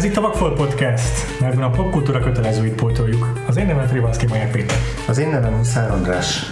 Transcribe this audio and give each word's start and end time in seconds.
Ez 0.00 0.06
itt 0.06 0.16
a 0.16 0.20
Vakfol 0.20 0.52
Podcast, 0.52 1.40
mert 1.40 1.60
a 1.60 1.70
popkultúra 1.70 2.20
kötelezőit 2.20 2.74
pótoljuk. 2.74 3.32
Az 3.46 3.56
én 3.56 3.66
nevem 3.66 3.86
Frivalszki 3.86 4.26
Majer 4.26 4.50
Péter. 4.50 4.76
Az 5.08 5.18
én 5.18 5.28
nevem 5.28 5.56
Huszár 5.56 5.90
András. 5.90 6.44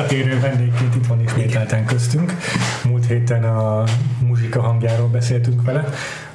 Visszatérő 0.00 0.40
vendégként 0.40 0.94
itt 0.94 1.06
van 1.06 1.20
ismételten 1.20 1.84
köztünk. 1.84 2.32
Múlt 2.84 3.06
héten 3.06 3.44
a 3.44 3.84
muzsika 4.26 4.60
hangjáról 4.60 5.08
beszéltünk 5.08 5.62
vele, 5.62 5.84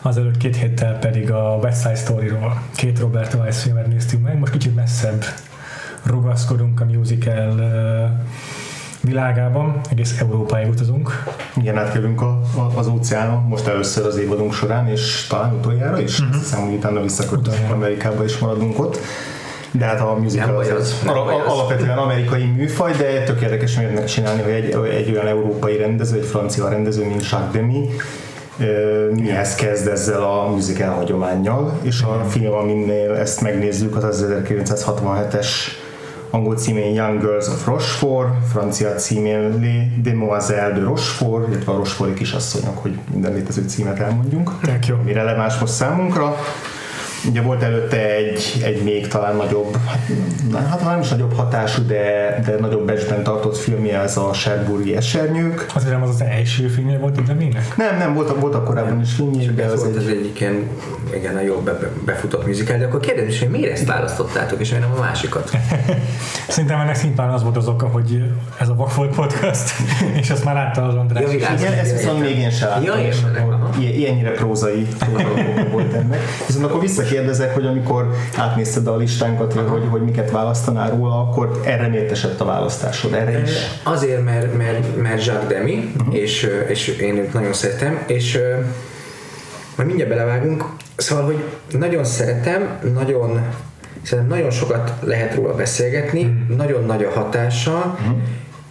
azelőtt 0.01 0.37
két 0.37 0.55
héttel 0.55 0.99
pedig 0.99 1.31
a 1.31 1.59
West 1.61 1.81
Side 1.81 1.95
Story-ról. 1.95 2.61
Két 2.75 2.99
Robert 2.99 3.33
Weiss 3.33 3.61
filmet 3.61 3.87
néztünk 3.87 4.23
meg. 4.23 4.39
Most 4.39 4.51
kicsit 4.51 4.75
messzebb 4.75 5.25
rugaszkodunk 6.03 6.81
a 6.81 6.85
musical 6.85 7.59
világában, 9.01 9.81
egész 9.89 10.19
Európáig 10.19 10.69
utazunk. 10.69 11.23
Igen, 11.55 11.77
átkerülünk 11.77 12.21
a, 12.21 12.41
a, 12.55 12.71
az 12.75 12.87
óceánon, 12.87 13.43
most 13.43 13.67
először 13.67 14.05
az 14.05 14.17
évadunk 14.17 14.53
során, 14.53 14.87
és 14.87 15.27
talán 15.29 15.53
utoljára 15.53 15.99
is, 15.99 16.19
uh-huh. 16.19 16.35
azt 16.35 16.43
hiszem, 16.43 16.65
hogy 16.65 16.73
utána 16.73 17.01
visszaköltözünk 17.01 17.71
Amerikába, 17.71 18.23
és 18.23 18.37
maradunk 18.37 18.79
ott 18.79 18.99
de 19.77 19.85
hát 19.85 20.01
a 20.01 20.15
musical 20.21 20.57
az, 20.57 20.67
az, 20.67 20.77
az, 20.77 21.05
az 21.05 21.51
alapvetően 21.53 21.97
amerikai 21.97 22.43
műfaj, 22.43 22.91
de 22.91 23.23
tök 23.23 23.41
érdekes 23.41 23.79
csinálni, 24.05 24.41
hogy 24.41 24.51
egy, 24.51 24.77
egy 24.89 25.11
olyan 25.11 25.27
európai 25.27 25.77
rendező, 25.77 26.17
egy 26.17 26.25
francia 26.25 26.69
rendező, 26.69 27.05
mint 27.05 27.29
Jacques 27.29 27.51
Demy, 27.51 27.89
mihez 29.13 29.55
kezd 29.55 29.87
ezzel 29.87 30.23
a 30.23 30.49
musical 30.49 30.93
hagyományjal, 30.93 31.79
és 31.81 32.01
a 32.01 32.23
film, 32.29 32.53
aminél 32.53 33.13
ezt 33.13 33.41
megnézzük, 33.41 33.95
az 33.95 34.03
az 34.03 34.25
1967-es 34.29 35.47
angol 36.29 36.55
címén 36.55 36.93
Young 36.93 37.19
Girls 37.19 37.47
of 37.47 37.65
Rochefort, 37.65 38.29
francia 38.51 38.95
címén 38.95 39.59
Les 39.59 40.01
Demoiselles 40.01 40.73
de 40.73 40.83
Rochefort, 40.83 41.47
illetve 41.47 41.71
a 41.71 41.75
Rocheforti 41.75 42.13
kisasszonyok, 42.13 42.77
hogy 42.77 42.97
minden 43.11 43.33
létező 43.33 43.63
címet 43.67 43.99
elmondjunk. 43.99 44.51
Tök 44.61 44.87
jó. 44.87 44.95
Mi 45.03 45.13
releváns 45.13 45.57
most 45.59 45.73
számunkra. 45.73 46.35
Ugye 47.29 47.41
volt 47.41 47.63
előtte 47.63 48.15
egy, 48.15 48.61
egy 48.63 48.83
még 48.83 49.07
talán 49.07 49.35
nagyobb, 49.35 49.77
hát, 49.85 50.67
hát 50.67 50.83
nem 50.83 50.99
is 50.99 51.09
nagyobb 51.09 51.33
hatású, 51.33 51.85
de, 51.85 52.39
de 52.45 52.55
nagyobb 52.59 52.85
becsben 52.85 53.23
tartott 53.23 53.57
filmje, 53.57 53.99
ez 53.99 54.17
a 54.17 54.33
Sherburgi 54.33 54.95
Esernyők. 54.95 55.65
Azt 55.73 55.85
hiszem, 55.85 56.01
az 56.01 56.09
az 56.09 56.21
első 56.21 56.67
filmje 56.67 56.97
volt 56.97 57.17
itt 57.17 57.37
minek? 57.37 57.77
Nem, 57.77 57.97
nem, 57.97 58.13
voltak, 58.13 58.39
voltak 58.39 58.65
korábban 58.65 59.01
is 59.01 59.13
filmje, 59.13 59.51
de 59.51 59.65
az 59.65 59.83
volt 59.83 59.95
egy... 59.95 60.01
az 60.01 60.07
egyik 60.07 60.39
ilyen, 60.39 60.69
igen, 61.13 61.35
a 61.35 61.41
jobb 61.41 61.63
be, 61.63 61.91
befutott 62.05 62.45
musical, 62.45 62.77
de 62.77 62.85
akkor 62.85 62.99
kérdezem 62.99 63.29
is, 63.29 63.39
hogy 63.39 63.49
miért 63.49 63.71
ezt 63.71 63.85
választottátok, 63.85 64.59
és 64.59 64.69
miért 64.69 64.87
nem 64.87 64.97
a 64.97 65.01
másikat? 65.01 65.49
Szerintem 66.47 66.79
ennek 66.79 66.95
szintén 66.95 67.25
az 67.25 67.43
volt 67.43 67.57
az 67.57 67.67
oka, 67.67 67.87
hogy 67.87 68.23
ez 68.59 68.69
a 68.69 68.75
Vakfolt 68.75 69.15
podcast, 69.15 69.73
és 70.21 70.29
azt 70.29 70.43
már 70.43 70.55
látta 70.55 70.83
az 70.83 70.95
András. 70.95 71.23
Ja, 71.23 71.31
igen, 71.31 71.73
ezt 71.73 71.91
viszont 71.91 72.19
még 72.19 72.37
én 72.37 72.49
sem 72.49 72.69
láttam. 72.69 72.83
Ja, 72.83 72.97
ilyen, 72.97 73.93
ilyennyire 73.93 74.31
prózai, 74.31 74.87
volt 75.71 75.93
ennek. 75.93 76.19
Viszont 76.47 76.65
akkor 76.65 76.79
vissza 76.81 77.03
kérdezek, 77.15 77.53
hogy 77.53 77.65
amikor 77.65 78.11
átnézted 78.37 78.87
a 78.87 78.97
listánkat, 78.97 79.53
hogy, 79.53 79.67
hogy, 79.67 79.87
hogy 79.89 80.01
miket 80.01 80.31
választanál 80.31 80.89
róla, 80.89 81.19
akkor 81.19 81.61
erre 81.65 81.87
miért 81.87 82.11
esett 82.11 82.41
a 82.41 82.45
választásod? 82.45 83.13
Erre 83.13 83.41
is? 83.41 83.51
Azért, 83.83 84.23
mert, 84.23 84.57
mert, 84.57 85.01
mert 85.01 85.25
Jacques 85.25 85.47
Demy, 85.47 85.93
uh-huh. 85.97 86.15
és, 86.15 86.49
és 86.67 86.87
én 86.87 87.17
őt 87.17 87.33
nagyon 87.33 87.53
szeretem, 87.53 88.03
és 88.07 88.39
majd 89.75 89.87
mindjárt 89.87 90.11
belevágunk. 90.11 90.65
Szóval, 90.95 91.25
hogy 91.25 91.43
nagyon 91.79 92.03
szeretem, 92.03 92.79
nagyon 92.93 93.41
Szerintem 94.01 94.37
nagyon 94.37 94.51
sokat 94.51 94.93
lehet 95.01 95.35
róla 95.35 95.55
beszélgetni, 95.55 96.23
uh-huh. 96.23 96.57
nagyon 96.57 96.85
nagy 96.85 97.03
a 97.03 97.11
hatása, 97.11 97.97
uh-huh 97.99 98.17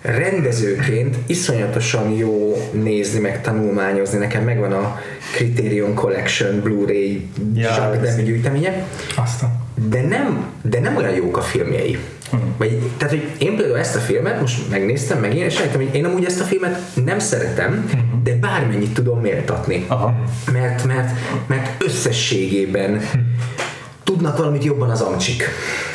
rendezőként 0.04 1.16
iszonyatosan 1.26 2.10
jó 2.10 2.56
nézni, 2.72 3.19
meg 3.19 3.41
tanulmányozni. 3.41 4.19
Nekem 4.19 4.44
megvan 4.44 4.72
a 4.72 5.00
Criterion 5.34 5.94
Collection 5.94 6.60
Blu-ray 6.60 7.28
ja, 7.54 7.97
gyűjteménye. 8.25 8.87
Aztán. 9.16 9.62
De 9.88 10.03
nem, 10.03 10.47
de 10.62 10.81
nem 10.81 10.97
olyan 10.97 11.14
jók 11.14 11.37
a 11.37 11.41
filmjei. 11.41 11.98
Hmm. 12.31 12.54
Vagy, 12.56 12.91
tehát, 12.97 13.14
hogy 13.14 13.31
én 13.38 13.56
például 13.56 13.78
ezt 13.78 13.97
a 13.97 13.98
filmet 13.98 14.41
most 14.41 14.70
megnéztem, 14.70 15.20
meg 15.20 15.34
én, 15.34 15.44
és 15.44 15.59
rájöttem, 15.59 15.81
hogy 15.81 15.94
én 15.94 16.04
amúgy 16.04 16.25
ezt 16.25 16.41
a 16.41 16.44
filmet 16.44 16.81
nem 17.04 17.19
szeretem, 17.19 17.88
hmm. 17.91 18.20
de 18.25 18.34
bármennyit 18.34 18.94
tudom 18.94 19.20
méltatni. 19.20 19.84
Aha. 19.88 20.14
Mert, 20.53 20.84
mert, 20.84 21.10
mert 21.47 21.84
összességében 21.84 22.91
hmm. 22.91 23.34
tudnak 24.04 24.37
valamit 24.37 24.64
jobban 24.64 24.91
az 24.91 25.00
amcsik. 25.00 25.44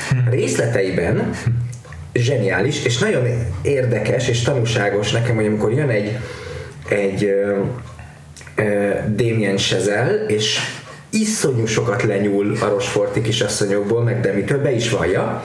Hmm. 0.09 0.30
Részleteiben 0.30 1.30
zseniális, 2.14 2.86
és 2.86 2.97
nagyon 2.97 3.24
érdekes 3.62 4.28
és 4.28 4.42
tanúságos 4.42 5.12
nekem, 5.12 5.36
hogy 5.36 5.46
amikor 5.46 5.74
jön 5.74 5.90
egy, 5.90 6.18
egy 6.90 7.24
uh, 7.24 7.66
uh, 8.58 9.16
Damien 9.16 9.58
Chazelle, 9.58 10.25
és 10.28 10.59
iszonyú 11.09 11.66
sokat 11.66 12.03
lenyúl 12.03 12.58
a 12.62 12.68
Rosforti 12.68 13.22
kisasszonyokból, 13.22 14.03
meg 14.03 14.19
Demitől 14.19 14.62
be 14.62 14.72
is 14.72 14.90
vallja, 14.90 15.44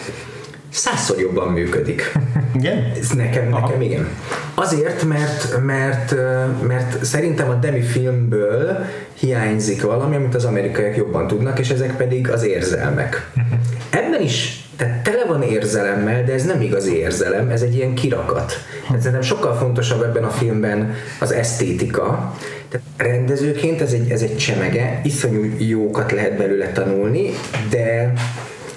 százszor 0.71 1.21
jobban 1.21 1.49
működik. 1.49 2.13
Igen? 2.59 2.93
Ez 3.01 3.11
nekem, 3.11 3.53
Aha. 3.53 3.67
nekem 3.67 3.81
igen. 3.81 4.09
Azért, 4.55 5.05
mert, 5.05 5.61
mert, 5.65 6.15
mert 6.63 7.05
szerintem 7.05 7.49
a 7.49 7.55
Demi 7.55 7.81
filmből 7.81 8.85
hiányzik 9.19 9.83
valami, 9.83 10.17
amit 10.17 10.35
az 10.35 10.45
amerikaiak 10.45 10.97
jobban 10.97 11.27
tudnak, 11.27 11.59
és 11.59 11.71
ezek 11.71 11.97
pedig 11.97 12.31
az 12.31 12.45
érzelmek. 12.45 13.31
Ebben 13.91 14.23
is 14.23 14.64
tehát 14.77 15.03
tele 15.03 15.25
van 15.25 15.43
érzelemmel, 15.43 16.25
de 16.25 16.33
ez 16.33 16.45
nem 16.45 16.61
igazi 16.61 16.97
érzelem, 16.97 17.51
ez 17.51 17.63
egy 17.63 17.75
ilyen 17.75 17.95
kirakat. 17.95 18.53
Tehát 18.87 19.03
szerintem 19.03 19.23
sokkal 19.23 19.55
fontosabb 19.55 20.03
ebben 20.03 20.25
a 20.25 20.31
filmben 20.31 20.95
az 21.21 21.33
esztétika. 21.33 22.35
Tehát 22.69 22.87
rendezőként 22.97 23.81
ez 23.81 23.93
egy, 23.93 24.11
ez 24.11 24.23
egy 24.23 24.37
csemege, 24.37 25.01
iszonyú 25.05 25.55
jókat 25.59 26.13
lehet 26.13 26.37
belőle 26.37 26.73
tanulni, 26.73 27.31
de 27.71 28.13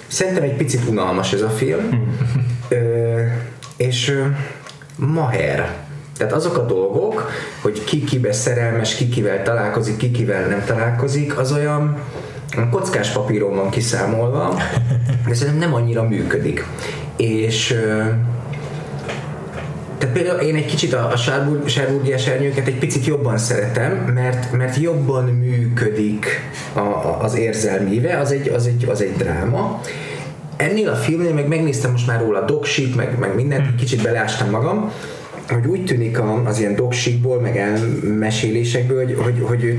szerintem 0.06 0.42
egy 0.42 0.56
picit 0.56 0.88
unalmas 0.88 1.32
ez 1.32 1.42
a 1.42 1.50
film. 1.50 1.88
Ö, 2.68 3.20
és 3.76 4.08
ö, 4.08 4.24
maher. 4.96 5.72
Tehát 6.16 6.32
azok 6.32 6.56
a 6.56 6.66
dolgok, 6.66 7.30
hogy 7.60 7.84
ki 7.84 8.04
kibe 8.04 8.32
szerelmes, 8.32 8.94
ki 8.94 9.08
kivel 9.08 9.42
találkozik, 9.42 9.96
ki 9.96 10.10
kivel 10.10 10.46
nem 10.46 10.64
találkozik, 10.64 11.38
az 11.38 11.52
olyan 11.52 11.98
kockás 12.70 13.10
papíron 13.10 13.54
van 13.54 13.70
kiszámolva, 13.70 14.56
de 15.28 15.34
szerintem 15.34 15.68
nem 15.68 15.74
annyira 15.74 16.02
működik. 16.02 16.64
És 17.16 17.74
tehát 19.98 20.14
például 20.14 20.40
én 20.40 20.54
egy 20.54 20.66
kicsit 20.66 20.92
a, 20.92 21.12
a 21.12 21.16
Sárburgi 21.66 22.12
esernyőket 22.12 22.66
egy 22.66 22.78
picit 22.78 23.04
jobban 23.04 23.38
szeretem, 23.38 23.92
mert, 24.14 24.52
mert 24.52 24.76
jobban 24.76 25.24
működik 25.24 26.26
a, 26.72 26.78
a, 26.78 27.18
az 27.22 27.36
érzelméve, 27.36 28.18
az 28.18 28.32
egy, 28.32 28.48
az, 28.48 28.66
egy, 28.66 28.86
az 28.88 29.00
egy 29.00 29.12
dráma. 29.16 29.80
Ennél 30.56 30.88
a 30.88 30.94
filmnél 30.94 31.34
meg 31.34 31.48
megnéztem 31.48 31.90
most 31.90 32.06
már 32.06 32.20
róla 32.20 32.42
a 32.42 32.44
doksit, 32.44 32.96
meg, 32.96 33.18
meg 33.18 33.34
mindent, 33.34 33.74
kicsit 33.74 34.02
beleástam 34.02 34.50
magam, 34.50 34.92
hogy 35.48 35.66
úgy 35.66 35.84
tűnik 35.84 36.18
az 36.44 36.58
ilyen 36.58 36.74
doksikból, 36.74 37.40
meg 37.40 37.56
elmesélésekből, 37.56 39.04
hogy, 39.04 39.16
hogy, 39.22 39.42
hogy 39.42 39.78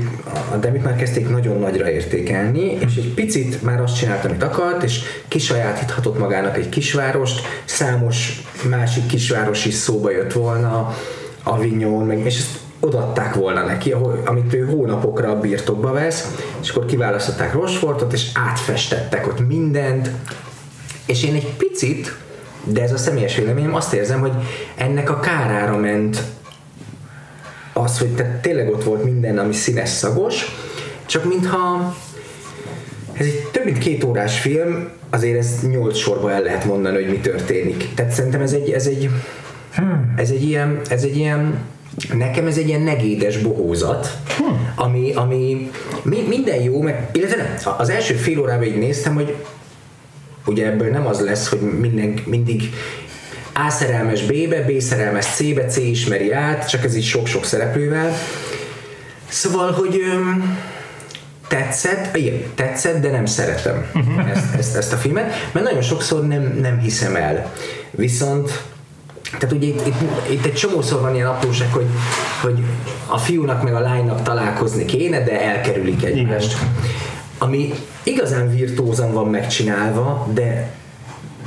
a 0.52 0.56
Demit 0.56 0.84
már 0.84 0.96
kezdték 0.96 1.28
nagyon 1.28 1.58
nagyra 1.58 1.90
értékelni, 1.90 2.78
és 2.86 2.96
egy 2.96 3.12
picit 3.14 3.62
már 3.62 3.80
azt 3.80 3.96
csinált, 3.96 4.24
amit 4.24 4.42
akart, 4.42 4.82
és 4.82 5.00
kisajátíthatott 5.28 6.18
magának 6.18 6.56
egy 6.56 6.68
kisvárost, 6.68 7.40
számos 7.64 8.42
másik 8.68 9.06
kisváros 9.06 9.64
is 9.64 9.74
szóba 9.74 10.10
jött 10.10 10.32
volna, 10.32 10.94
Avignon, 11.42 12.06
meg, 12.06 12.24
és 12.24 12.38
ezt 12.38 12.58
odatták 12.80 13.34
volna 13.34 13.64
neki, 13.64 13.92
ahol, 13.92 14.22
amit 14.24 14.54
ő 14.54 14.64
hónapokra 14.64 15.40
birtokba 15.40 15.92
vesz, 15.92 16.36
és 16.62 16.70
akkor 16.70 16.84
kiválasztották 16.84 17.52
Rosfortot, 17.52 18.12
és 18.12 18.30
átfestettek 18.34 19.26
ott 19.26 19.46
mindent, 19.46 20.10
és 21.06 21.24
én 21.24 21.34
egy 21.34 21.52
picit 21.56 22.16
de 22.64 22.82
ez 22.82 22.92
a 22.92 22.96
személyes 22.96 23.36
véleményem, 23.36 23.74
azt 23.74 23.92
érzem, 23.92 24.20
hogy 24.20 24.32
ennek 24.76 25.10
a 25.10 25.20
kárára 25.20 25.76
ment 25.76 26.22
az, 27.72 27.98
hogy 27.98 28.08
te 28.08 28.38
tényleg 28.42 28.70
ott 28.70 28.84
volt 28.84 29.04
minden, 29.04 29.38
ami 29.38 29.52
színes 29.52 29.88
szagos, 29.88 30.44
csak 31.06 31.24
mintha 31.24 31.94
ez 33.12 33.26
egy 33.26 33.48
több 33.50 33.64
mint 33.64 33.78
két 33.78 34.04
órás 34.04 34.40
film, 34.40 34.88
azért 35.10 35.38
ez 35.38 35.48
nyolc 35.70 35.96
sorba 35.96 36.32
el 36.32 36.42
lehet 36.42 36.64
mondani, 36.64 36.94
hogy 36.94 37.10
mi 37.10 37.18
történik. 37.18 37.94
Tehát 37.94 38.12
szerintem 38.12 38.40
ez 38.40 38.52
egy, 38.52 38.70
ez 38.70 38.86
egy, 38.86 39.10
hmm. 39.74 40.14
ez 40.16 40.30
egy 40.30 40.42
ilyen, 40.42 40.80
ez 40.88 41.02
egy 41.02 41.16
ilyen 41.16 41.58
nekem 42.12 42.46
ez 42.46 42.56
egy 42.56 42.68
ilyen 42.68 42.80
negédes 42.80 43.38
bohózat, 43.38 44.18
hmm. 44.38 44.72
ami, 44.74 45.12
ami 45.14 45.70
mi, 46.02 46.24
minden 46.28 46.62
jó, 46.62 46.80
meg, 46.80 47.08
illetve 47.12 47.36
nem, 47.36 47.74
az 47.78 47.90
első 47.90 48.14
fél 48.14 48.40
órában 48.40 48.64
így 48.66 48.78
néztem, 48.78 49.14
hogy 49.14 49.36
ugye 50.46 50.66
ebből 50.66 50.90
nem 50.90 51.06
az 51.06 51.20
lesz, 51.20 51.48
hogy 51.48 51.60
minden, 51.60 52.14
mindig 52.24 52.72
A 53.54 53.70
szerelmes 53.70 54.22
B-be, 54.22 54.62
B 54.62 54.80
szerelmes 54.80 55.24
C-be, 55.26 55.64
C 55.64 55.76
ismeri 55.76 56.32
át, 56.32 56.68
csak 56.68 56.84
ez 56.84 56.96
így 56.96 57.04
sok-sok 57.04 57.44
szereplővel. 57.44 58.12
Szóval, 59.28 59.72
hogy 59.72 60.00
öm, 60.12 60.58
tetszett, 61.48 62.16
igen, 62.16 62.42
tetszett, 62.54 63.00
de 63.00 63.10
nem 63.10 63.26
szeretem 63.26 63.86
uh-huh. 63.94 64.30
ezt, 64.30 64.54
ezt, 64.58 64.76
ezt 64.76 64.92
a 64.92 64.96
filmet, 64.96 65.48
mert 65.52 65.66
nagyon 65.66 65.82
sokszor 65.82 66.26
nem, 66.26 66.58
nem 66.60 66.78
hiszem 66.78 67.16
el. 67.16 67.52
Viszont 67.90 68.62
tehát 69.38 69.52
ugye 69.52 69.66
itt, 69.66 69.86
itt, 69.86 70.30
itt 70.30 70.44
egy 70.44 70.54
csomószor 70.54 71.00
van 71.00 71.14
ilyen 71.14 71.26
apróság, 71.26 71.72
hogy, 71.72 71.86
hogy 72.40 72.58
a 73.06 73.18
fiúnak 73.18 73.62
meg 73.62 73.74
a 73.74 73.80
lánynak 73.80 74.22
találkozni 74.22 74.84
kéne, 74.84 75.22
de 75.24 75.40
elkerülik 75.40 76.04
egymást. 76.04 76.52
Igen. 76.52 76.74
Ami 77.42 77.72
igazán 78.02 78.50
virtuózan 78.50 79.12
van 79.12 79.26
megcsinálva, 79.26 80.28
de 80.34 80.78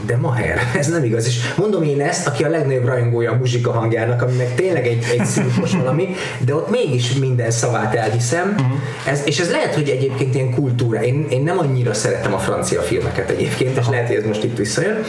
de 0.05 0.17
maher, 0.17 0.59
ez 0.79 0.87
nem 0.87 1.03
igaz. 1.03 1.25
És 1.25 1.39
mondom 1.57 1.83
én 1.83 2.01
ezt, 2.01 2.27
aki 2.27 2.43
a 2.43 2.49
legnagyobb 2.49 2.85
rajongója 2.85 3.31
a 3.31 3.35
muzsika 3.35 3.71
hangjának, 3.71 4.21
ami 4.21 4.35
meg 4.35 4.55
tényleg 4.55 4.87
egy, 4.87 5.05
egy 5.17 5.25
színfos 5.25 5.71
valami, 5.81 6.15
de 6.45 6.55
ott 6.55 6.69
mégis 6.69 7.13
minden 7.13 7.51
szavát 7.51 7.95
elhiszem. 7.95 8.49
Uh-huh. 8.49 8.77
Ez, 9.07 9.21
és 9.25 9.39
ez 9.39 9.51
lehet, 9.51 9.73
hogy 9.73 9.89
egyébként 9.89 10.35
ilyen 10.35 10.53
kultúra. 10.53 11.03
Én, 11.03 11.27
én 11.29 11.43
nem 11.43 11.57
annyira 11.57 11.93
szeretem 11.93 12.33
a 12.33 12.37
francia 12.37 12.81
filmeket 12.81 13.29
egyébként, 13.29 13.77
és 13.77 13.87
lehet, 13.89 14.07
hogy 14.07 14.15
ez 14.15 14.25
most 14.25 14.43
itt 14.43 14.57
visszajön, 14.57 15.03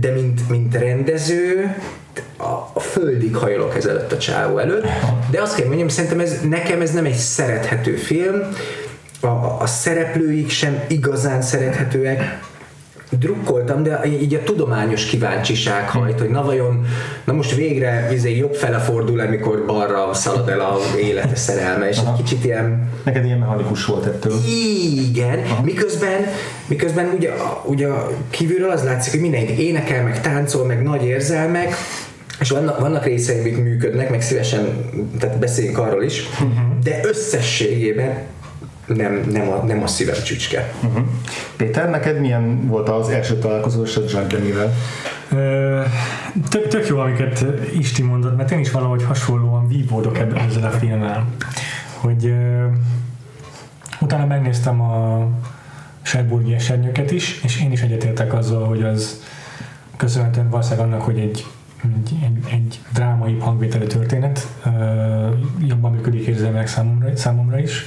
de 0.00 0.10
mint, 0.10 0.48
mint 0.48 0.74
rendező, 0.74 1.74
a, 2.36 2.70
a 2.72 2.80
földig 2.80 3.36
hajolok 3.36 3.76
ezelőtt 3.76 4.12
a 4.12 4.18
csávó 4.18 4.58
előtt, 4.58 4.86
de 5.30 5.40
azt 5.40 5.56
kell 5.56 5.66
mondjam, 5.66 5.88
szerintem 5.88 6.20
ez, 6.20 6.40
nekem 6.48 6.80
ez 6.80 6.90
nem 6.90 7.04
egy 7.04 7.14
szerethető 7.14 7.96
film, 7.96 8.42
a, 9.20 9.26
a 9.60 9.66
szereplőik 9.66 10.50
sem 10.50 10.82
igazán 10.88 11.42
szerethetőek, 11.42 12.40
drukkoltam, 13.10 13.82
de 13.82 14.00
így 14.20 14.34
a 14.34 14.42
tudományos 14.42 15.04
kíváncsiság 15.04 15.88
hajt, 15.88 16.18
hogy 16.18 16.28
na 16.28 16.42
vajon, 16.42 16.86
na 17.24 17.32
most 17.32 17.54
végre 17.54 18.08
izé, 18.12 18.36
jobb 18.36 18.54
fele 18.54 18.78
fordul 18.78 19.20
amikor 19.20 19.64
balra 19.66 20.14
szalad 20.14 20.48
el 20.48 20.60
a 20.60 20.78
élete 21.00 21.36
szerelme, 21.36 21.88
és 21.88 21.98
Aha. 21.98 22.12
egy 22.12 22.22
kicsit 22.22 22.44
ilyen... 22.44 22.90
Neked 23.04 23.24
ilyen 23.24 23.38
mechanikus 23.38 23.84
volt 23.84 24.06
ettől. 24.06 24.32
Igen, 25.08 25.38
Aha. 25.38 25.62
miközben, 25.62 26.26
miközben 26.66 27.12
ugye, 27.16 27.30
ugye 27.64 27.88
kívülről 28.30 28.70
az 28.70 28.84
látszik, 28.84 29.12
hogy 29.12 29.20
mindenki 29.20 29.66
énekel, 29.66 30.02
meg 30.02 30.20
táncol, 30.20 30.66
meg 30.66 30.82
nagy 30.82 31.04
érzelmek, 31.04 31.74
és 32.40 32.50
vannak, 32.50 32.80
vannak 32.80 33.04
részei, 33.04 33.38
amik 33.38 33.62
működnek, 33.62 34.10
meg 34.10 34.22
szívesen 34.22 34.90
tehát 35.18 35.38
beszéljünk 35.38 35.78
arról 35.78 36.02
is, 36.02 36.28
uh-huh. 36.32 36.48
de 36.82 37.00
összességében 37.02 38.18
nem, 38.96 39.22
nem, 39.30 39.48
a, 39.48 39.64
nem 39.64 39.82
a 39.82 39.86
szívem 39.86 40.22
csücske. 40.24 40.72
Uh-huh. 40.84 41.06
Péter, 41.56 41.90
neked 41.90 42.20
milyen 42.20 42.66
volt 42.66 42.88
az 42.88 43.08
első 43.08 43.38
találkozós 43.38 43.96
a 43.96 44.00
Jack 44.10 44.32
Demivel? 44.32 44.74
Tök, 46.48 46.68
tök 46.68 46.86
jó, 46.86 46.98
amiket 46.98 47.44
Isti 47.78 48.02
mondott, 48.02 48.36
mert 48.36 48.50
én 48.50 48.58
is 48.58 48.70
valahogy 48.70 49.04
hasonlóan 49.04 49.68
vívódok 49.68 50.18
ebben 50.18 50.38
ezzel 50.38 50.64
a 50.64 50.70
filmmel. 50.70 51.26
Hogy 51.94 52.24
uh, 52.24 52.64
utána 54.00 54.26
megnéztem 54.26 54.80
a 54.80 55.26
Sherburgi 56.02 56.54
esernyőket 56.54 57.10
is, 57.10 57.40
és 57.42 57.60
én 57.62 57.72
is 57.72 57.80
egyetértek 57.80 58.34
azzal, 58.34 58.64
hogy 58.66 58.82
az 58.82 59.22
köszönhetően 59.96 60.50
valószínűleg 60.50 60.86
annak, 60.86 61.02
hogy 61.02 61.18
egy 61.18 61.46
egy, 61.82 62.14
egy, 62.22 62.52
egy 62.52 62.80
drámai 62.92 63.38
hangvételű 63.38 63.84
történet, 63.84 64.46
uh, 64.66 64.72
jobban 65.66 65.92
működik 65.92 66.26
érzelmek 66.26 66.66
számomra, 66.66 67.16
számomra 67.16 67.58
is. 67.58 67.84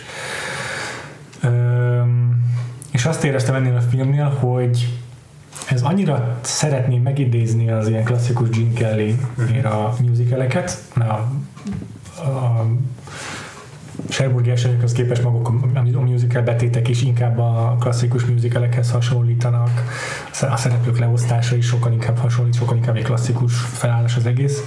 És 2.92 3.06
azt 3.06 3.24
éreztem 3.24 3.56
ennél 3.56 3.76
a 3.76 3.82
filmnél, 3.82 4.30
hogy 4.30 5.00
ez 5.70 5.82
annyira 5.82 6.38
szeretném 6.42 7.02
megidézni 7.02 7.70
az 7.70 7.88
ilyen 7.88 8.04
klasszikus 8.04 8.50
Gene 8.50 8.74
Kelly 8.74 9.20
a 9.64 9.96
musicaleket, 10.02 10.78
a, 10.96 11.04
a 12.22 12.66
Sherburgi 14.10 14.50
esetekhez 14.50 14.92
képest 14.92 15.24
maguk 15.24 15.48
a 15.94 16.00
musical 16.00 16.42
betétek 16.42 16.88
is 16.88 17.02
inkább 17.02 17.38
a 17.40 17.76
klasszikus 17.80 18.26
musicalekhez 18.26 18.92
hasonlítanak, 18.92 19.70
a 20.42 20.58
szereplők 20.58 21.00
leosztása 21.00 21.56
is 21.56 21.66
sokkal 21.66 21.92
inkább 21.92 22.18
hasonlít, 22.18 22.56
sokkal 22.56 22.76
inkább 22.76 22.96
egy 22.96 23.04
klasszikus 23.04 23.54
felállás 23.60 24.16
az 24.16 24.26
egész, 24.26 24.60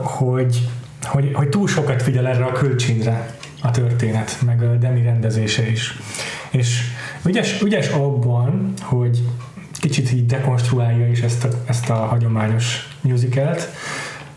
hogy, 0.00 0.68
hogy, 1.02 1.30
hogy 1.34 1.48
túl 1.48 1.68
sokat 1.68 2.02
figyel 2.02 2.26
erre 2.26 2.44
a 2.44 2.52
kölcsínre 2.52 3.36
a 3.64 3.70
történet, 3.70 4.38
meg 4.46 4.62
a 4.62 4.76
Demi 4.76 5.02
rendezése 5.02 5.70
is. 5.70 5.98
És 6.50 6.82
ügyes, 7.24 7.62
ügyes 7.62 7.88
abban, 7.88 8.72
hogy 8.80 9.22
kicsit 9.72 10.12
így 10.12 10.26
dekonstruálja 10.26 11.08
is 11.08 11.20
ezt 11.20 11.44
a, 11.44 11.48
ezt 11.66 11.90
a 11.90 11.94
hagyományos 11.94 12.88
musicalt, 13.00 13.68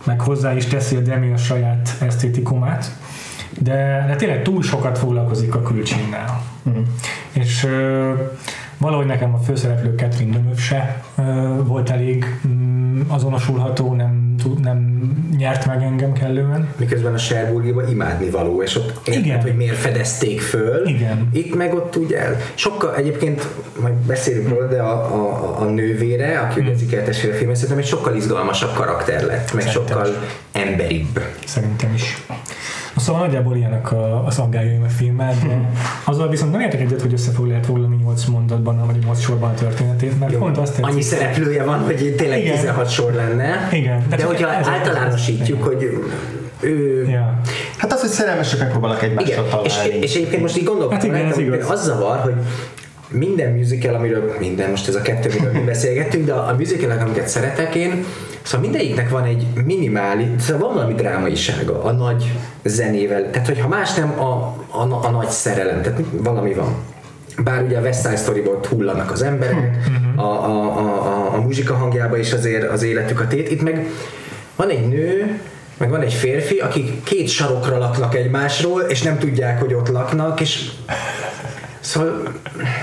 meg 0.04 0.22
hozzá 0.22 0.56
is 0.56 0.66
teszi 0.66 0.96
a 0.96 1.00
Demi 1.00 1.32
a 1.32 1.38
saját 1.38 1.96
esztétikumát, 2.00 2.92
de, 3.60 4.06
de 4.08 4.16
tényleg 4.16 4.42
túl 4.42 4.64
sokat 4.64 4.98
foglalkozik 4.98 5.56
a 5.56 5.62
külcsinnel. 5.62 6.44
Mm. 6.70 6.82
És 7.32 7.68
valahogy 8.78 9.06
nekem 9.06 9.34
a 9.34 9.38
főszereplő 9.38 9.94
Catherine 9.98 10.38
Deneuve 10.38 10.62
se 10.62 11.04
volt 11.64 11.90
elég 11.90 12.26
mm, 12.48 13.02
azonosulható, 13.08 13.94
nem, 13.94 14.36
nem 14.62 14.98
nyert 15.38 15.66
meg 15.66 15.84
engem 15.84 16.14
kellően. 16.14 16.68
Miközben 16.78 17.14
a 17.14 17.18
Sherburgiban 17.18 17.90
imádni 17.90 18.30
való, 18.30 18.64
és 18.64 18.76
ott 18.76 19.08
érted, 19.08 19.42
hogy 19.42 19.56
miért 19.56 19.76
fedezték 19.76 20.42
föl. 20.42 20.88
Igen. 20.88 21.30
Itt 21.32 21.56
meg 21.56 21.74
ott 21.74 21.96
ugye 21.96 22.20
el. 22.20 22.38
Sokkal 22.54 22.96
egyébként, 22.96 23.48
majd 23.82 23.94
beszélünk 23.94 24.50
róla, 24.50 24.68
de 24.68 24.82
a, 24.82 24.94
a, 24.94 25.56
a 25.62 25.64
nővére, 25.66 26.40
aki 26.40 26.54
hmm. 26.54 26.64
ugye 26.64 26.76
eziketes 26.76 27.20
filmet, 27.20 27.56
szerintem 27.56 27.78
egy 27.78 27.86
sokkal 27.86 28.16
izgalmasabb 28.16 28.74
karakter 28.74 29.24
lett, 29.24 29.54
meg 29.54 29.64
Szerintem 29.64 29.96
sokkal 29.96 30.08
is. 30.08 30.62
emberibb. 30.62 31.20
Szerintem 31.46 31.94
is. 31.94 32.24
Szóval 32.98 33.26
nagyjából 33.26 33.56
ilyenek 33.56 33.92
a, 33.92 34.26
a 34.26 34.32
szaggájaim 34.32 34.84
a 34.84 34.90
filmmel, 34.90 35.34
de 35.48 35.70
azzal 36.12 36.30
viszont 36.30 36.52
nem 36.52 36.62
értek 36.62 36.82
egyet, 36.82 37.02
hogy 37.02 37.14
össze 37.14 37.32
fog 37.32 37.48
lehet 37.48 37.66
foglalni 37.66 37.96
8 38.04 38.26
mondatban, 38.26 38.86
vagy 38.86 39.04
8 39.06 39.20
sorban 39.20 39.50
a 39.50 39.54
történetét, 39.54 40.20
mert 40.20 40.32
Jó, 40.32 40.38
pont 40.38 40.58
azt 40.58 40.76
tetszik. 40.76 40.86
Annyi 40.86 41.02
szereplője 41.02 41.64
van, 41.64 41.80
hogy 41.80 42.16
tényleg 42.18 42.40
Igen. 42.40 42.56
16 42.56 42.90
sor 42.90 43.14
lenne. 43.14 43.70
Igen. 43.72 44.06
De, 44.10 44.16
de 44.16 44.26
hogyha 44.26 44.48
általánosítjuk, 44.48 45.64
hogy 45.64 45.84
ő... 46.60 47.06
Ja. 47.10 47.40
Hát 47.78 47.94
az, 47.94 48.02
hogy 48.02 48.10
szerelmesek 48.10 48.60
megpróbálnak 48.60 49.04
egymással 49.04 49.48
találni. 49.48 49.94
És, 49.94 50.04
és 50.04 50.16
egyébként 50.16 50.42
most 50.42 50.58
így 50.58 50.64
gondolkodtam, 50.64 51.12
hát 51.12 51.38
igen, 51.38 51.62
az, 51.62 51.70
az 51.70 51.84
zavar, 51.84 52.18
hogy 52.18 52.36
minden 53.10 53.52
musical, 53.52 53.96
amiről 53.96 54.36
minden, 54.40 54.70
most 54.70 54.88
ez 54.88 54.96
a 54.96 55.02
kettő, 55.02 55.30
amiről 55.30 55.52
mi 55.52 55.66
beszélgettünk, 55.66 56.26
de 56.26 56.34
a 56.34 56.56
musicalek, 56.58 57.02
amiket 57.02 57.28
szeretek 57.28 57.76
én, 57.76 58.06
szóval 58.48 58.70
mindegyiknek 58.70 59.10
van 59.10 59.24
egy 59.24 59.48
minimális, 59.66 60.28
szóval 60.40 60.68
van 60.68 60.76
valami 60.76 60.94
drámaisága 60.94 61.84
a 61.84 61.92
nagy 61.92 62.32
zenével, 62.64 63.30
tehát 63.32 63.48
hogyha 63.48 63.68
más 63.68 63.94
nem 63.94 64.20
a, 64.20 64.56
a, 64.70 65.06
a 65.06 65.10
nagy 65.10 65.30
szerelem, 65.30 65.82
tehát 65.82 66.00
valami 66.12 66.54
van. 66.54 66.76
Bár 67.44 67.64
ugye 67.64 67.78
a 67.78 67.82
West 67.82 68.02
Side 68.02 68.16
Story-ból 68.16 68.60
hullanak 68.70 69.12
az 69.12 69.22
emberek, 69.22 69.78
hm, 69.86 70.20
a, 70.20 70.46
a, 70.46 70.78
a, 70.78 71.06
a, 71.06 71.34
a 71.34 71.42
muzsika 71.42 71.76
hangjába 71.76 72.18
is 72.18 72.34
azért 72.34 72.72
az 72.72 72.84
életük 72.84 73.20
a 73.20 73.28
tét, 73.28 73.52
itt 73.52 73.62
meg 73.62 73.88
van 74.56 74.70
egy 74.70 74.88
nő, 74.88 75.40
meg 75.78 75.90
van 75.90 76.02
egy 76.02 76.14
férfi, 76.14 76.60
akik 76.60 77.04
két 77.04 77.30
sarokra 77.30 77.78
laknak 77.78 78.16
egymásról, 78.16 78.82
és 78.82 79.02
nem 79.02 79.18
tudják, 79.18 79.60
hogy 79.60 79.74
ott 79.74 79.88
laknak, 79.88 80.42
és 80.42 80.70
Szóval, 81.88 82.22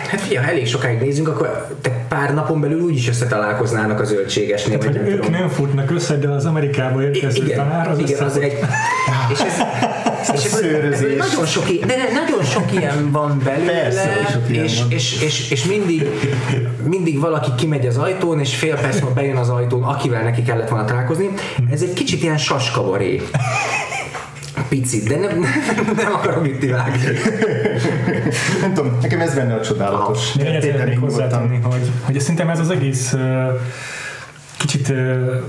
hát 0.08 0.20
figyelj, 0.20 0.44
ha 0.44 0.50
elég 0.50 0.66
sokáig 0.66 0.99
nézünk, 0.99 1.28
akkor 1.28 1.68
te 1.80 2.06
pár 2.08 2.34
napon 2.34 2.61
belül 2.61 2.80
úgyis 2.80 3.08
összetalálkoznának 3.08 4.00
a 4.00 4.04
zöldségesnél. 4.04 4.78
Hát, 4.78 4.87
hogy 4.87 4.96
ők 4.96 5.14
tudom. 5.14 5.30
nem 5.30 5.49
futnak 5.49 5.90
össze, 5.90 6.16
de 6.16 6.28
az 6.28 6.44
Amerikába 6.44 7.02
érkező 7.02 7.44
igen, 7.44 7.56
tanár 7.58 7.88
az 7.88 7.99
igen, 7.99 8.23
az 8.23 8.37
egy, 8.37 8.52
és 9.32 9.38
ez, 9.40 9.52
és 10.34 10.44
ez, 10.44 10.61
ez 10.92 11.00
nagyon, 11.00 11.46
sok, 11.46 11.68
de 11.68 11.94
nagyon 12.12 12.44
sok 12.44 12.73
ilyen 12.73 13.11
van 13.11 13.40
belőle, 13.44 13.73
Persze, 13.73 14.26
és, 14.49 14.78
van. 14.78 14.90
És, 14.90 15.20
és, 15.20 15.50
és, 15.50 15.64
mindig, 15.64 16.08
mindig 16.84 17.20
valaki 17.20 17.50
kimegy 17.56 17.87
az 17.87 17.96
ajtón, 17.96 18.40
és 18.40 18.54
fél 18.54 18.75
perc 18.75 19.00
múlva 19.00 19.14
bejön 19.14 19.37
az 19.37 19.49
ajtón, 19.49 19.82
akivel 19.82 20.23
neki 20.23 20.42
kellett 20.42 20.68
volna 20.68 20.84
találkozni. 20.84 21.30
Ez 21.70 21.82
egy 21.82 21.92
kicsit 21.92 22.23
ilyen 22.23 22.38
saskabaré 22.38 23.23
picit, 24.75 25.09
de 25.09 25.16
nem, 25.16 25.45
nem 25.97 26.12
akarok 26.12 26.47
itt 26.47 26.71
vágni. 26.71 27.07
nem 28.61 28.75
tudom, 28.75 28.99
nekem 29.02 29.21
ez 29.21 29.35
benne 29.35 29.54
a 29.54 29.61
csodálatos. 29.61 30.37
Én 30.37 30.61
szeretnék 30.61 30.99
hozzátenni, 30.99 31.59
hogy, 31.62 31.90
hogy 32.02 32.21
szerintem 32.21 32.49
ez 32.49 32.59
az 32.59 32.71
egész 32.71 33.12
uh, 33.12 33.21
kicsit 34.59 34.88
uh, 34.88 35.43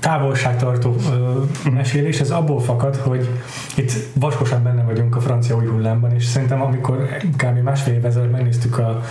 távolságtartó 0.00 0.90
uh, 0.90 1.72
mesélés, 1.72 2.20
ez 2.20 2.30
abból 2.30 2.60
fakad, 2.60 2.96
hogy 2.96 3.28
itt 3.74 3.92
vaskosan 4.14 4.62
benne 4.62 4.82
vagyunk 4.82 5.16
a 5.16 5.20
francia 5.20 5.56
új 5.56 5.66
hullámban, 5.66 6.14
és 6.14 6.24
szerintem 6.24 6.62
amikor 6.62 7.06
kb. 7.36 7.58
másfél 7.62 7.94
év 7.94 8.04
ezelőtt 8.04 8.32
megnéztük 8.32 8.78
a, 8.78 9.02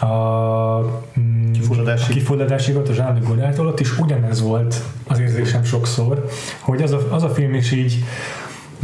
a 0.00 0.78
mm, 1.20 1.52
kifulladási. 1.52 2.12
kifulladásigot 2.12 2.88
a 2.88 2.92
Jean 2.96 3.20
Godártól, 3.24 3.66
ott 3.66 3.80
is 3.80 3.98
ugyanez 3.98 4.42
volt 4.42 4.82
az 5.06 5.18
érzésem 5.18 5.64
sokszor, 5.64 6.28
hogy 6.60 6.82
az 6.82 6.92
a, 6.92 7.06
az 7.10 7.22
a 7.22 7.28
film 7.28 7.54
is 7.54 7.72
így 7.72 8.04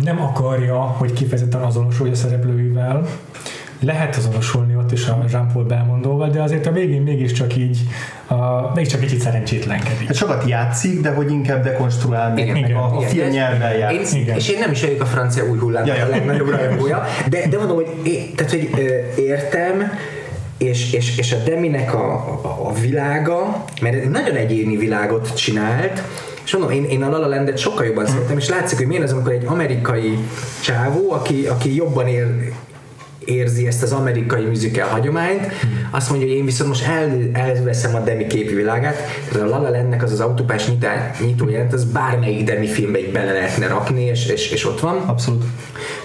nem 0.02 0.22
akarja, 0.22 0.78
hogy 0.80 1.12
kifejezetten 1.12 1.60
azonosulja 1.60 2.12
a 2.12 2.16
szereplőivel, 2.16 3.06
lehet 3.80 4.16
azonosulni 4.16 4.76
ott 4.76 4.92
is 4.92 5.06
a 5.06 5.24
Jean-Paul 5.30 5.64
Belmondóval, 5.64 6.28
de 6.28 6.42
azért 6.42 6.66
a 6.66 6.72
végén 6.72 7.02
mégiscsak 7.02 7.56
így 7.56 7.78
a, 8.26 8.72
mégiscsak 8.74 9.00
kicsit 9.00 9.20
szerencsétlenkedik. 9.20 10.06
Hát 10.06 10.16
sokat 10.16 10.48
játszik, 10.48 11.00
de 11.00 11.14
hogy 11.14 11.30
inkább 11.30 11.62
dekonstruál, 11.62 12.34
meg, 12.34 12.56
igen, 12.56 12.76
a, 12.76 12.96
a 12.96 13.00
film 13.00 13.28
nyelvvel 13.28 13.76
játszik. 13.76 14.26
Én, 14.26 14.34
és 14.34 14.48
én 14.48 14.58
nem 14.58 14.70
is 14.70 14.80
vagyok 14.80 15.00
a 15.00 15.06
francia 15.06 15.44
új 15.44 15.58
hullám 15.58 15.86
ja, 15.86 15.94
ja. 15.94 16.04
a 16.04 16.08
legnagyobb 16.08 16.48
rajongója, 16.48 17.02
de, 17.28 17.48
de 17.48 17.56
mondom, 17.56 17.76
hogy 17.76 17.88
é, 18.02 18.32
tehát, 18.36 18.52
hogy 18.52 18.70
értem, 19.16 19.92
és, 20.62 20.92
és, 20.92 21.18
és 21.18 21.32
a 21.32 21.36
Deminek 21.36 21.94
a, 21.94 22.12
a, 22.42 22.68
a 22.68 22.72
világa, 22.72 23.64
mert 23.80 24.10
nagyon 24.10 24.36
egyéni 24.36 24.76
világot 24.76 25.36
csinált, 25.36 26.02
és 26.44 26.52
mondom, 26.52 26.70
én, 26.70 26.84
én 26.84 27.02
a 27.02 27.10
La 27.10 27.18
La 27.18 27.26
Landet 27.26 27.58
sokkal 27.58 27.86
jobban 27.86 28.06
szeretem, 28.06 28.38
és 28.38 28.48
látszik, 28.48 28.78
hogy 28.78 28.86
milyen 28.86 29.02
az, 29.02 29.12
amikor 29.12 29.32
egy 29.32 29.46
amerikai 29.46 30.18
csávó, 30.62 31.12
aki, 31.12 31.46
aki 31.46 31.74
jobban 31.74 32.08
él, 32.08 32.26
érzi 33.24 33.66
ezt 33.66 33.82
az 33.82 33.92
amerikai 33.92 34.44
musical 34.44 34.88
hagyományt, 34.88 35.46
hmm. 35.46 35.88
azt 35.90 36.10
mondja, 36.10 36.28
hogy 36.28 36.36
én 36.36 36.44
viszont 36.44 36.68
most 36.68 36.86
el, 36.86 37.30
elveszem 37.32 37.94
a 37.94 37.98
Demi 37.98 38.26
képi 38.26 38.54
világát, 38.54 38.96
tehát 39.28 39.48
a 39.48 39.50
La 39.50 39.60
La 39.60 39.70
Landnek 39.70 40.02
az 40.02 40.12
az 40.12 40.20
autópás 40.20 40.66
nyitó 41.20 41.48
jelent, 41.48 41.72
az 41.72 41.84
bármelyik 41.84 42.44
Demi 42.44 42.66
filmbe 42.66 42.98
így 42.98 43.12
bele 43.12 43.32
lehetne 43.32 43.66
rakni, 43.66 44.04
és, 44.04 44.26
és, 44.26 44.50
és 44.50 44.66
ott 44.66 44.80
van. 44.80 44.96
Abszolút. 44.96 45.44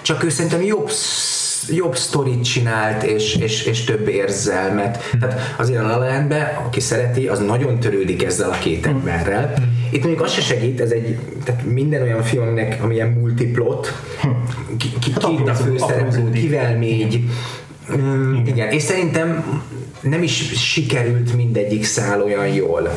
Csak 0.02 0.24
ő 0.24 0.28
szerintem 0.28 0.62
jobb 0.62 0.90
jobb 1.70 1.96
sztorit 1.96 2.44
csinált, 2.44 3.02
és, 3.02 3.36
és, 3.36 3.64
és 3.64 3.84
több 3.84 4.08
érzelmet. 4.08 5.02
Hmm. 5.02 5.20
Tehát 5.20 5.54
azért 5.58 5.82
a 5.82 5.86
La 5.86 6.36
aki 6.66 6.80
szereti, 6.80 7.28
az 7.28 7.38
nagyon 7.38 7.78
törődik 7.78 8.24
ezzel 8.24 8.50
a 8.50 8.58
két 8.58 8.86
emberrel. 8.86 9.52
Hmm. 9.56 9.76
Itt 9.90 10.02
mondjuk 10.02 10.24
az 10.24 10.32
se 10.32 10.40
segít, 10.40 10.80
ez 10.80 10.90
egy, 10.90 11.18
tehát 11.44 11.64
minden 11.64 12.02
olyan 12.02 12.22
film, 12.22 12.42
aminek, 12.42 12.82
amilyen 12.82 13.08
multiplot, 13.08 13.92
ki, 14.76 14.88
ki, 14.98 15.10
hát 15.12 15.26
ki 15.26 15.42
a 15.46 15.54
főszereplő, 15.54 16.30
kivel 16.30 16.78
még, 16.78 17.20
mm, 17.96 18.34
igen. 18.34 18.46
igen, 18.46 18.68
és 18.68 18.82
szerintem 18.82 19.62
nem 20.00 20.22
is 20.22 20.52
sikerült 20.72 21.36
mindegyik 21.36 21.84
szál 21.84 22.22
olyan 22.22 22.48
jól. 22.48 22.90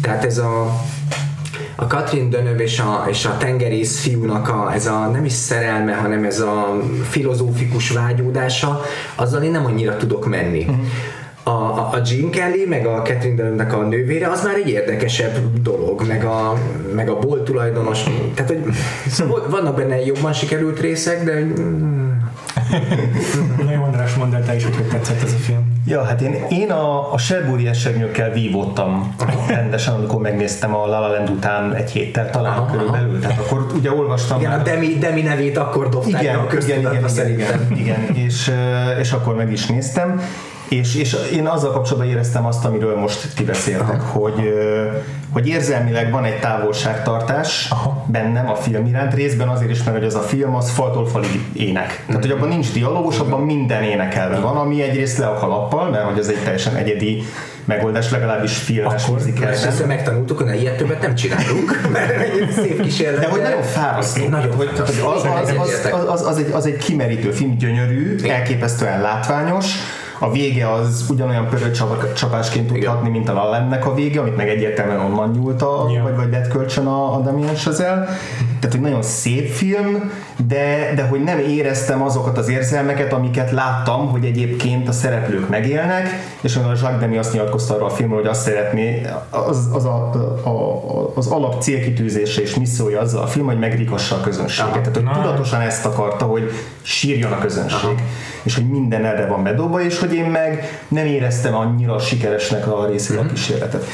Tehát 0.00 0.24
ez 0.24 0.38
a 0.38 0.80
a 1.80 1.86
Katrin 1.86 2.30
Dönöv 2.30 2.60
és 2.60 2.78
a, 2.78 3.04
és 3.08 3.24
a 3.24 3.36
tengerész 3.36 4.00
fiúnak 4.00 4.48
a, 4.48 4.72
ez 4.74 4.86
a 4.86 5.06
nem 5.06 5.24
is 5.24 5.32
szerelme, 5.32 5.94
hanem 5.94 6.24
ez 6.24 6.40
a 6.40 6.80
filozófikus 7.08 7.90
vágyódása, 7.90 8.80
azzal 9.14 9.42
én 9.42 9.50
nem 9.50 9.64
annyira 9.64 9.96
tudok 9.96 10.26
menni. 10.26 10.60
Uh-huh 10.60 10.84
a, 11.42 11.50
a, 11.50 11.90
a 11.92 12.00
Jim 12.04 12.30
Kelly, 12.30 12.64
meg 12.64 12.86
a 12.86 13.02
Catherine 13.02 13.34
Deneuve-nek 13.34 13.72
a 13.72 13.82
nővére, 13.82 14.28
az 14.28 14.44
már 14.44 14.54
egy 14.54 14.68
érdekesebb 14.68 15.62
dolog, 15.62 16.06
meg 16.06 16.24
a, 16.24 16.58
meg 16.94 17.08
a 17.08 17.18
bolt 17.18 17.44
tulajdonos, 17.44 18.02
tehát 18.34 18.50
hogy 18.50 18.64
szóval 19.16 19.46
vannak 19.48 19.76
benne 19.76 20.04
jobban 20.04 20.32
sikerült 20.32 20.80
részek, 20.80 21.24
de 21.24 21.46
Na 23.64 23.72
jó, 23.72 23.82
András, 23.82 24.14
mondd 24.14 24.34
el 24.34 24.44
te 24.44 24.54
is, 24.54 24.64
hogy 24.64 24.76
hogy 24.76 24.86
tetszett 24.86 25.22
ez 25.22 25.32
a 25.32 25.36
film. 25.36 25.72
Ja, 25.86 26.04
hát 26.04 26.20
én, 26.20 26.34
én 26.48 26.70
a, 26.70 27.12
a 27.12 27.18
Sherbury 27.18 27.66
esernyőkkel 27.66 28.30
vívottam 28.30 29.14
rendesen, 29.48 29.94
amikor 29.94 30.20
megnéztem 30.20 30.74
a 30.74 30.86
La 30.86 31.00
La 31.00 31.08
Land 31.08 31.30
után 31.30 31.74
egy 31.74 31.90
héttel 31.90 32.30
talán 32.30 32.58
aha, 32.58 32.70
körülbelül. 32.70 33.18
Tehát 33.20 33.38
akkor 33.38 33.66
ugye 33.74 33.92
olvastam 33.92 34.38
igen, 34.38 34.50
már. 34.50 34.60
a 34.60 34.62
Demi, 34.62 34.98
Demi 34.98 35.22
nevét 35.22 35.58
akkor 35.58 35.88
dobták 35.88 36.22
igen, 36.22 36.36
a 36.36 36.46
igen, 36.52 36.78
igen, 36.78 37.08
igen, 37.08 37.28
igen, 37.28 37.76
igen, 37.76 38.14
és, 38.14 38.52
és 39.00 39.12
akkor 39.12 39.34
meg 39.34 39.52
is 39.52 39.66
néztem. 39.66 40.20
És, 40.68 40.94
és 40.94 41.16
én 41.32 41.46
azzal 41.46 41.72
kapcsolatban 41.72 42.10
éreztem 42.10 42.46
azt, 42.46 42.64
amiről 42.64 42.96
most 42.98 43.34
ti 43.34 43.44
beszéltek, 43.44 44.00
hogy, 44.00 44.52
hogy 45.32 45.46
érzelmileg 45.46 46.10
van 46.10 46.24
egy 46.24 46.38
távolságtartás 46.38 47.68
Aha. 47.70 48.04
bennem 48.06 48.50
a 48.50 48.54
film 48.54 48.86
iránt, 48.86 49.14
részben 49.14 49.48
azért 49.48 49.70
is, 49.70 49.82
mert 49.82 49.96
hogy 49.96 50.06
az 50.06 50.14
a 50.14 50.20
film 50.20 50.54
az 50.54 50.70
faltól 50.70 51.08
falig 51.08 51.40
ének. 51.52 52.04
Tehát, 52.06 52.22
hogy 52.22 52.30
abban 52.30 52.48
nincs 52.48 52.72
dialógus, 52.72 53.18
abban 53.18 53.40
minden 53.40 53.82
énekelve 53.82 54.38
van, 54.38 54.56
ami 54.56 54.82
egyrészt 54.82 55.18
le 55.18 55.26
a 55.26 55.34
kalappal, 55.34 55.90
mert 55.90 56.04
hogy 56.04 56.18
az 56.18 56.28
egy 56.28 56.42
teljesen 56.44 56.76
egyedi 56.76 57.22
megoldás, 57.64 58.10
legalábbis 58.10 58.56
filmes. 58.56 59.02
És 59.52 59.62
ezt 59.62 59.86
megtanultuk, 59.86 60.38
hogy 60.38 60.60
ilyet 60.60 60.76
többet 60.76 61.00
nem 61.00 61.14
csinálunk, 61.14 61.80
mert 61.92 62.10
egy 62.10 62.50
szép 62.50 62.82
kísérlet. 62.82 63.20
De 63.20 63.28
hogy 63.28 63.42
nagyon 63.42 63.62
fárasztó. 63.62 64.28
Nagyon, 64.28 64.54
hogy, 64.54 64.68
hogy 64.68 64.80
az, 64.80 65.24
az, 65.28 65.54
az, 65.58 66.04
az, 66.08 66.22
az, 66.22 66.38
egy, 66.38 66.50
az 66.52 66.66
egy 66.66 66.76
kimerítő 66.76 67.30
film, 67.30 67.56
gyönyörű, 67.56 68.16
elképesztően 68.28 69.00
látványos, 69.00 69.66
a 70.22 70.30
vége 70.30 70.72
az 70.72 71.04
ugyanolyan 71.08 71.48
csapásként 72.14 72.72
tud 72.72 72.84
hatni, 72.84 73.08
mint 73.08 73.28
a 73.28 73.32
Lallennek 73.32 73.86
a 73.86 73.94
vége, 73.94 74.20
amit 74.20 74.36
meg 74.36 74.48
egyértelműen 74.48 75.00
onnan 75.00 75.30
nyúlt 75.30 75.62
a, 75.62 75.88
yeah. 75.90 76.02
vagy, 76.02 76.16
vagy 76.16 76.30
lett 76.30 76.48
kölcsön 76.48 76.86
a, 76.86 77.14
a 77.14 77.20
Damien 77.20 77.54
Chazelle. 77.54 78.04
Tehát, 78.60 78.70
hogy 78.70 78.80
nagyon 78.80 79.02
szép 79.02 79.48
film, 79.48 80.10
de, 80.46 80.92
de 80.94 81.06
hogy 81.06 81.22
nem 81.22 81.38
éreztem 81.38 82.02
azokat 82.02 82.38
az 82.38 82.48
érzelmeket, 82.48 83.12
amiket 83.12 83.50
láttam, 83.50 84.08
hogy 84.08 84.24
egyébként 84.24 84.88
a 84.88 84.92
szereplők 84.92 85.48
megélnek, 85.48 86.06
és 86.40 86.56
a 86.56 86.60
Jacques 86.60 86.98
Demy 87.00 87.18
azt 87.18 87.32
nyilatkozta 87.32 87.74
arra 87.74 87.84
a 87.84 87.90
filmről, 87.90 88.18
hogy 88.18 88.28
azt 88.28 88.42
szeretné, 88.42 89.06
az, 89.30 89.68
az, 89.72 89.84
a, 89.84 90.10
a, 90.44 91.12
az 91.14 91.26
alap 91.26 91.62
célkitűzése 91.62 92.40
és 92.40 92.54
missziója 92.54 93.00
azzal 93.00 93.22
a 93.22 93.26
film, 93.26 93.46
hogy 93.46 93.58
megrikassa 93.58 94.16
a 94.16 94.20
közönséget. 94.20 94.72
Tehát, 94.72 94.94
hogy 94.94 95.22
tudatosan 95.22 95.60
ezt 95.60 95.86
akarta, 95.86 96.24
hogy 96.24 96.50
sírjon 96.82 97.32
a 97.32 97.38
közönség. 97.38 97.90
Aha 97.90 97.94
és 98.42 98.54
hogy 98.54 98.68
minden 98.68 99.04
erre 99.04 99.26
van 99.26 99.42
bedobva, 99.42 99.82
és 99.82 99.98
hogy 99.98 100.09
én 100.12 100.24
meg 100.24 100.80
nem 100.88 101.06
éreztem 101.06 101.54
annyira 101.54 101.98
sikeresnek 101.98 102.66
a 102.66 102.86
részéről 102.86 103.20
a 103.20 103.24
mhm. 103.24 103.32
kísérletet. 103.32 103.84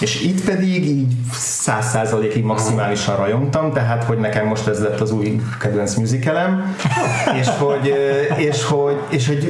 És 0.00 0.22
itt 0.22 0.44
pedig 0.44 0.86
így 0.86 1.12
száz 1.32 1.88
százalékig 1.88 2.44
maximálisan 2.44 3.16
rajongtam, 3.16 3.72
tehát 3.72 4.04
hogy 4.04 4.18
nekem 4.18 4.46
most 4.46 4.66
ez 4.66 4.80
lett 4.80 5.00
az 5.00 5.10
új 5.10 5.40
kedvenc 5.60 5.94
musicalem, 5.94 6.76
és 7.40 7.48
hogy, 7.58 7.94
és 8.36 8.64
hogy, 8.64 8.96
és 9.08 9.26
hogy 9.26 9.48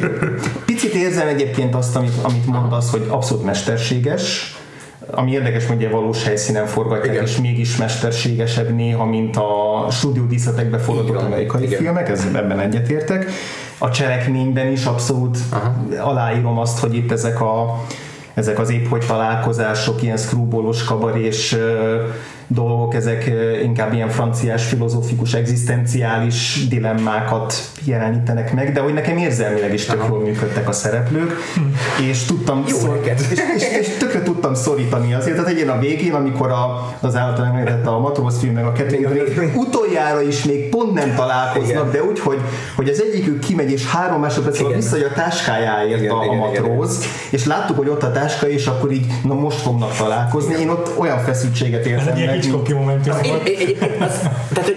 picit 0.64 0.94
érzem 0.94 1.28
egyébként 1.28 1.74
azt, 1.74 1.96
amit, 1.96 2.12
amit 2.22 2.46
mondasz, 2.46 2.90
hogy 2.90 3.06
abszolút 3.08 3.44
mesterséges, 3.44 4.56
ami 5.10 5.30
érdekes, 5.30 5.66
hogy 5.66 5.90
valós 5.90 6.24
helyszínen 6.24 6.66
forgatják, 6.66 7.14
Igen. 7.14 7.24
és 7.24 7.36
mégis 7.36 7.76
mesterségesebb 7.76 8.74
néha, 8.74 9.04
mint 9.04 9.36
a 9.36 9.86
stúdiódíszletekbe 9.90 10.78
forgatott 10.78 11.22
amerikai 11.22 11.64
Igen. 11.64 11.80
filmek, 11.80 12.08
ez 12.08 12.26
ebben 12.34 12.60
egyetértek 12.60 13.30
a 13.78 13.90
cselekményben 13.90 14.66
is 14.66 14.84
abszolút 14.84 15.38
Aha. 15.50 15.74
aláírom 15.98 16.58
azt, 16.58 16.78
hogy 16.78 16.94
itt 16.94 17.12
ezek 17.12 17.40
a 17.40 17.84
ezek 18.34 18.58
az 18.58 18.70
épp 18.70 18.86
hogy 18.86 19.06
találkozások, 19.06 20.02
ilyen 20.02 20.16
skrúbolos 20.16 20.84
kabarés 20.84 21.56
dolgok, 22.48 22.94
ezek 22.94 23.30
inkább 23.62 23.92
ilyen 23.92 24.08
franciás, 24.08 24.64
filozófikus, 24.64 25.34
egzisztenciális 25.34 26.66
dilemmákat 26.68 27.54
jelenítenek 27.84 28.54
meg, 28.54 28.72
de 28.72 28.80
hogy 28.80 28.92
nekem 28.92 29.16
érzelmileg 29.16 29.72
is 29.72 29.84
tök 29.84 30.04
jól 30.08 30.20
működtek 30.20 30.68
a 30.68 30.72
szereplők, 30.72 31.32
hm. 31.54 32.02
és 32.02 32.24
tudtam 32.24 32.64
szor- 32.66 33.06
és, 33.30 33.40
és, 33.56 33.62
és, 33.80 33.88
tökre 33.98 34.22
tudtam 34.22 34.54
szorítani 34.54 35.14
azért, 35.14 35.36
tehát 35.36 35.50
én 35.50 35.68
a 35.68 35.78
végén, 35.78 36.14
amikor 36.14 36.50
a, 36.50 36.94
az 37.00 37.16
által 37.16 37.44
említett 37.44 37.86
a 37.86 37.98
Matróz 37.98 38.38
film 38.38 38.54
meg 38.54 38.64
a 38.64 38.72
kettő, 38.72 39.52
utoljára 39.54 40.22
is 40.22 40.44
még 40.44 40.68
pont 40.68 40.92
nem 40.94 41.14
találkoznak, 41.14 41.70
igen. 41.70 41.90
de 41.90 42.02
úgy, 42.02 42.20
hogy, 42.20 42.40
hogy 42.76 42.88
az 42.88 43.02
egyikük 43.02 43.38
kimegy, 43.38 43.70
és 43.70 43.86
három 43.86 44.20
másodperc 44.20 44.74
vissza, 44.74 44.90
hogy 44.90 45.06
a 45.10 45.12
táskájáért 45.12 46.00
igen, 46.00 46.10
a, 46.10 46.20
a 46.20 46.32
matróz, 46.32 46.98
igen, 46.98 47.10
és 47.30 47.44
láttuk, 47.44 47.76
hogy 47.76 47.88
ott 47.88 48.02
a 48.02 48.12
táska, 48.12 48.48
és 48.48 48.66
akkor 48.66 48.92
így, 48.92 49.06
na 49.24 49.34
most 49.34 49.58
fognak 49.58 49.96
találkozni. 49.96 50.54
Én 50.60 50.68
ott 50.68 50.98
olyan 50.98 51.18
feszültséget 51.18 51.86
érzem 51.86 52.18
meg, 52.18 52.35
Hitchcocki 52.40 52.72
momentum 52.72 53.16
volt. 53.22 53.42
Tehát, 54.52 54.64
hogy 54.64 54.76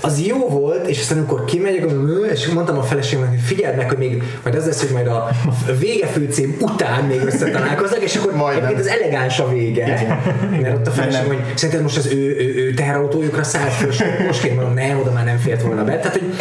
az 0.00 0.26
jó 0.26 0.48
volt, 0.48 0.86
és 0.86 1.00
aztán 1.00 1.18
amikor 1.18 1.44
kimegyek, 1.44 1.84
és 2.32 2.46
mondtam 2.46 2.78
a 2.78 2.82
feleségemnek, 2.82 3.30
hogy 3.30 3.40
figyeld 3.40 3.76
meg, 3.76 3.88
hogy 3.88 3.98
még 3.98 4.22
majd 4.42 4.56
az 4.56 4.66
lesz, 4.66 4.80
hogy 4.80 4.90
majd 4.92 5.06
a, 5.06 5.28
a 5.68 5.72
vége 5.78 6.06
főcím 6.06 6.56
után 6.60 7.04
még 7.04 7.20
összetalálkoznak, 7.24 8.02
és 8.02 8.16
akkor 8.16 8.34
majd 8.34 8.64
ez 8.78 8.86
elegáns 8.86 9.38
a 9.38 9.48
vége. 9.48 9.84
Igen. 9.84 10.60
Mert 10.62 10.76
ott 10.76 10.86
a 10.86 10.90
feleségem, 10.90 11.26
hogy 11.26 11.42
szerinted 11.54 11.82
most 11.82 11.96
az 11.96 12.06
ő, 12.06 12.36
ő, 12.38 12.54
ő 12.54 12.74
teherautójukra 12.74 13.42
szállt 13.42 13.72
föl, 13.72 13.92
most 14.26 14.44
én 14.44 14.54
mondom, 14.54 14.74
nem, 14.74 14.98
oda 14.98 15.12
már 15.12 15.24
nem 15.24 15.38
fért 15.38 15.62
volna 15.62 15.84
be. 15.84 15.96
Tehát, 15.98 16.12
hogy 16.12 16.34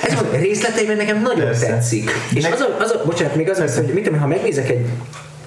ez 0.00 0.12
a 0.12 0.36
részleteiben 0.36 0.96
nekem 0.96 1.22
nagyon 1.22 1.44
Persze. 1.44 1.66
tetszik. 1.66 2.10
És 2.34 2.44
az 2.44 2.60
a, 2.60 2.76
az 2.80 2.90
a, 2.90 3.02
bocsánat, 3.04 3.36
még 3.36 3.50
az, 3.50 3.58
az 3.58 3.76
hogy 3.76 3.94
mit 3.94 4.04
tudom, 4.04 4.20
ha 4.20 4.26
megnézek 4.26 4.70
egy 4.70 4.86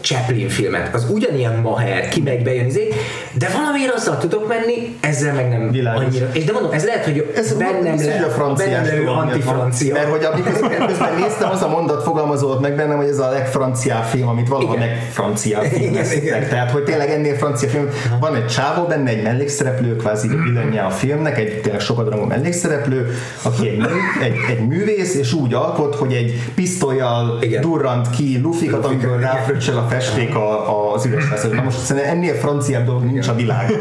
Chaplin 0.01 0.49
filmet, 0.49 0.93
az 0.95 1.07
ugyanilyen 1.09 1.55
maher, 1.55 2.07
kimegy, 2.07 2.43
bejön, 2.43 2.65
izé, 2.65 2.93
de 3.33 3.49
valamiért 3.53 3.93
azzal 3.93 4.17
tudok 4.17 4.47
menni, 4.47 4.97
ezzel 4.99 5.33
meg 5.33 5.49
nem 5.49 5.71
Világos. 5.71 6.03
annyira. 6.03 6.27
És 6.33 6.43
de 6.43 6.51
mondom, 6.51 6.71
ez 6.71 6.85
lehet, 6.85 7.05
hogy 7.05 7.31
ez 7.35 7.53
bennem, 7.53 7.97
le, 7.97 8.25
a 8.25 8.29
franciás 8.29 8.89
bennem 8.89 9.07
antifrancia. 9.07 9.93
Mert 9.93 10.09
hogy 10.09 10.23
amikor 10.23 10.69
közben 10.87 11.15
néztem, 11.19 11.49
az 11.49 11.61
a 11.61 11.67
mondat 11.67 12.03
fogalmazódott 12.03 12.61
meg 12.61 12.75
bennem, 12.75 12.97
hogy 12.97 13.07
ez 13.07 13.19
a 13.19 13.29
legfranciább 13.29 14.03
film, 14.03 14.27
amit 14.27 14.47
valaha 14.47 14.77
megfranciább 14.77 15.63
filmeztek. 15.63 16.49
Tehát, 16.49 16.71
hogy 16.71 16.83
tényleg 16.83 17.09
ennél 17.09 17.35
francia 17.35 17.69
film. 17.69 17.87
Van 18.19 18.35
egy 18.35 18.47
csávó 18.47 18.83
benne, 18.83 19.09
egy 19.09 19.23
mellékszereplő, 19.23 19.95
kvázi 19.95 20.27
villenje 20.27 20.81
a 20.81 20.89
filmnek, 20.89 21.37
egy 21.37 21.61
tényleg 21.61 21.81
sokadrangú 21.81 22.25
mellékszereplő, 22.25 23.15
aki 23.41 23.67
egy, 23.67 23.85
egy, 24.21 24.35
egy, 24.49 24.67
művész, 24.67 25.15
és 25.15 25.33
úgy 25.33 25.53
alkot, 25.53 25.95
hogy 25.95 26.13
egy 26.13 26.51
pisztolyjal 26.55 27.39
durrant 27.61 28.09
ki 28.09 28.39
lufikat, 28.41 28.85
amikor 28.85 29.19
ráfröccsel 29.19 29.77
a 29.77 29.87
festék 29.89 30.35
a, 30.35 30.93
az 30.93 31.05
üres 31.05 31.25
feszet. 31.25 31.51
Na 31.51 31.61
most 31.61 31.77
szerintem 31.77 32.11
ennél 32.11 32.33
franciább 32.33 32.85
dolog 32.85 33.03
nincs 33.03 33.27
a 33.27 33.35
világ. 33.35 33.71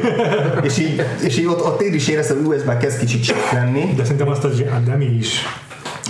és 0.63 0.79
így, 0.79 1.03
és 1.25 1.39
így 1.39 1.47
ott, 1.47 1.65
ott 1.65 1.81
én 1.81 1.95
is 1.95 2.09
éreztem, 2.09 2.45
hogy 2.45 2.57
ez 2.57 2.65
már 2.65 2.77
kezd 2.77 2.99
kicsit 2.99 3.25
csak 3.25 3.51
lenni. 3.53 3.95
De 3.97 4.03
szerintem 4.03 4.29
azt 4.29 4.45
az, 4.45 4.63
de 4.85 4.95
mi 4.95 5.05
is 5.05 5.43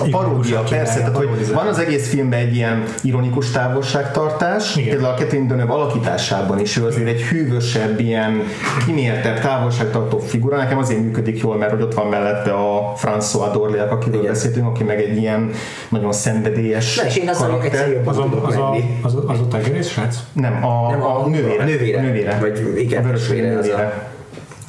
a 0.00 0.07
paródia, 0.11 0.61
persze, 0.61 0.99
tehát 0.99 1.17
hogy 1.17 1.52
van 1.52 1.67
az 1.67 1.78
egész 1.78 2.09
filmben 2.09 2.38
egy 2.38 2.55
ilyen 2.55 2.85
ironikus 3.02 3.50
távolságtartás, 3.50 4.76
Igen. 4.76 4.90
például 4.90 5.14
a 5.14 5.17
Catherine 5.17 5.47
Deneuve 5.47 5.73
alakításában 5.73 6.59
is 6.59 6.76
ő 6.76 6.87
azért 6.87 7.09
egy 7.09 7.21
hűvösebb, 7.21 8.00
ilyen 8.00 8.43
kimértebb, 8.87 9.40
távolságtartó 9.40 10.19
figura, 10.19 10.57
nekem 10.57 10.78
azért 10.78 11.00
működik 11.00 11.40
jól, 11.40 11.57
mert 11.57 11.71
hogy 11.71 11.83
ott 11.83 11.95
van 11.95 12.07
mellette 12.07 12.52
a 12.52 12.93
François 13.02 13.50
Dorléak, 13.52 13.90
akiről 13.90 14.21
Igen. 14.21 14.33
beszéltünk, 14.33 14.67
aki 14.67 14.83
meg 14.83 15.00
egy 15.00 15.17
ilyen 15.17 15.50
nagyon 15.88 16.12
szenvedélyes 16.12 16.97
Na, 16.97 17.07
és 17.07 17.17
én 17.17 17.28
az 17.28 17.38
karakter. 17.38 18.00
Az 18.05 18.19
a, 18.19 18.28
az, 18.43 18.55
a, 18.57 18.75
az, 19.02 19.14
a, 19.14 19.23
az 19.26 19.40
a 19.40 19.49
tengerész 19.49 19.88
srác? 19.88 20.17
Nem, 20.33 20.64
a, 20.64 20.90
Nem, 20.90 21.02
a, 21.02 21.25
a 21.25 21.28
nővére. 21.28 21.62
A 21.62 21.64
nővére. 21.64 22.00
nővére. 22.00 22.38
Vagy 22.40 22.75
igen, 22.76 23.02
a 23.02 23.07
vörös 23.07 23.28
nővére. 23.28 24.17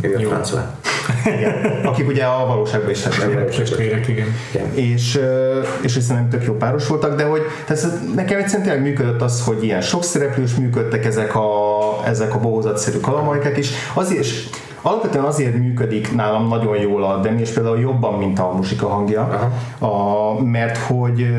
Ő 0.02 0.16
a 0.16 0.20
François. 0.20 0.62
Igen. 1.26 1.82
Akik 1.86 2.08
ugye 2.08 2.24
a 2.24 2.46
valóságban 2.46 2.90
is 2.90 3.02
testvérek. 3.02 4.08
igen. 4.08 4.28
igen. 4.52 4.74
És, 4.74 5.20
és 5.82 5.92
szerintem 5.92 6.30
tök 6.30 6.44
jó 6.44 6.54
páros 6.54 6.88
voltak, 6.88 7.16
de 7.16 7.24
hogy 7.24 7.42
tehát 7.66 7.84
nekem 8.16 8.40
egyszerűen 8.40 8.68
tényleg 8.68 8.84
működött 8.84 9.22
az, 9.22 9.44
hogy 9.44 9.64
ilyen 9.64 9.82
sok 9.82 10.04
szereplős 10.04 10.56
működtek 10.56 11.06
ezek 11.06 11.36
a, 11.36 11.48
ezek 12.06 12.36
a 12.36 12.40
bohózatszerű 12.40 13.00
kalamajkák 13.00 13.58
is. 13.58 13.70
Azért, 13.94 14.20
és 14.20 14.50
alapvetően 14.82 15.24
azért 15.24 15.58
működik 15.58 16.16
nálam 16.16 16.48
nagyon 16.48 16.78
jól 16.78 17.04
a 17.04 17.18
Demi, 17.18 17.40
és 17.40 17.50
például 17.50 17.80
jobban, 17.80 18.14
mint 18.14 18.40
a 18.40 18.52
musika 18.56 18.88
hangja, 18.88 19.52
a, 19.80 20.44
mert 20.44 20.78
hogy 20.78 21.30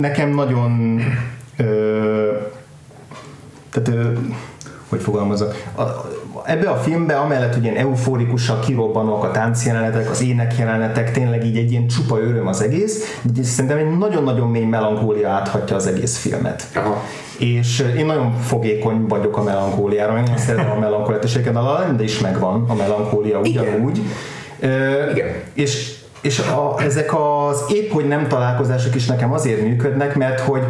nekem 0.00 0.30
nagyon 0.30 1.00
ö, 1.56 2.32
tehát 3.70 3.88
ö, 3.88 4.12
hogy 4.88 5.00
fogalmazok, 5.00 5.54
a, 5.76 5.82
ebbe 6.46 6.70
a 6.70 6.76
filmbe, 6.76 7.16
amellett, 7.16 7.54
hogy 7.54 7.62
ilyen 7.62 7.76
euforikusak, 7.76 8.60
kirobbanók 8.60 9.24
a 9.24 9.30
táncjelenetek, 9.30 10.10
az 10.10 10.22
énekjelenetek, 10.22 11.12
tényleg 11.12 11.44
így 11.44 11.56
egy 11.56 11.70
ilyen 11.70 11.86
csupa 11.86 12.20
öröm 12.20 12.46
az 12.46 12.62
egész, 12.62 13.20
de 13.34 13.42
szerintem 13.42 13.78
egy 13.78 13.98
nagyon-nagyon 13.98 14.50
mély 14.50 14.64
melankólia 14.64 15.28
áthatja 15.28 15.76
az 15.76 15.86
egész 15.86 16.18
filmet. 16.18 16.66
Aha. 16.74 17.02
És 17.38 17.84
én 17.96 18.06
nagyon 18.06 18.32
fogékony 18.32 19.06
vagyok 19.06 19.36
a 19.36 19.42
melankóliára, 19.42 20.18
én 20.18 20.36
szeretem 20.36 20.70
a 20.70 20.78
melankóliát, 20.78 21.24
és 21.24 21.30
egyébként 21.32 21.56
a 21.56 21.72
Lende 21.72 22.02
is 22.02 22.18
megvan 22.18 22.64
a 22.68 22.74
melankólia 22.74 23.38
ugyanúgy. 23.38 24.00
Igen. 24.60 25.10
Igen. 25.10 25.28
És 25.54 25.94
és 26.20 26.38
a, 26.38 26.82
ezek 26.82 27.14
az 27.14 27.64
épp, 27.68 27.90
hogy 27.90 28.08
nem 28.08 28.28
találkozások 28.28 28.94
is 28.94 29.06
nekem 29.06 29.32
azért 29.32 29.62
működnek, 29.62 30.16
mert 30.16 30.40
hogy 30.40 30.62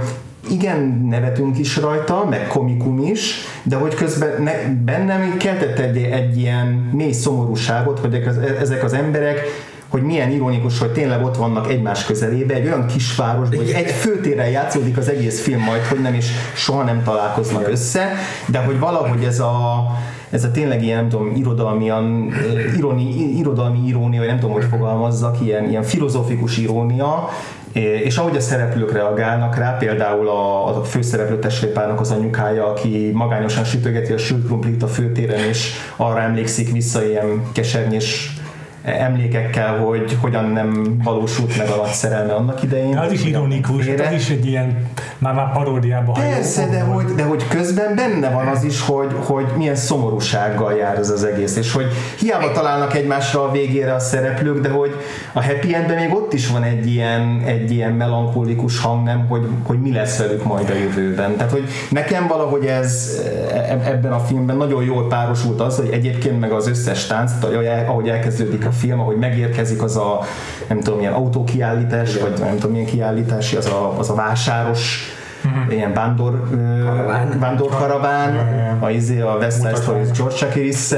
igen, 0.50 1.06
nevetünk 1.08 1.58
is 1.58 1.76
rajta, 1.76 2.26
meg 2.30 2.46
komikum 2.46 2.98
is, 2.98 3.34
de 3.62 3.76
hogy 3.76 3.94
közben 3.94 4.42
ne, 4.42 4.52
bennem 4.84 5.36
keltett 5.36 5.78
egy, 5.78 5.96
egy 5.96 6.38
ilyen 6.38 6.66
mély 6.92 7.12
szomorúságot, 7.12 7.98
hogy 7.98 8.14
ezek 8.60 8.84
az 8.84 8.92
emberek 8.92 9.40
hogy 9.96 10.04
milyen 10.04 10.30
ironikus, 10.30 10.78
hogy 10.78 10.92
tényleg 10.92 11.24
ott 11.24 11.36
vannak 11.36 11.70
egymás 11.70 12.04
közelébe, 12.04 12.54
egy 12.54 12.66
olyan 12.66 12.86
kisvárosban, 12.86 13.58
hogy 13.58 13.70
egy 13.70 13.90
főtéren 13.90 14.48
játszódik 14.48 14.96
az 14.96 15.08
egész 15.08 15.42
film 15.42 15.60
majd, 15.60 15.82
hogy 15.82 16.00
nem 16.00 16.14
is 16.14 16.26
soha 16.54 16.82
nem 16.82 17.02
találkoznak 17.02 17.68
össze, 17.68 18.12
de 18.46 18.58
hogy 18.58 18.78
valahogy 18.78 19.24
ez 19.24 19.40
a 19.40 19.86
ez 20.30 20.44
a 20.44 20.50
tényleg 20.50 20.82
ilyen, 20.82 20.96
nem 20.96 21.08
tudom, 21.08 21.32
irodalmian, 21.34 22.32
ironi, 22.76 23.36
irodalmi 23.38 23.86
irónia, 23.86 24.18
vagy 24.18 24.28
nem 24.28 24.38
tudom, 24.38 24.54
hogy 24.54 24.64
fogalmazzak, 24.70 25.40
ilyen, 25.40 25.68
ilyen 25.68 25.82
filozófikus 25.82 26.58
irónia, 26.58 27.28
és 28.04 28.16
ahogy 28.16 28.36
a 28.36 28.40
szereplők 28.40 28.92
reagálnak 28.92 29.56
rá, 29.56 29.76
például 29.76 30.28
a, 30.28 30.66
a 30.68 30.82
főszereplő 30.82 31.38
testvérpárnak 31.38 32.00
az 32.00 32.10
anyukája, 32.10 32.66
aki 32.66 33.10
magányosan 33.14 33.64
sütögeti 33.64 34.12
a 34.12 34.18
sült 34.18 34.46
krumplit 34.46 34.82
a 34.82 34.86
főtéren, 34.86 35.44
és 35.48 35.72
arra 35.96 36.20
emlékszik 36.20 36.72
vissza 36.72 37.04
ilyen 37.04 37.42
kesernyés 37.52 38.36
emlékekkel, 38.86 39.76
hogy 39.76 40.18
hogyan 40.20 40.44
nem 40.44 41.00
valósult 41.04 41.56
meg 41.58 41.68
a 41.68 41.86
szerelme 41.86 42.32
annak 42.32 42.62
idején. 42.62 42.90
De 42.90 43.00
az 43.00 43.12
is 43.12 43.24
ironikus, 43.24 43.86
az 43.86 44.12
is 44.12 44.30
egy 44.30 44.46
ilyen 44.46 44.88
már, 45.18 45.34
már 45.34 45.52
paródiába 45.52 46.12
Persze, 46.12 46.66
de 46.70 46.80
hogy, 46.80 47.04
de 47.04 47.22
hogy 47.22 47.48
közben 47.48 47.94
benne 47.94 48.30
van 48.30 48.46
az 48.46 48.64
is, 48.64 48.80
hogy, 48.80 49.10
hogy 49.24 49.46
milyen 49.56 49.74
szomorúsággal 49.74 50.72
jár 50.72 50.98
ez 50.98 51.10
az 51.10 51.24
egész, 51.24 51.56
és 51.56 51.72
hogy 51.72 51.86
hiába 52.18 52.52
találnak 52.52 52.94
egymásra 52.94 53.48
a 53.48 53.50
végére 53.50 53.94
a 53.94 53.98
szereplők, 53.98 54.60
de 54.60 54.68
hogy 54.68 54.94
a 55.32 55.44
happy 55.44 55.74
endben 55.74 55.96
még 55.96 56.14
ott 56.14 56.32
is 56.32 56.48
van 56.48 56.62
egy 56.62 56.86
ilyen, 56.86 57.42
egy 57.46 57.70
ilyen 57.70 57.92
melankolikus 57.92 58.80
hang, 58.80 59.04
nem, 59.04 59.26
hogy, 59.28 59.46
hogy 59.62 59.80
mi 59.80 59.92
lesz 59.92 60.18
velük 60.18 60.44
majd 60.44 60.70
a 60.70 60.74
jövőben. 60.74 61.36
Tehát, 61.36 61.52
hogy 61.52 61.68
nekem 61.90 62.26
valahogy 62.26 62.64
ez 62.64 63.20
e, 63.52 63.80
ebben 63.84 64.12
a 64.12 64.18
filmben 64.18 64.56
nagyon 64.56 64.84
jól 64.84 65.08
párosult 65.08 65.60
az, 65.60 65.76
hogy 65.76 65.88
egyébként 65.92 66.40
meg 66.40 66.52
az 66.52 66.68
összes 66.68 67.06
tánc, 67.06 67.32
ahogy 67.86 68.08
elkezdődik 68.08 68.66
a 68.66 68.70
film, 68.76 69.00
ahogy 69.00 69.16
megérkezik 69.16 69.82
az 69.82 69.96
a 69.96 70.20
nem 70.68 70.80
tudom, 70.80 70.98
milyen 70.98 71.12
autókiállítás, 71.12 72.14
Igen. 72.14 72.30
vagy 72.30 72.40
nem 72.40 72.54
tudom, 72.54 72.70
milyen 72.70 72.86
kiállítási, 72.86 73.56
az 73.56 73.66
a, 73.66 73.98
az 73.98 74.10
a 74.10 74.14
vásáros 74.14 75.10
uh-huh. 75.46 75.74
ilyen 75.74 75.92
vándor, 75.92 76.48
karaván, 76.84 77.38
vándor 77.38 77.68
karaván, 77.68 78.34
a, 78.80 78.90
izé, 78.90 79.20
a 79.20 79.36
West 79.40 79.56
Side 79.56 79.74
Story 79.74 80.00
George 80.16 80.36
chakiris 80.36 80.94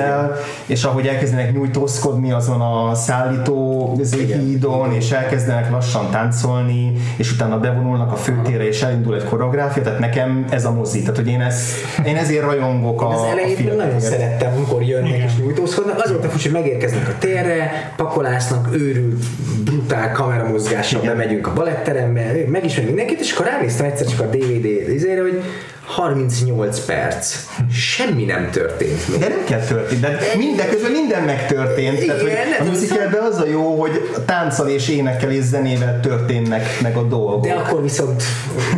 és 0.66 0.84
ahogy 0.84 1.06
elkezdenek 1.06 1.52
nyújtózkodni 1.52 2.32
azon 2.32 2.61
a 2.61 2.94
szállító 2.94 4.00
hídon, 4.12 4.92
és 4.92 5.11
elkezdenek 5.11 5.70
lassan 5.70 6.11
táncolni, 6.11 6.92
és 7.16 7.32
utána 7.32 7.58
bevonulnak 7.58 8.12
a 8.12 8.16
főtérre, 8.16 8.66
és 8.66 8.82
elindul 8.82 9.14
egy 9.14 9.24
koreográfia, 9.24 9.82
tehát 9.82 9.98
nekem 9.98 10.44
ez 10.50 10.64
a 10.64 10.72
mozi, 10.72 11.00
tehát 11.00 11.16
hogy 11.16 11.28
én, 11.28 11.40
ezt, 11.40 11.76
én 12.06 12.16
ezért 12.16 12.42
rajongok 12.42 13.02
a, 13.02 13.08
az 13.08 13.22
elején 13.30 13.74
nagyon 13.76 14.00
szerettem, 14.00 14.52
amikor 14.56 14.82
jönnek 14.82 15.08
Igen. 15.08 15.26
és 15.26 15.37
nyújtózkodnak, 15.37 16.00
az 16.02 16.11
volt 16.11 16.24
a 16.24 16.28
hogy 16.42 16.50
megérkeznek 16.52 17.08
a 17.08 17.18
térre, 17.18 17.92
pakolásznak, 17.96 18.68
őrült, 18.72 19.24
brutál 19.64 20.12
kameramozgással 20.12 21.02
bemegyünk 21.02 21.46
a 21.46 21.52
baletterembe, 21.52 22.32
megismerünk 22.46 22.94
mindenkit, 22.94 23.20
és 23.20 23.32
akkor 23.32 23.46
ránéztem 23.46 23.87
egyszer 23.87 24.06
csak 24.06 24.20
a 24.20 24.28
DVD 24.38 24.88
izére, 24.88 25.20
hogy 25.20 25.42
38 25.88 26.85
perc. 26.85 27.37
Semmi 27.72 28.24
nem 28.24 28.51
történt 28.51 29.09
még. 29.09 29.18
De 29.18 29.29
nem 29.29 29.44
kell 29.44 29.61
történni, 29.61 30.01
de 30.01 30.18
mindeközben 30.37 30.90
minden 30.90 31.22
megtörtént. 31.22 32.03
Igen, 32.03 32.16
Tehát, 32.16 32.57
hogy 32.57 32.66
a 32.66 32.70
musicalben 32.70 33.22
az 33.22 33.38
a 33.38 33.46
jó, 33.46 33.81
hogy 33.81 34.11
tánccal 34.27 34.68
és 34.68 34.88
énekkel 34.88 35.31
és 35.31 35.42
zenével 35.42 36.01
történnek 36.01 36.81
meg 36.83 36.96
a 36.96 37.03
dolgok. 37.03 37.44
De 37.44 37.53
akkor 37.53 37.83
viszont 37.83 38.22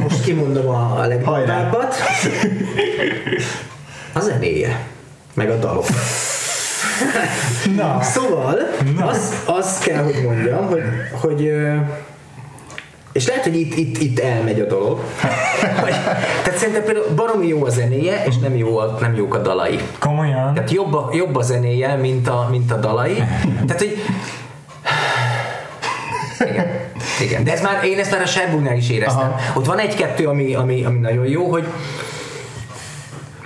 most 0.02 0.24
kimondom 0.24 0.68
a 0.68 1.06
legjobbat. 1.06 1.94
A 4.12 4.20
zenéje, 4.20 4.80
meg 5.34 5.50
a 5.50 5.56
dalok. 5.56 5.86
Na. 7.76 8.02
Szóval, 8.02 8.58
Na. 8.96 9.06
Az, 9.06 9.34
azt 9.44 9.84
kell, 9.84 10.02
hogy 10.02 10.22
mondjam, 10.24 10.66
hogy, 10.66 10.82
hogy 11.20 11.52
és 13.12 13.26
lehet, 13.26 13.42
hogy 13.42 13.60
itt, 13.60 13.76
itt, 13.76 13.98
itt 13.98 14.18
elmegy 14.18 14.60
a 14.60 14.64
dolog. 14.64 15.00
Hogy, 15.80 15.94
tehát 16.42 16.56
szerintem 16.58 16.84
például 16.84 17.06
baromi 17.14 17.46
jó 17.46 17.64
a 17.64 17.70
zenéje, 17.70 18.24
és 18.26 18.38
nem, 18.38 18.56
jó 18.56 18.78
a, 18.78 18.96
nem 19.00 19.14
jók 19.16 19.34
a 19.34 19.38
dalai. 19.38 19.78
Komolyan? 19.98 20.54
Tehát 20.54 20.70
jobb 20.70 20.94
a, 20.94 21.10
jobb 21.12 21.36
a 21.36 21.42
zenéje, 21.42 21.94
mint 21.94 22.28
a, 22.28 22.48
mint 22.50 22.72
a 22.72 22.76
dalai. 22.76 23.14
Tehát, 23.66 23.78
hogy 23.78 23.98
igen. 26.38 26.66
Igen. 27.20 27.44
De 27.44 27.52
ez 27.52 27.60
már, 27.60 27.84
én 27.84 27.98
ezt 27.98 28.10
már 28.10 28.20
a 28.20 28.26
Sherbrooke-nál 28.26 28.76
is 28.76 28.90
éreztem. 28.90 29.32
Aha. 29.32 29.40
Ott 29.54 29.66
van 29.66 29.78
egy-kettő, 29.78 30.26
ami, 30.26 30.54
ami, 30.54 30.84
ami 30.84 30.98
nagyon 30.98 31.26
jó, 31.26 31.50
hogy 31.50 31.66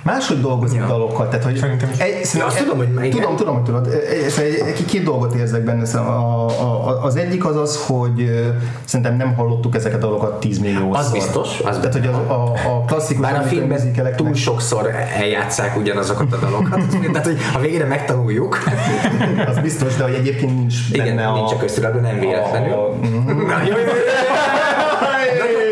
máshogy 0.05 0.41
dolgozik 0.41 0.79
ja. 0.79 0.85
dalokkal. 0.85 1.27
Tehát, 1.27 1.43
hogy 1.45 1.57
Szerintem 1.57 1.89
egy, 1.97 2.27
ja, 2.33 2.45
azt 2.45 2.57
tudom, 2.57 2.77
hogy 2.77 2.87
melyik. 2.87 3.13
Tudom, 3.13 3.35
tudom, 3.35 3.53
hogy 3.53 3.63
tudod. 3.63 3.87
Egy, 3.87 4.63
egy, 4.65 4.85
két 4.85 5.03
dolgot 5.03 5.33
érzek 5.33 5.61
benne. 5.61 5.99
A, 5.99 6.45
a, 6.45 7.03
az 7.03 7.15
egyik 7.15 7.45
az 7.45 7.55
az, 7.55 7.85
hogy 7.87 8.45
szerintem 8.83 9.15
nem 9.15 9.35
hallottuk 9.35 9.75
ezeket 9.75 10.03
a 10.03 10.07
dalokat 10.07 10.39
10 10.39 10.59
millió 10.59 10.93
Az 10.93 11.11
biztos. 11.11 11.59
Az 11.59 11.77
Tehát, 11.77 11.93
hogy 11.93 12.07
a, 12.07 12.33
a, 12.33 12.53
a 12.75 12.83
klasszikus 12.87 13.21
Bár 13.21 13.35
a 13.35 13.41
filmben 13.41 14.15
túl 14.15 14.33
sokszor 14.33 14.91
eljátszák 15.15 15.77
ugyanazokat 15.77 16.33
a 16.33 16.37
dalokat. 16.37 16.79
Tehát, 17.13 17.25
hogy 17.25 17.37
a 17.55 17.59
végére 17.59 17.85
megtanuljuk. 17.85 18.57
az 19.49 19.57
biztos, 19.57 19.95
de 19.95 20.03
hogy 20.03 20.13
egyébként 20.13 20.55
nincs 20.55 20.75
Igen, 20.91 21.15
benne 21.15 21.31
nincs 21.31 21.51
a, 21.51 21.55
a 21.55 21.57
köztudatban, 21.57 22.01
nem 22.01 22.19
véletlenül. 22.19 22.73
A, 22.73 22.85
a, 22.89 22.95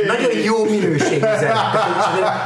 nagyon 0.07 0.43
jó 0.43 0.63
minőségű 0.69 1.19
zene. 1.19 1.53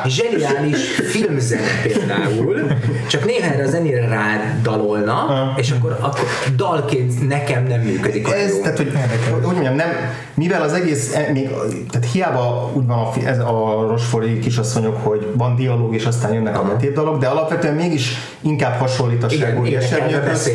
Zseniális 0.05 0.79
filmzene 1.11 1.67
például, 1.83 2.71
csak 3.07 3.25
néha 3.25 3.45
erre 3.53 3.63
a 3.63 3.67
zenére 3.67 4.07
rádalolna, 4.07 5.53
és 5.57 5.71
akkor, 5.71 5.97
akkor 6.01 6.25
dalként 6.55 7.27
nekem 7.27 7.63
nem 7.63 7.79
működik. 7.79 8.27
Ez, 8.31 8.55
jó. 8.55 8.61
tehát, 8.61 8.77
hogy, 8.77 8.91
hogy 9.31 9.53
mondjam, 9.53 9.75
nem, 9.75 9.89
mivel 10.33 10.61
az 10.61 10.73
egész, 10.73 11.15
e, 11.15 11.31
még, 11.33 11.49
tehát 11.89 12.11
hiába 12.11 12.71
úgy 12.73 12.85
van 12.85 12.99
a, 12.99 13.25
ez 13.25 13.39
a 13.39 13.85
Rosfori 13.89 14.39
kisasszonyok, 14.39 15.03
hogy 15.03 15.27
van 15.33 15.55
dialóg, 15.55 15.93
és 15.93 16.05
aztán 16.05 16.33
jönnek 16.33 16.59
a 16.59 16.75
dalok, 16.93 17.19
de 17.19 17.27
alapvetően 17.27 17.73
mégis 17.73 18.11
inkább 18.41 18.79
hasonlít 18.79 19.23
a 19.23 19.29
Ságúri 19.29 19.77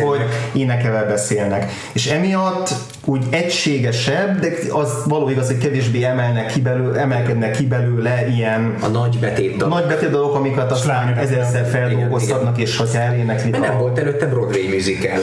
hogy 0.01 0.21
énekevel 0.53 1.07
beszélnek. 1.07 1.73
És 1.93 2.07
emiatt 2.07 2.75
úgy 3.05 3.25
egységesebb, 3.31 4.41
de 4.41 4.49
az 4.71 5.03
való 5.07 5.29
igaz, 5.29 5.47
hogy 5.47 5.59
kevésbé 5.59 6.03
emelnek 6.03 6.47
ki 6.47 6.61
belőle, 6.61 7.01
emelkednek 7.01 7.51
ki 7.51 7.67
belőle 7.67 8.27
ilyen 8.29 8.75
A 8.81 8.89
nagy 8.93 9.19
betét 9.19 9.63
a 9.63 9.67
nagy 9.67 9.87
betétdalok, 9.87 10.35
amiket 10.35 10.71
aztán 10.71 11.19
ezerszer 11.19 11.67
feldolgoztatnak, 11.67 12.59
és 12.59 12.77
hogyha 12.77 12.99
eléneklik 12.99 13.53
Mert 13.53 13.67
nem 13.67 13.79
volt 13.79 13.99
előtte 13.99 14.27
Broadway 14.27 14.69
musical, 14.75 15.19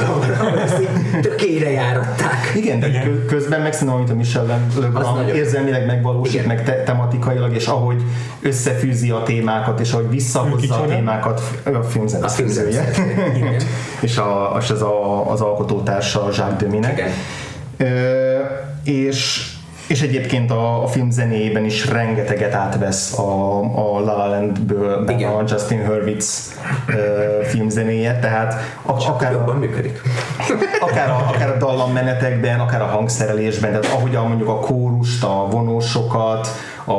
tökére 1.22 1.72
járatták. 1.72 2.52
Igen, 2.56 2.80
de 2.80 2.88
Igen. 2.88 3.04
kö- 3.04 3.26
közben 3.26 3.62
meg 3.62 3.74
szerintem, 3.74 3.98
amit 3.98 4.10
a 4.10 4.16
Michel 4.16 4.64
Az 4.70 4.82
Legrand 4.82 5.36
érzelmileg 5.36 5.86
megvalósít, 5.86 6.34
Igen. 6.34 6.46
meg 6.46 6.64
te- 6.64 6.84
tematikailag, 6.84 7.56
és 7.56 7.68
ahogy 7.68 8.02
összefűzi 8.42 9.10
a 9.10 9.24
témákat, 9.24 9.80
és 9.80 9.92
ahogy 9.92 10.10
visszahozza 10.10 10.76
a 10.76 10.86
témákat, 10.86 11.42
a 11.64 11.82
filmzene 11.84 12.26
A 12.26 12.30
filmzene. 12.30 12.70
Igen. 13.36 13.54
és, 14.02 14.18
a, 14.18 14.58
és 14.62 14.70
ez 14.70 14.82
a, 14.82 15.32
az 15.32 15.42
alkotótársa 15.42 16.24
Jacques 16.26 16.56
Deminek. 16.58 16.92
Igen. 16.98 17.10
Ö, 17.78 18.38
és 18.84 19.52
és 19.90 20.02
egyébként 20.02 20.52
a, 20.52 20.84
a 20.84 20.88
film 20.88 21.10
zenéjében 21.10 21.66
is 21.66 21.88
rengeteget 21.88 22.54
átvesz 22.54 23.18
a, 23.18 23.60
a 23.60 24.00
La 24.00 24.18
La 24.18 24.28
Landből 24.28 25.10
Igen. 25.10 25.32
a 25.32 25.44
Justin 25.48 25.86
Hurwitz 25.86 26.54
ö, 26.88 26.94
filmzenéje, 27.44 28.20
tehát 28.20 28.54
a, 28.82 28.92
akár, 29.08 29.32
Jobban 29.32 29.56
működik. 29.56 30.02
akár, 30.90 31.10
a, 31.10 31.26
akár 31.34 31.50
a 31.50 31.58
dallammenetekben, 31.58 32.60
akár 32.60 32.82
a 32.82 32.86
hangszerelésben, 32.86 33.70
tehát 33.70 33.96
ahogyan 33.98 34.28
mondjuk 34.28 34.50
a 34.50 34.60
kórust, 34.60 35.24
a 35.24 35.48
vonósokat, 35.52 36.48
a, 36.86 36.94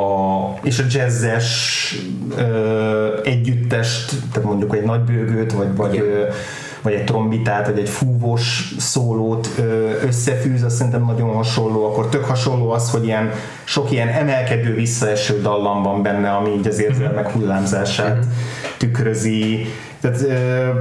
és 0.63 0.79
a 0.79 0.83
jazzes 0.89 1.95
ö, 2.37 3.19
együttest, 3.23 4.13
tehát 4.33 4.49
mondjuk 4.49 4.75
egy 4.75 4.83
nagybőgőt, 4.83 5.53
vagy, 5.53 5.75
vagy, 5.75 5.97
ö, 5.97 6.27
vagy 6.81 6.93
egy 6.93 7.03
trombitát, 7.03 7.67
vagy 7.67 7.79
egy 7.79 7.89
fúvós 7.89 8.75
szólót 8.77 9.49
összefűz, 10.05 10.63
azt 10.63 10.75
szerintem 10.75 11.05
nagyon 11.05 11.33
hasonló, 11.33 11.85
akkor 11.85 12.07
tök 12.07 12.25
hasonló 12.25 12.69
az, 12.69 12.91
hogy 12.91 13.03
ilyen 13.05 13.31
sok 13.63 13.91
ilyen 13.91 14.07
emelkedő, 14.07 14.73
visszaeső 14.73 15.41
dallam 15.41 15.83
van 15.83 16.01
benne, 16.01 16.31
ami 16.31 16.49
így 16.49 16.67
az 16.67 16.81
érzelmek 16.81 17.29
hullámzását 17.29 18.25
tükrözi. 18.77 19.65
Tehát, 19.99 20.17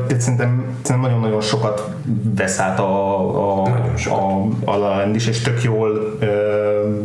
tehát 0.06 0.20
szerintem, 0.20 0.64
szerintem 0.82 1.00
nagyon-nagyon 1.00 1.40
sokat 1.40 1.94
vesz 2.36 2.58
át 2.58 2.78
a, 2.78 3.62
a, 3.62 3.66
sokat. 3.96 4.18
a, 4.64 4.70
a 4.70 4.76
La 4.76 4.88
La 4.88 4.96
Land 4.96 5.14
is, 5.14 5.26
és 5.26 5.40
tök 5.40 5.62
jól 5.62 6.16
ö, 6.20 6.98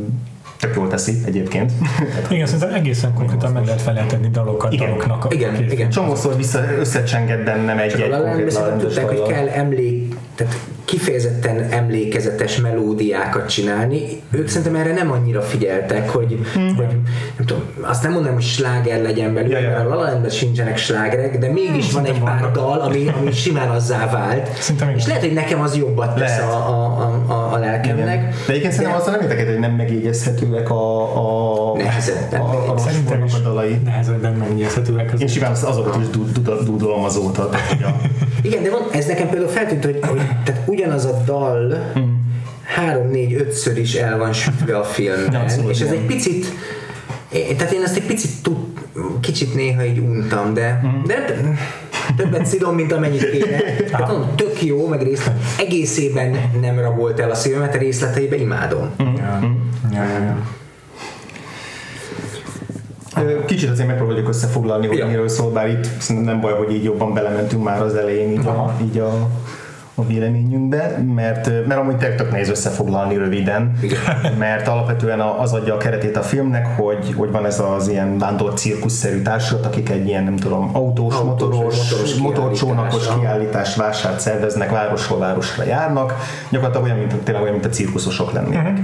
tök 0.66 0.76
jól 0.76 0.88
teszi 0.88 1.18
egyébként. 1.26 1.72
Igen, 2.30 2.46
szerintem 2.46 2.74
egészen 2.74 3.14
konkrétan 3.14 3.52
meg 3.52 3.66
lehet 3.66 3.82
feleltetni 3.82 4.28
dalokat 4.28 4.74
Igen. 4.74 4.88
daloknak. 4.90 5.26
a 5.26 5.34
Igen, 5.34 5.72
igen. 5.72 5.90
Csomószor 5.90 6.36
vissza, 6.36 6.64
összecsenged 6.80 7.44
bennem 7.44 7.78
egy, 7.78 7.92
Csak 7.92 8.00
a 8.00 8.04
egy 8.04 8.10
La 8.10 8.18
La 8.18 8.24
Landben 8.24 8.90
konkrét 8.90 9.08
hogy 9.08 9.22
kell 9.22 9.48
emlék, 9.48 10.16
tehát 10.36 10.58
kifejezetten 10.86 11.68
emlékezetes 11.70 12.58
melódiákat 12.62 13.50
csinálni. 13.50 14.22
Ők 14.32 14.48
szerintem 14.48 14.76
erre 14.76 14.94
nem 14.94 15.12
annyira 15.12 15.42
figyeltek, 15.42 16.10
hogy, 16.10 16.40
hogy 16.54 16.86
nem 17.38 17.46
tudom, 17.46 17.64
azt 17.82 18.04
nem 18.04 18.12
mondanám, 18.12 18.36
hogy 18.36 18.46
sláger 18.46 19.02
legyen 19.02 19.34
belőle, 19.34 19.60
Ja, 19.60 19.70
ja. 19.70 20.10
mert 20.12 20.26
a 20.26 20.30
sincsenek 20.30 20.78
slágerek, 20.78 21.38
de 21.38 21.52
mégis 21.52 21.92
van 21.92 22.06
egy 22.06 22.20
pár 22.24 22.52
dal, 22.52 22.80
ami, 22.80 23.12
ami 23.22 23.32
simán 23.32 23.70
azzá 23.70 24.10
vált. 24.12 24.52
Szerintem 24.60 24.88
igen. 24.88 25.00
És 25.00 25.08
lehet, 25.08 25.22
hogy 25.22 25.34
nekem 25.34 25.62
az 25.62 25.76
jobbat 25.78 26.16
tesz 26.16 26.30
Lehet. 26.38 26.44
a, 26.44 26.56
a, 26.56 26.86
a, 27.28 27.32
a, 27.34 27.54
a 27.54 27.58
lelkemnek. 27.58 28.16
Igen. 28.16 28.30
De 28.46 28.52
egyébként 28.52 28.74
szerintem 28.74 29.00
azzal 29.00 29.12
nem 29.12 29.22
érteket, 29.22 29.48
hogy 29.48 29.60
nem 29.60 29.72
megjegyezhetőek 29.72 30.70
a, 30.70 31.02
a, 31.72 31.78
Nehezebben 31.78 32.40
a, 32.42 32.70
a, 32.70 32.74
a 32.74 32.78
Szerintem 32.78 33.24
is 33.26 33.34
a 33.34 33.40
dalai. 33.40 33.80
nehezebben 33.84 34.34
megnyezhetőek 34.34 35.14
az 35.14 35.22
Én 35.22 35.28
simán 35.28 35.52
azt- 35.52 35.64
azokat 35.64 35.96
is 36.02 36.08
dú- 36.10 36.42
dú- 36.42 36.64
dúdolom 36.64 37.04
azóta. 37.04 37.50
Igen, 38.42 38.64
de 38.64 38.70
van, 38.70 38.82
ez 38.92 39.06
nekem 39.06 39.30
például 39.30 39.50
feltűnt, 39.52 39.84
hogy, 39.86 40.00
hogy 40.02 40.22
tehát 40.44 40.62
ugyanaz 40.76 41.06
a 41.06 41.22
dal 41.26 41.92
három, 42.64 43.10
négy, 43.10 43.34
ötször 43.34 43.78
is 43.78 43.94
el 43.96 44.18
van 44.18 44.34
sütve 44.34 44.78
a 44.78 44.84
filmben, 44.84 45.50
és 45.70 45.80
ez 45.80 45.92
egy 45.92 46.06
picit 46.06 46.46
é- 47.32 47.58
tehát 47.58 47.74
én 47.74 47.82
ezt 47.84 47.96
egy 47.96 48.06
picit 48.06 48.32
tud, 48.42 48.56
kicsit 49.20 49.56
néha 49.56 49.84
így 49.86 49.98
untam, 50.00 50.54
de, 50.54 50.82
de 51.06 51.26
többet 52.16 52.46
szidom, 52.46 52.76
mint 52.76 52.92
amennyit 52.92 53.30
kéne. 53.30 53.58
Tehát 53.90 54.08
mondom, 54.12 54.36
tök 54.36 54.64
jó, 54.64 54.88
meg 54.88 55.02
részlet, 55.02 55.36
egészében 55.60 56.36
nem 56.62 56.80
rabolt 56.80 57.20
el 57.20 57.30
a 57.32 57.36
szívemet, 57.36 57.76
a 57.76 57.78
részleteiben 57.78 58.40
imádom. 58.40 58.90
Ja, 58.98 59.40
ja, 59.92 60.04
ja, 60.04 60.20
ja. 60.24 60.38
Ö, 63.24 63.46
Kicsit 63.46 63.70
azért 63.70 63.88
megpróbáljuk 63.88 64.28
összefoglalni, 64.30 64.88
hogy 64.88 64.98
Ja. 64.98 65.08
miről 65.08 65.28
szól, 65.28 65.52
bár 65.52 65.70
itt 65.70 65.88
szerintem 65.98 66.32
nem 66.34 66.42
baj, 66.42 66.54
hogy 66.54 66.74
így 66.74 66.84
jobban 66.84 67.14
belementünk 67.14 67.64
már 67.64 67.82
az 67.82 67.96
elején 67.96 68.32
így, 68.32 68.46
a, 68.46 68.76
így 68.84 68.98
a, 68.98 69.30
a 69.96 70.06
véleményünkbe, 70.06 71.04
mert, 71.16 71.68
mert 71.68 71.80
amúgy 71.80 71.98
tök 71.98 72.32
nehéz 72.32 72.50
összefoglalni 72.50 73.18
röviden, 73.18 73.80
mert 74.38 74.68
alapvetően 74.68 75.20
az 75.20 75.54
adja 75.54 75.74
a 75.74 75.78
keretét 75.78 76.18
a 76.18 76.22
filmnek, 76.22 76.68
hogy, 76.68 77.14
hogy 77.18 77.32
van 77.32 77.46
ez 77.46 77.60
az 77.60 77.88
ilyen 77.88 78.18
vándor 78.18 78.54
cirkuszszerű 78.54 79.22
társulat, 79.22 79.66
akik 79.66 79.90
egy 79.90 80.08
ilyen, 80.08 80.24
nem 80.24 80.36
tudom, 80.36 80.70
autós, 80.74 81.16
Autós, 81.16 81.26
motoros, 81.26 81.90
motoros 81.90 82.16
motorcsónakos 82.16 83.08
kiállítás, 83.20 83.76
vásárt 83.76 84.20
szerveznek, 84.20 84.72
városról 84.72 85.20
városra 85.20 85.64
járnak, 85.64 86.14
gyakorlatilag 86.50 86.86
olyan, 86.86 86.98
mint, 86.98 87.24
tényleg 87.24 87.44
olyan, 87.44 87.54
mint 87.54 87.66
a 87.66 87.70
cirkuszosok 87.70 88.32
lennének. 88.32 88.80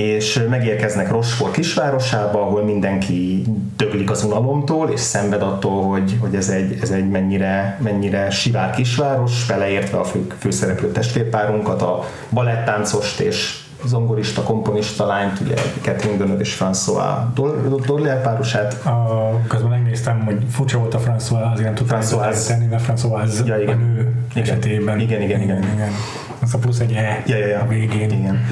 És 0.00 0.40
megérkeznek 0.48 1.10
Rosfor 1.10 1.50
kisvárosába, 1.50 2.42
ahol 2.42 2.64
mindenki 2.64 3.44
döglik 3.76 4.10
az 4.10 4.24
unalomtól, 4.24 4.88
és 4.90 5.00
szenved 5.00 5.42
attól, 5.42 5.82
hogy, 5.82 6.16
hogy 6.20 6.34
ez, 6.34 6.48
egy, 6.48 6.78
ez 6.82 6.90
egy 6.90 7.08
mennyire, 7.08 7.78
mennyire 7.82 8.30
sivár 8.30 8.70
kisváros, 8.70 9.46
beleértve 9.48 9.98
a 9.98 10.04
fő, 10.04 10.26
főszereplő 10.38 10.92
testvérpárunkat, 10.92 11.82
a 11.82 12.04
balettáncost 12.30 13.20
és 13.20 13.58
zongorista, 13.84 14.42
komponista 14.42 15.06
lányt, 15.06 15.40
ugye 15.40 15.54
Catherine 15.82 16.18
Deneuve 16.18 16.40
és 16.42 16.56
François 16.60 17.14
Dor- 17.34 17.86
Dorlear 17.86 18.22
párosát. 18.22 18.72
A, 18.86 19.30
közben 19.48 19.70
megnéztem, 19.70 20.24
hogy 20.24 20.36
furcsa 20.50 20.78
volt 20.78 20.94
a 20.94 20.98
François, 21.00 21.52
azért 21.52 21.64
nem 21.66 21.74
tudtam 21.74 22.00
François. 22.00 22.46
tenni, 22.46 22.66
mert 22.66 22.84
François 22.88 23.46
Ja, 23.46 23.56
igen. 23.56 23.78
a 23.78 23.84
nő 23.84 24.12
Igen. 24.30 24.42
esetében. 24.42 25.00
Igen, 25.00 25.22
igen, 25.22 25.40
igen. 25.40 25.62
igen. 25.74 25.90
Az 26.42 26.54
a 26.54 26.58
plusz 26.58 26.80
egy 26.80 26.92
E 26.92 27.22
Ja, 27.26 27.36
ja, 27.36 27.46
ja. 27.46 27.60
a 27.60 27.66
végén. 27.66 28.10
Igen. 28.10 28.48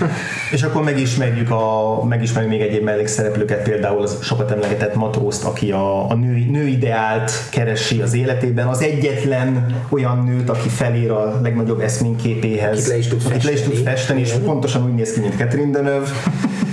És 0.53 0.63
akkor 0.63 0.83
megismerjük, 0.83 1.51
a, 1.51 2.05
megismerjük 2.05 2.53
még 2.53 2.61
egyéb 2.61 2.83
mellékszereplőket, 2.83 3.63
például 3.63 4.03
az 4.03 4.19
sokat 4.23 4.51
emlegetett 4.51 4.95
matrózt, 4.95 5.45
aki 5.45 5.71
a, 5.71 6.11
a 6.11 6.15
nő, 6.15 6.47
nőideált 6.51 7.33
keresi 7.51 8.01
az 8.01 8.15
életében, 8.15 8.67
az 8.67 8.83
egyetlen 8.83 9.67
olyan 9.89 10.25
nőt, 10.25 10.49
aki 10.49 10.69
felér 10.69 11.11
a 11.11 11.41
legnagyobb 11.43 11.81
eszményképéhez. 11.81 12.79
Akit 12.79 12.89
le 12.89 12.99
is 12.99 13.07
tud 13.07 13.45
le 13.45 13.53
is 13.53 13.61
tud 13.61 13.75
festeni, 13.75 14.21
és 14.21 14.33
pontosan 14.45 14.85
úgy 14.85 14.95
néz 14.95 15.13
ki, 15.13 15.21
mint 15.21 15.37
Catherine 15.37 15.71
Deneuve. 15.71 16.09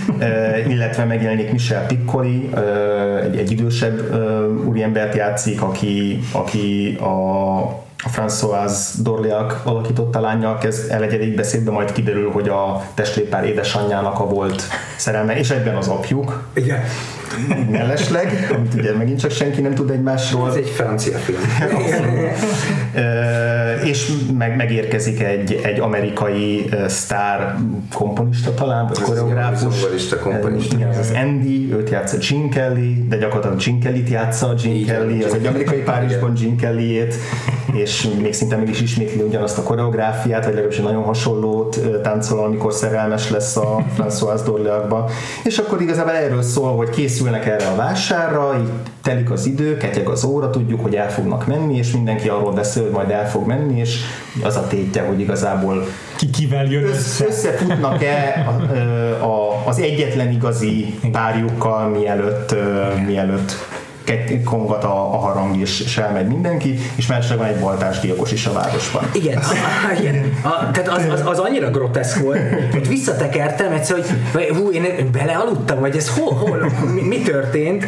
Uh, 0.10 0.70
illetve 0.74 1.06
megjelenik 1.06 1.52
Michel 1.52 1.86
Piccoli, 1.86 2.50
uh, 2.54 3.24
egy, 3.24 3.38
egy 3.38 3.52
idősebb 3.52 4.00
uh, 4.00 4.68
úriembert 4.68 5.16
játszik, 5.16 5.62
aki, 5.62 6.20
aki 6.32 6.98
a, 7.00 7.85
a 8.06 8.10
François 8.10 8.72
Dorléac 9.02 9.54
alakította 9.64 10.20
lányjal 10.20 10.58
kezd 10.58 10.92
el 10.92 11.04
egy 11.04 11.36
beszédbe, 11.36 11.72
majd 11.72 11.92
kiderül, 11.92 12.32
hogy 12.32 12.50
a 12.50 12.84
testvérpár 12.94 13.46
édesanyjának 13.46 14.20
a 14.20 14.26
volt 14.26 14.64
szerelme, 14.98 15.38
és 15.38 15.50
egyben 15.50 15.76
az 15.76 15.88
apjuk, 15.88 16.44
Igen. 16.54 16.80
mellesleg, 17.72 18.52
amit 18.56 18.74
ugye 18.74 18.94
megint 18.94 19.20
csak 19.20 19.32
senki 19.32 19.62
nem 19.62 19.74
tud 19.74 19.90
egymásról. 19.90 20.50
Ez 20.50 20.56
egy 20.56 20.70
francia 20.70 21.18
film. 21.18 21.40
És 23.84 24.12
meg, 24.38 24.56
megérkezik 24.56 25.22
egy, 25.22 25.60
egy 25.64 25.80
amerikai 25.80 26.70
sztár 26.88 27.56
komponista 27.94 28.54
talán, 28.54 28.88
vagy 28.88 29.00
koreográfus. 29.00 29.74
zongorista 29.74 30.20
komponista. 30.20 30.76
Igen, 30.76 30.90
az 30.90 30.98
az 30.98 31.12
Andy, 31.16 31.74
őt 31.74 31.90
játsza 31.90 32.18
Gene 32.30 32.50
Kelly, 32.50 33.06
de 33.10 33.18
gyakorlatilag 33.18 33.64
Gene 33.64 33.80
Kelly-t 33.80 34.10
játsza, 34.10 34.54
Gene 34.64 34.86
Kelly, 34.86 35.24
az 35.24 35.34
egy 35.34 35.46
amerikai. 35.46 35.80
Párizsban 35.80 36.34
Gene 36.34 36.56
Kelly-ét, 36.56 37.16
és 37.76 38.08
még 38.22 38.34
szinte 38.34 38.56
meg 38.56 38.70
is 38.70 38.82
ismétli 38.82 39.22
ugyanazt 39.22 39.58
a 39.58 39.64
koreográfiát, 39.64 40.44
vagy 40.44 40.54
legalábbis 40.54 40.78
egy 40.78 40.84
nagyon 40.84 41.04
hasonlót 41.04 41.80
táncol, 42.02 42.44
amikor 42.44 42.74
szerelmes 42.74 43.30
lesz 43.30 43.58
a 43.58 43.86
François 43.98 44.40
Dorleacba. 44.46 45.10
És 45.44 45.58
akkor 45.58 45.82
igazából 45.82 46.14
erről 46.14 46.42
szól, 46.42 46.76
hogy 46.76 46.90
készülnek 46.90 47.46
erre 47.46 47.68
a 47.68 47.76
vásárra, 47.76 48.56
így 48.60 48.70
telik 49.02 49.32
az 49.32 49.46
idő, 49.46 49.78
ketyeg 49.78 50.08
az 50.10 50.24
óra, 50.24 50.50
tudjuk, 50.50 50.82
hogy 50.82 50.96
el 50.96 51.12
fognak 51.12 51.48
menni, 51.48 51.78
és 51.78 51.92
mindenki 51.92 52.30
arról 52.30 52.52
beszél, 52.52 52.84
hogy 52.84 52.92
majd 52.92 53.10
el 53.10 53.30
fog 53.30 53.48
menni, 53.48 53.80
és 53.80 54.00
az 54.44 54.56
a 54.56 54.68
tétje, 54.68 55.02
hogy 55.02 55.20
igazából 55.20 55.88
Ki 56.16 56.30
kivel 56.30 56.66
jön 56.66 56.84
össze, 56.84 57.26
össze? 57.26 57.50
összefutnak-e 57.50 58.46
a, 58.48 59.26
a, 59.26 59.64
az 59.66 59.80
egyetlen 59.80 60.32
igazi 60.32 61.00
párjukkal, 61.12 61.88
mielőtt, 61.88 62.56
mielőtt 63.06 63.52
kongat 64.44 64.84
a, 64.84 65.14
a 65.14 65.18
harang, 65.18 65.58
és, 65.58 65.80
és 65.80 65.98
elmegy 65.98 66.28
mindenki, 66.28 66.80
és 66.96 67.08
mellesleg 67.08 67.38
van 67.38 67.48
egy 67.48 67.60
baltás 67.60 68.00
gyilkos 68.00 68.32
is 68.32 68.46
a 68.46 68.54
városban. 68.54 69.10
Igen, 69.14 69.38
a, 69.38 69.44
igen. 70.00 70.38
A, 70.42 70.72
tehát 70.72 70.90
az, 70.90 71.06
az, 71.12 71.22
az, 71.26 71.40
annyira 71.40 71.70
groteszk 71.70 72.20
volt, 72.20 72.40
hogy 72.72 72.88
visszatekertem 72.88 73.72
egyszer, 73.72 73.98
hogy 74.32 74.48
hú, 74.58 74.72
én 74.72 75.10
belealudtam, 75.12 75.80
vagy 75.80 75.96
ez 75.96 76.10
hol, 76.10 76.34
hol 76.34 76.72
mi, 76.94 77.02
mi 77.02 77.22
történt? 77.22 77.86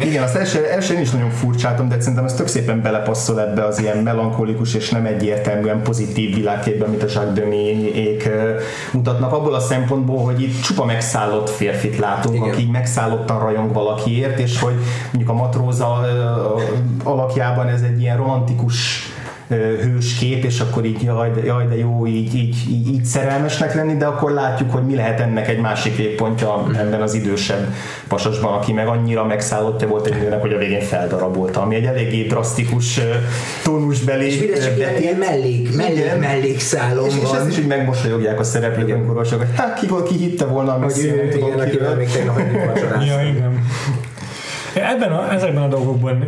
Igen, 0.00 0.22
azt 0.22 0.34
első, 0.34 0.66
első 0.66 0.94
én 0.94 1.00
is 1.00 1.10
nagyon 1.10 1.30
furcsáltam, 1.30 1.88
de 1.88 2.00
szerintem 2.00 2.24
ez 2.24 2.34
tök 2.34 2.46
szépen 2.46 2.82
belepasszol 2.82 3.40
ebbe 3.40 3.64
az 3.64 3.80
ilyen 3.80 3.98
melankolikus 3.98 4.74
és 4.74 4.90
nem 4.90 5.06
egyértelműen 5.06 5.82
pozitív 5.82 6.34
világképben, 6.34 6.90
mint 6.90 7.02
a 7.02 7.06
Jacques 7.06 7.34
Demy-ék 7.34 8.28
mutatnak, 8.92 9.32
abból 9.32 9.54
a 9.54 9.60
szempontból, 9.60 10.24
hogy 10.24 10.42
itt 10.42 10.60
csupa 10.60 10.84
megszállott 10.84 11.50
férfit 11.50 11.98
látunk, 11.98 12.36
Igen. 12.36 12.48
aki 12.48 12.68
megszállottan 12.72 13.38
rajong 13.38 13.72
valakiért, 13.72 14.38
és 14.38 14.60
hogy 14.60 14.74
mondjuk 15.12 15.28
a 15.28 15.42
matróza 15.42 16.06
alakjában 17.04 17.68
ez 17.68 17.82
egy 17.82 18.00
ilyen 18.00 18.16
romantikus 18.16 19.08
hős 19.48 20.14
kép, 20.18 20.44
és 20.44 20.60
akkor 20.60 20.84
így 20.84 21.02
jaj, 21.02 21.30
de, 21.30 21.44
jaj, 21.44 21.66
de 21.66 21.78
jó 21.78 22.06
így, 22.06 22.34
így, 22.34 22.56
így, 22.70 22.88
így 22.88 23.04
szerelmesnek 23.04 23.74
lenni, 23.74 23.96
de 23.96 24.06
akkor 24.06 24.30
látjuk, 24.30 24.70
hogy 24.72 24.82
mi 24.82 24.94
lehet 24.94 25.20
ennek 25.20 25.48
egy 25.48 25.60
másik 25.60 25.96
végpontja 25.96 26.66
ebben 26.78 27.02
az 27.02 27.14
idősebb 27.14 27.72
pasasban, 28.08 28.52
aki 28.52 28.72
meg 28.72 28.86
annyira 28.86 29.24
megszállottja 29.24 29.88
volt 29.88 30.06
egy 30.06 30.20
nőnek, 30.20 30.40
hogy 30.40 30.52
a 30.52 30.58
végén 30.58 30.80
feldarabolta, 30.80 31.62
ami 31.62 31.74
egy 31.74 31.84
eléggé 31.84 32.22
drasztikus 32.26 33.00
tónusbeli 33.62 34.26
És 34.26 34.38
mindez 34.38 34.64
csak 34.64 34.76
ilyen, 34.76 35.00
ilyen 35.00 35.16
mellék, 35.16 35.76
mellék, 35.76 36.18
mellékszálon 36.20 37.06
és, 37.06 37.14
és 37.22 37.30
ezt 37.38 37.48
is 37.48 37.58
így 37.58 37.66
megmosolyogják 37.66 38.40
a 38.40 38.44
szereplők, 38.44 38.94
amikor 38.94 39.28
hogy 39.28 39.46
hát 39.56 39.78
ki, 39.78 39.86
ki 40.06 40.16
hitte 40.16 40.44
volna, 40.44 40.72
hogy 40.72 40.92
ő, 40.98 41.06
igen, 41.06 41.30
tudom, 41.30 41.60
egy 41.60 41.80
Ja, 43.06 43.22
igen. 43.22 43.62
Ebben 44.74 45.12
a, 45.12 45.32
ezekben 45.32 45.62
a 45.62 45.68
dolgokban 45.68 46.24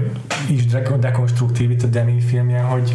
is 0.48 0.66
dekonstruktív 1.00 1.70
itt 1.70 1.82
a 1.82 1.86
Demi 1.86 2.20
filmje, 2.20 2.60
hogy 2.60 2.92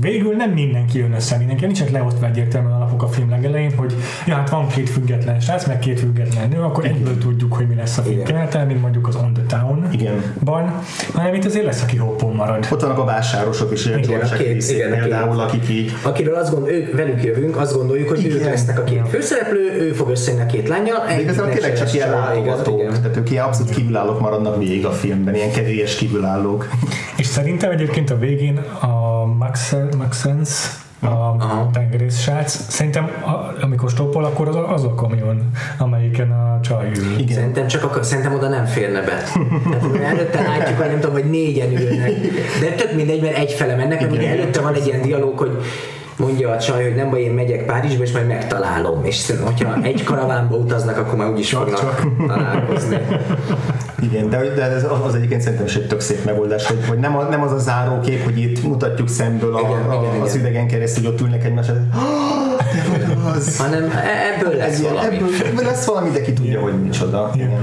végül 0.00 0.36
nem 0.36 0.50
mindenki 0.50 0.98
jön 0.98 1.12
össze, 1.12 1.36
mindenki 1.36 1.64
nincsenek 1.64 1.92
leosztva 1.92 2.26
egyértelműen 2.26 2.74
alapok 2.74 3.02
a 3.02 3.08
film 3.08 3.30
legelején, 3.30 3.72
hogy 3.76 3.94
ja, 4.26 4.34
hát 4.34 4.50
van 4.50 4.68
két 4.68 4.88
független 4.88 5.40
srác, 5.40 5.66
meg 5.66 5.78
két 5.78 5.98
független 5.98 6.48
nő, 6.48 6.60
akkor 6.60 6.84
egyből 6.84 7.18
tudjuk, 7.18 7.54
hogy 7.54 7.66
mi 7.68 7.74
lesz 7.74 7.98
a 7.98 8.02
film 8.02 8.22
kenete, 8.22 8.64
mint 8.64 8.80
mondjuk 8.80 9.08
az 9.08 9.16
On 9.16 9.32
the 9.32 9.58
Town 9.58 9.88
igen. 9.92 10.22
ban, 10.44 10.72
hanem 11.14 11.34
itt 11.34 11.44
azért 11.44 11.64
lesz, 11.64 11.82
aki 11.82 11.96
hoppon 11.96 12.34
marad. 12.34 12.66
Ott 12.72 12.80
vannak 12.80 12.98
a 12.98 13.04
vásárosok 13.04 13.72
is, 13.72 13.86
ilyen 13.86 13.98
igen, 13.98 14.20
a 14.20 14.28
két, 14.28 14.70
igen, 14.70 14.90
például, 14.90 15.40
akik 15.40 15.68
így... 15.68 15.92
Akiről 16.02 16.34
azt 16.34 16.54
gond, 16.54 16.68
ők, 16.68 16.96
velük 16.96 17.24
jövünk, 17.24 17.56
azt 17.56 17.74
gondoljuk, 17.74 18.08
hogy 18.08 18.24
igen. 18.24 18.36
ők 18.36 18.44
lesznek 18.44 18.78
a 18.78 18.84
két 18.84 19.08
főszereplő, 19.08 19.80
ő 19.80 19.92
fog 19.92 20.10
összejönni 20.10 20.42
a 20.42 20.46
két 20.46 20.68
lányjal. 20.68 21.04
De 21.06 21.20
igazából 21.20 21.52
tényleg 21.52 21.78
csak 21.78 21.94
ilyen 21.94 22.10
látogatók, 22.10 22.88
tehát 22.88 23.16
ők 23.16 23.30
ilyen 23.30 23.44
abszolút 23.44 23.74
kívülállók 23.74 24.20
maradnak 24.20 24.58
végig 24.58 24.86
a 24.86 24.90
filmben, 24.90 25.34
ilyen 25.34 25.52
kedélyes 25.52 25.94
kívülállók. 25.94 26.68
És 27.16 27.26
szerintem 27.26 27.70
egyébként 27.70 28.10
a 28.10 28.18
végén 28.18 28.56
a 28.80 29.03
Max, 29.38 29.74
Maxence 29.96 30.68
a 31.10 31.70
tengerész 31.72 32.20
srác. 32.20 32.72
Szerintem 32.72 33.04
a, 33.04 33.64
amikor 33.64 33.90
stoppol, 33.90 34.24
akkor 34.24 34.48
az, 34.48 34.56
az 34.68 34.84
a 34.84 34.94
kamion, 34.94 35.50
amelyiken 35.78 36.30
a 36.30 36.60
csaj 36.60 36.90
ül. 36.96 37.18
Igen. 37.18 37.36
Szerintem 37.36 37.66
csak 37.66 37.96
a, 37.96 38.02
szerintem 38.02 38.34
oda 38.34 38.48
nem 38.48 38.64
férne 38.64 39.00
be. 39.00 39.22
Tehát 39.70 40.12
előtte 40.12 40.42
látjuk, 40.42 40.78
hogy 40.78 40.86
nem 40.86 41.00
tudom, 41.00 41.12
hogy 41.12 41.30
négyen 41.30 41.70
ülnek. 41.70 42.12
De 42.60 42.70
tök 42.76 42.94
mindegy, 42.94 43.22
mert 43.22 43.36
egyfele 43.36 43.76
mennek, 43.76 44.10
ugye 44.10 44.28
előtte 44.28 44.60
van 44.60 44.74
egy 44.74 44.86
ilyen 44.86 45.02
dialóg, 45.02 45.38
hogy 45.38 45.60
mondja 46.16 46.50
a 46.50 46.58
csaj, 46.58 46.82
hogy 46.82 46.94
nem 46.94 47.10
baj, 47.10 47.20
én 47.20 47.32
megyek 47.32 47.64
Párizsba, 47.64 48.02
és 48.02 48.12
majd 48.12 48.26
megtalálom. 48.26 49.04
És 49.04 49.32
hogyha 49.44 49.76
egy 49.82 50.04
karavánba 50.04 50.56
utaznak, 50.56 50.96
akkor 50.98 51.18
már 51.18 51.30
úgyis 51.30 51.50
fognak 51.50 52.06
találkozni. 52.26 52.98
Igen, 54.04 54.30
de, 54.30 54.38
de 54.54 54.62
ez 54.62 54.84
az 55.06 55.14
egyébként 55.14 55.40
szerintem 55.40 55.66
is 55.66 55.76
egy 55.76 55.86
tök 55.86 56.00
szép 56.00 56.24
megoldás, 56.24 56.66
hogy, 56.66 56.78
hogy 56.88 56.98
nem, 56.98 57.16
a, 57.16 57.22
nem 57.22 57.42
az 57.42 57.52
a 57.52 57.58
zárókép, 57.58 58.24
hogy 58.24 58.38
itt 58.38 58.62
mutatjuk 58.62 59.08
szemből 59.08 59.56
a, 59.56 59.60
igen, 59.60 59.90
a, 59.90 59.94
igen, 59.94 60.20
az 60.20 60.34
igen. 60.34 60.46
idegen 60.46 60.66
keresztül, 60.66 61.04
hogy 61.04 61.12
ott 61.12 61.20
ülnek 61.20 61.44
egymás 61.44 61.66
az. 61.68 63.58
Hanem 63.58 63.82
e- 63.82 64.34
ebből 64.34 64.56
lesz 64.56 64.80
ilyen, 64.80 64.92
valami. 64.94 65.16
Ebből 65.44 65.64
lesz 65.64 65.84
valami, 65.84 66.10
de 66.10 66.20
ki 66.20 66.32
tudja, 66.32 66.60
hogy 66.60 66.82
micsoda. 66.82 67.30
Igen. 67.34 67.48
igen. 67.48 67.62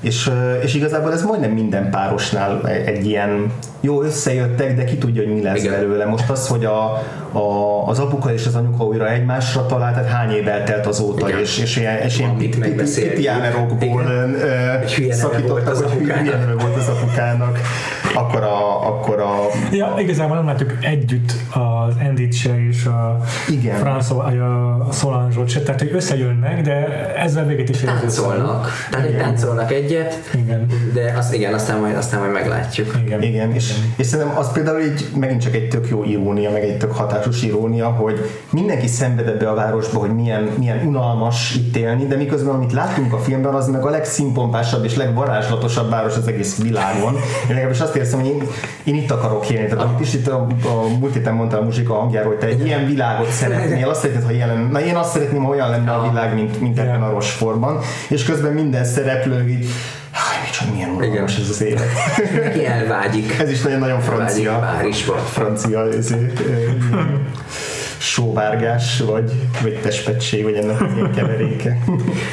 És, 0.00 0.30
és 0.62 0.74
igazából 0.74 1.12
ez 1.12 1.22
majdnem 1.22 1.50
minden 1.50 1.90
párosnál 1.90 2.68
egy 2.68 3.06
ilyen 3.06 3.52
jó 3.80 4.02
összejöttek, 4.02 4.76
de 4.76 4.84
ki 4.84 4.96
tudja, 4.96 5.22
hogy 5.22 5.34
mi 5.34 5.42
lesz 5.42 5.62
Igen. 5.62 5.72
belőle. 5.72 6.06
Most 6.06 6.30
az, 6.30 6.48
hogy 6.48 6.64
a, 6.64 7.02
a, 7.32 7.82
az 7.86 7.98
apuka 7.98 8.32
és 8.32 8.46
az 8.46 8.54
anyuka 8.54 8.84
újra 8.84 9.10
egymásra 9.10 9.66
talált, 9.66 9.94
tehát 9.94 10.10
hány 10.10 10.30
év 10.30 10.48
eltelt 10.48 10.86
azóta, 10.86 11.28
Igen. 11.28 11.40
és, 11.40 11.58
és 11.58 11.76
ilyen, 11.76 11.98
és 11.98 12.18
ilyen 12.18 12.36
pitiánerokból 12.36 14.04
szakítottak, 15.10 15.76
hogy 15.76 15.92
hülye 15.92 16.54
volt 16.58 16.76
az 16.76 16.88
apukának, 16.88 17.58
akkor 18.14 18.42
a, 18.42 18.86
akkor 18.88 19.20
a... 19.20 19.34
Ja, 19.72 19.94
igazából 19.98 20.36
nem 20.36 20.46
látjuk 20.46 20.72
együtt 20.80 21.32
az 21.50 21.94
Endice 21.98 22.66
és 22.68 22.84
a 22.84 23.16
Igen. 23.50 23.80
François, 23.82 24.40
a 24.88 24.92
Solange-ot 24.92 25.48
se, 25.48 25.60
tehát 25.60 25.80
hogy 25.80 25.90
összejönnek, 25.94 26.60
de 26.60 26.86
ezzel 27.16 27.46
véget 27.46 27.68
is 27.68 27.82
érző. 27.82 27.94
Táncolnak, 28.00 28.68
tehát 28.90 29.16
táncolnak 29.16 29.72
egyet, 29.72 29.95
igen. 30.34 30.66
de 30.92 31.14
azt, 31.16 31.34
igen, 31.34 31.54
aztán 31.54 31.80
majd, 31.80 31.96
aztán 31.96 32.20
majd 32.20 32.32
meglátjuk. 32.32 32.94
Igen, 33.04 33.22
igen. 33.22 33.54
és 33.54 33.74
és 33.96 34.06
szerintem 34.06 34.38
az 34.38 34.52
például 34.52 34.80
így 34.80 35.06
megint 35.18 35.42
csak 35.42 35.54
egy 35.54 35.68
tök 35.68 35.88
jó 35.88 36.04
irónia, 36.04 36.50
meg 36.50 36.62
egy 36.62 36.78
tök 36.78 36.92
hatásos 36.92 37.42
irónia, 37.42 37.88
hogy 37.88 38.30
mindenki 38.50 38.86
szenved 38.86 39.28
ebbe 39.28 39.48
a 39.48 39.54
városba, 39.54 39.98
hogy 39.98 40.14
milyen, 40.14 40.48
milyen 40.58 40.86
unalmas 40.86 41.54
itt 41.54 41.76
élni, 41.76 42.06
de 42.06 42.16
miközben 42.16 42.54
amit 42.54 42.72
láttunk 42.72 43.12
a 43.12 43.18
filmben, 43.18 43.54
az 43.54 43.68
meg 43.68 43.84
a 43.84 43.90
legszínpompásabb 43.90 44.84
és 44.84 44.96
legvarázslatosabb 44.96 45.90
város 45.90 46.16
az 46.16 46.28
egész 46.28 46.62
világon. 46.62 47.14
Én 47.14 47.54
legalábbis 47.54 47.80
azt 47.80 47.96
érzem, 47.96 48.20
hogy 48.20 48.28
én, 48.28 48.42
én 48.84 48.94
itt 48.94 49.10
akarok 49.10 49.50
élni. 49.50 49.66
Tehát 49.68 49.84
amit 49.84 50.00
is 50.00 50.14
itt 50.14 50.26
a, 50.26 50.46
a 50.64 50.98
múlt 51.00 51.14
héten 51.14 51.34
mondta 51.34 51.58
a 51.58 51.62
muzsika 51.62 51.94
hangjáról, 51.94 52.30
hogy 52.30 52.38
te 52.40 52.46
egy 52.46 52.66
ilyen 52.66 52.86
világot 52.86 53.30
szeretnél, 53.30 53.88
azt 53.88 54.00
szeretnéd, 54.00 54.24
ha 54.24 54.30
jelen, 54.30 54.68
na 54.72 54.80
én 54.80 54.94
azt 54.94 55.10
szeretném, 55.10 55.42
ha 55.42 55.50
olyan 55.50 55.70
lenne 55.70 55.92
a 55.92 56.08
világ, 56.08 56.34
mint, 56.34 56.60
mint 56.60 56.78
ebben 56.78 57.02
a 57.02 57.10
Rosforban, 57.10 57.78
és 58.08 58.24
közben 58.24 58.52
minden 58.52 58.84
szereplő 58.84 59.48
így 59.48 59.66
Háj, 60.16 60.70
milyen 60.72 60.90
unalmas 60.90 61.38
ez 61.38 61.48
az 61.48 61.62
élet. 61.62 61.88
Neki 62.42 62.66
elvágyik. 62.66 63.38
Ez 63.38 63.50
is 63.50 63.62
nagyon-nagyon 63.62 64.00
francia. 64.00 64.58
Párizsba. 64.58 65.16
Francia 65.16 65.88
ezért, 65.92 66.42
sóvárgás, 67.98 69.00
vagy, 69.00 69.32
vagy 69.62 69.78
testpetség, 69.82 70.42
vagy 70.42 70.54
ennek 70.54 70.80
az 70.80 70.88
ilyen 70.96 71.12
keveréke. 71.12 71.78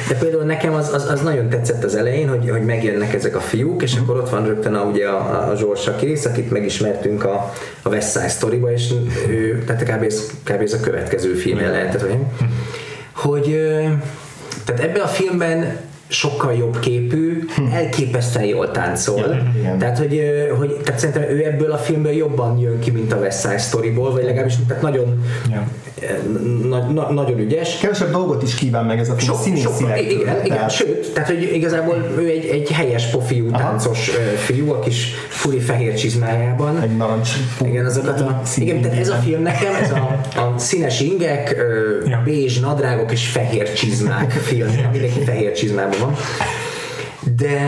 De 0.08 0.14
például 0.14 0.44
nekem 0.44 0.74
az, 0.74 0.92
az, 0.92 1.08
az, 1.10 1.22
nagyon 1.22 1.48
tetszett 1.48 1.84
az 1.84 1.94
elején, 1.94 2.28
hogy, 2.28 2.50
hogy 2.50 2.64
megjönnek 2.64 3.14
ezek 3.14 3.36
a 3.36 3.40
fiúk, 3.40 3.82
és 3.82 3.94
akkor 3.96 4.16
ott 4.16 4.28
van 4.28 4.46
rögtön 4.46 4.74
a, 4.74 4.82
ugye 4.82 5.06
a, 5.08 5.50
a 5.50 5.56
Zsors 5.56 5.82
Sakiris, 5.82 6.24
akit 6.24 6.50
megismertünk 6.50 7.24
a, 7.24 7.52
a 7.82 7.88
West 7.88 8.12
Side 8.12 8.28
Story-ba, 8.28 8.72
és 8.72 8.92
ő, 9.28 9.64
tehát 9.66 9.82
kb. 9.82 10.02
Ez, 10.02 10.30
kb. 10.44 10.60
ez 10.60 10.72
a 10.72 10.80
következő 10.80 11.34
filmje 11.34 11.70
lehetett, 11.70 12.00
hogy, 12.00 12.18
hogy 13.12 13.66
tehát 14.64 14.82
ebben 14.82 15.02
a 15.02 15.06
filmben 15.06 15.76
sokkal 16.14 16.54
jobb 16.54 16.78
képű, 16.78 17.44
hm. 17.56 17.72
elképesztően 17.72 18.44
jól 18.44 18.70
táncol. 18.70 19.42
Ja, 19.62 19.76
tehát, 19.78 19.98
hogy, 19.98 20.20
hogy 20.58 20.76
tehát 20.84 21.00
szerintem 21.00 21.22
ő 21.22 21.44
ebből 21.44 21.72
a 21.72 21.76
filmből 21.76 22.12
jobban 22.12 22.58
jön 22.58 22.78
ki, 22.78 22.90
mint 22.90 23.12
a 23.12 23.16
West 23.16 23.40
Side 23.40 23.58
Story-ból, 23.58 24.12
vagy 24.12 24.24
legalábbis 24.24 24.54
tehát 24.68 24.82
nagyon 24.82 25.22
na, 26.68 26.78
na, 26.78 27.12
nagyon 27.12 27.38
ügyes. 27.38 27.78
Kevesebb 27.78 28.10
dolgot 28.10 28.42
is 28.42 28.54
kíván 28.54 28.84
meg 28.84 28.98
ez 28.98 29.08
a 29.08 29.14
film, 29.14 29.36
színész 29.42 29.62
sok, 29.62 29.80
igen, 29.80 29.98
igen, 29.98 30.42
tehát... 30.44 30.70
sőt, 30.70 31.12
tehát 31.12 31.28
hogy 31.28 31.50
igazából 31.54 31.96
ő 32.18 32.28
egy, 32.28 32.44
egy 32.44 32.70
helyes 32.70 33.06
pofiú 33.06 33.48
Aha. 33.52 33.58
táncos 33.58 34.10
fiú, 34.36 34.70
a 34.70 34.78
kis 34.78 35.14
furi 35.28 35.58
fehér 35.58 35.94
csizmájában. 35.94 36.82
Egy 36.82 36.96
narancs. 36.96 37.30
Igen, 37.64 37.84
azokat 37.84 38.20
a, 38.20 38.42
igen, 38.56 38.80
tehát 38.80 38.98
ez 38.98 39.08
a 39.08 39.14
film 39.14 39.42
nekem, 39.42 39.74
ez 39.82 39.90
a, 39.90 40.20
a 40.40 40.58
színes 40.58 41.00
ingek, 41.00 41.56
ja. 42.06 42.20
bézs 42.24 42.60
nadrágok 42.60 43.12
és 43.12 43.28
fehér 43.28 43.72
csizmák 43.72 44.30
film, 44.30 44.68
mindenki 44.92 45.20
fehér 45.24 45.52
csizmában 45.52 46.03
van. 46.04 46.16
De 47.36 47.58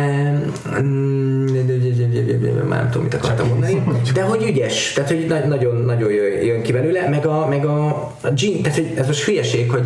már 2.68 2.78
nem 2.78 2.88
tudom, 2.90 3.02
mit 3.02 3.14
akartam 3.14 3.48
mondani, 3.48 3.82
de 4.14 4.22
hogy 4.22 4.42
ügyes, 4.42 4.92
tehát 4.92 5.10
hogy 5.10 5.44
nagyon, 5.48 5.76
nagyon 5.76 6.12
jön 6.44 6.62
ki 6.62 6.72
belőle, 6.72 7.08
meg 7.08 7.26
a, 7.26 7.46
meg 7.48 7.64
a, 7.64 7.86
a 8.20 8.30
Gene, 8.36 8.60
tehát 8.62 8.78
hogy 8.78 8.92
ez 8.96 9.06
most 9.06 9.24
hülyeség, 9.24 9.70
hogy 9.70 9.84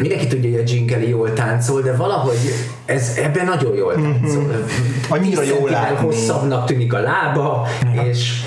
mindenki 0.00 0.26
tudja, 0.26 0.50
hogy 0.50 0.60
a 0.60 0.62
Gene 0.72 0.84
Kelly 0.84 1.08
jól 1.08 1.32
táncol, 1.32 1.80
de 1.80 1.96
valahogy 1.96 2.38
ez 2.84 3.18
ebben 3.22 3.44
nagyon 3.44 3.74
jól 3.74 3.94
táncol. 3.94 4.42
Mm-hmm. 4.42 4.62
Annyira 5.08 5.42
jól 5.42 5.70
látni. 5.70 6.06
hosszabbnak 6.06 6.66
tűnik 6.66 6.92
a 6.92 7.00
lába, 7.00 7.66
uh-huh. 7.82 8.06
és, 8.06 8.42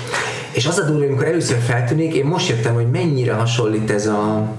és 0.52 0.66
az 0.66 0.78
a 0.78 0.84
durva, 0.84 1.04
amikor 1.04 1.26
először 1.26 1.58
feltűnik, 1.58 2.14
én 2.14 2.24
most 2.24 2.48
jöttem, 2.48 2.74
hogy 2.74 2.90
mennyire 2.90 3.32
hasonlít 3.32 3.90
ez 3.90 4.06
a 4.06 4.52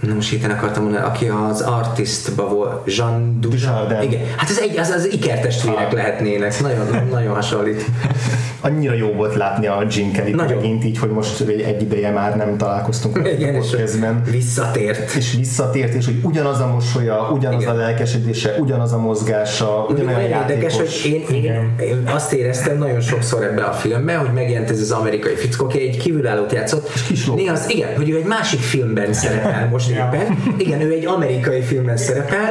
nem 0.00 0.14
most 0.14 0.30
héten 0.30 0.50
akartam 0.50 0.82
mondani, 0.82 1.04
aki 1.04 1.28
az 1.28 1.60
artistba 1.60 2.48
volt, 2.48 2.96
Jean 2.96 3.40
Dujardin. 3.40 4.10
Igen, 4.10 4.26
hát 4.36 4.50
ez 4.50 4.58
egy, 4.58 4.78
az, 4.78 4.88
az 4.88 5.12
ikertestvérek 5.12 5.86
ah. 5.86 5.92
lehetnének, 5.92 6.60
nagyon, 6.60 7.08
nagyon 7.10 7.34
hasonlít. 7.34 7.84
annyira 8.60 8.94
jó 8.94 9.12
volt 9.12 9.34
látni 9.34 9.66
a 9.66 9.86
Jim 9.90 10.12
Kelly 10.12 10.32
megint 10.32 10.84
így, 10.84 10.98
hogy 10.98 11.10
most 11.10 11.40
egy 11.40 11.82
ideje 11.82 12.10
már 12.10 12.36
nem 12.36 12.56
találkoztunk 12.56 13.16
a 13.16 13.22
podcastben. 13.22 14.22
Visszatért. 14.30 15.14
És 15.14 15.34
visszatért, 15.34 15.94
és 15.94 16.04
hogy 16.04 16.18
ugyanaz 16.22 16.60
a 16.60 16.66
mosolya, 16.66 17.30
ugyanaz 17.32 17.62
Igen. 17.62 17.74
a 17.74 17.78
lelkesedése, 17.78 18.56
ugyanaz 18.58 18.92
a 18.92 18.98
mozgása, 18.98 19.86
ugyanolyan 19.88 20.22
játékos. 20.22 20.74
Érdekes, 20.74 21.02
hogy 21.02 21.12
én, 21.12 21.44
én, 21.44 21.74
én, 21.80 22.02
azt 22.06 22.32
éreztem 22.32 22.78
nagyon 22.78 23.00
sokszor 23.00 23.42
ebben 23.42 23.64
a 23.64 23.72
filmben, 23.72 24.18
hogy 24.18 24.32
megjelent 24.32 24.70
ez 24.70 24.80
az 24.80 24.90
amerikai 24.90 25.34
fickó, 25.34 25.64
aki 25.64 25.80
egy 25.88 25.96
kívülállót 25.96 26.52
játszott. 26.52 26.90
És 26.94 27.02
kis 27.02 27.26
Néha 27.26 27.52
az, 27.52 27.70
igen, 27.70 27.96
hogy 27.96 28.08
ő 28.10 28.16
egy 28.16 28.24
másik 28.24 28.60
filmben 28.60 29.12
szerepel 29.12 29.68
most 29.68 29.90
éppen. 29.90 30.38
Igen, 30.58 30.80
ő 30.80 30.92
egy 30.92 31.06
amerikai 31.06 31.60
filmben 31.60 31.96
szerepel. 31.96 32.50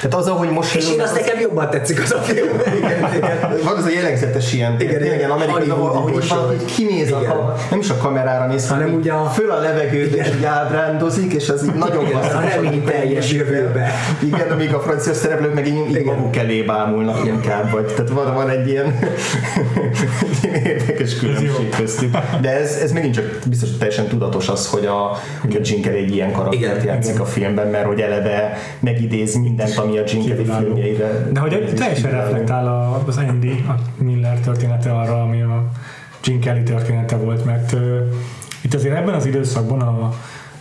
Tehát 0.00 0.14
az, 0.14 0.26
ahogy 0.26 0.50
most... 0.50 0.74
És 0.74 0.90
én 0.90 1.00
azt 1.00 1.12
az... 1.12 1.18
nekem 1.18 1.40
jobban 1.40 1.70
tetszik 1.70 2.02
az 2.02 2.12
a 2.12 2.18
film. 2.18 2.48
Igen, 2.76 3.14
igen. 3.16 3.38
Van 3.64 3.76
az 3.76 3.84
a 3.84 3.90
jellegzetes 3.90 4.52
ilyen, 4.52 4.80
igen, 4.80 5.04
igen, 5.04 5.30
amerikai, 5.42 5.68
ahogy 5.68 6.28
valaki 6.28 6.64
kinéz, 6.64 7.12
a, 7.12 7.56
nem 7.70 7.78
is 7.78 7.90
a 7.90 7.96
kamerára 7.96 8.46
néz, 8.46 8.68
hanem 8.68 8.94
ugye 8.94 9.12
a, 9.12 9.24
föl 9.24 9.50
a 9.50 9.60
levegőt 9.60 10.14
és 10.14 10.26
így 10.36 10.44
ábrándozik, 10.44 11.32
és 11.32 11.48
az 11.48 11.64
így 11.64 11.74
nagyon 11.74 12.04
remény 12.54 12.84
teljes 12.84 13.32
jövőbe. 13.32 13.90
Igen, 14.22 14.50
amíg 14.50 14.74
a 14.74 14.80
francia 14.80 15.14
szereplők 15.14 15.54
meg 15.54 15.66
így, 15.66 15.96
így 15.96 16.04
maguk 16.04 16.36
elé 16.36 16.62
bámulnak 16.62 17.26
inkább, 17.26 17.70
vagy 17.70 17.84
tehát 17.84 18.10
van, 18.10 18.34
van 18.34 18.48
egy 18.48 18.68
ilyen, 18.68 18.98
érdekes 20.64 21.16
különbség 21.16 21.68
köztük. 21.76 22.16
De 22.40 22.58
ez, 22.58 22.78
ez 22.82 22.92
megint 22.92 23.14
csak 23.14 23.38
biztos 23.48 23.68
teljesen 23.76 24.06
tudatos 24.06 24.48
az, 24.48 24.66
hogy 24.66 24.86
a, 24.86 25.16
hogy 25.40 25.56
a 25.56 25.60
Jim 25.62 25.82
egy 25.84 26.14
ilyen 26.14 26.32
karaktert 26.32 26.84
játszik 26.84 27.14
igen. 27.14 27.22
a 27.22 27.28
filmben, 27.28 27.68
mert 27.68 27.86
hogy 27.86 28.00
eleve 28.00 28.56
megidéz 28.80 29.34
mindent, 29.34 29.76
ami 29.76 29.98
a 29.98 30.02
Jim 30.06 30.22
filmjeire. 30.22 31.28
De 31.32 31.40
hogy 31.40 31.72
teljesen 31.74 32.10
reflektál 32.10 33.02
az 33.06 33.16
Andy, 33.16 33.64
a 33.68 34.02
Miller 34.02 34.38
története 34.40 34.90
arra, 34.90 35.22
ami 35.28 35.42
a 35.42 35.70
Jim 36.24 36.40
Kelly 36.40 36.62
története 36.62 37.16
volt, 37.16 37.44
mert 37.44 37.72
uh, 37.72 37.80
itt 38.60 38.74
azért 38.74 38.96
ebben 38.96 39.14
az 39.14 39.26
időszakban 39.26 39.80
a 39.80 40.12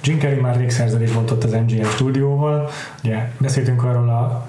Jim 0.03 0.17
Kelly 0.17 0.39
már 0.39 0.57
rég 0.57 0.69
szerződést 0.69 1.13
bontott 1.13 1.43
az 1.43 1.51
MGM 1.51 1.83
stúdióval, 1.83 2.69
ugye 3.03 3.31
beszéltünk 3.37 3.83
arról 3.83 4.09
a 4.09 4.47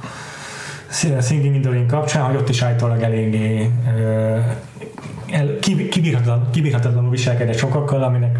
Singing 1.22 1.54
in 1.54 1.60
the 1.60 1.70
Rain 1.70 1.86
kapcsán, 1.86 2.22
hogy 2.22 2.36
ott 2.36 2.48
is 2.48 2.62
állítólag 2.62 3.02
eléggé 3.02 3.70
uh, 3.86 4.44
kibírhatatlan, 5.90 6.50
kibírhatatlanul 6.50 7.10
viselkedett 7.10 7.56
sokakkal, 7.56 8.02
aminek 8.02 8.38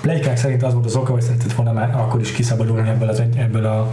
plegykák 0.00 0.36
szerint 0.36 0.62
az 0.62 0.72
volt 0.72 0.84
az 0.84 0.96
oka, 0.96 1.12
hogy 1.12 1.22
szeretett 1.22 1.52
volna 1.52 1.72
már 1.72 1.94
akkor 1.94 2.20
is 2.20 2.32
kiszabadulni 2.32 2.88
ebből, 2.88 3.08
az, 3.08 3.22
ebből 3.36 3.64
a 3.64 3.92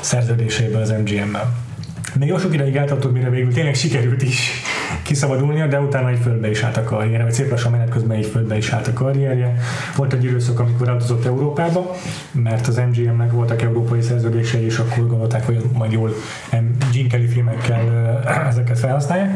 szerződéséből 0.00 0.80
az 0.80 0.90
MGM-mel. 0.90 1.69
Még 2.18 2.28
jó 2.28 2.38
sok 2.38 2.54
ideig 2.54 2.76
eltartott, 2.76 3.12
mire 3.12 3.30
végül 3.30 3.52
tényleg 3.52 3.74
sikerült 3.74 4.22
is 4.22 4.62
kiszabadulnia, 5.02 5.66
de 5.66 5.80
utána 5.80 6.08
egy 6.08 6.18
földbe 6.22 6.50
is 6.50 6.62
állt 6.62 6.76
a 6.76 6.84
karrierje, 6.84 7.22
vagy 7.22 7.32
szép 7.32 7.50
lassan 7.50 7.70
menet 7.70 7.88
közben 7.88 8.16
egy 8.16 8.26
földbe 8.26 8.56
is 8.56 8.70
állt 8.70 8.86
a 8.86 8.92
karrierje. 8.92 9.54
Volt 9.96 10.12
egy 10.12 10.24
időszak, 10.24 10.58
amikor 10.60 10.88
elutazott 10.88 11.24
Európába, 11.24 11.96
mert 12.32 12.66
az 12.66 12.76
MGM-nek 12.76 13.32
voltak 13.32 13.62
európai 13.62 14.00
szerződései, 14.00 14.64
és 14.64 14.78
akkor 14.78 15.06
gondolták, 15.06 15.46
hogy 15.46 15.62
majd 15.72 15.92
jól 15.92 16.14
Gene 16.92 17.08
Kelly 17.08 17.26
filmekkel 17.26 18.20
ezeket 18.48 18.78
felhasználják 18.78 19.30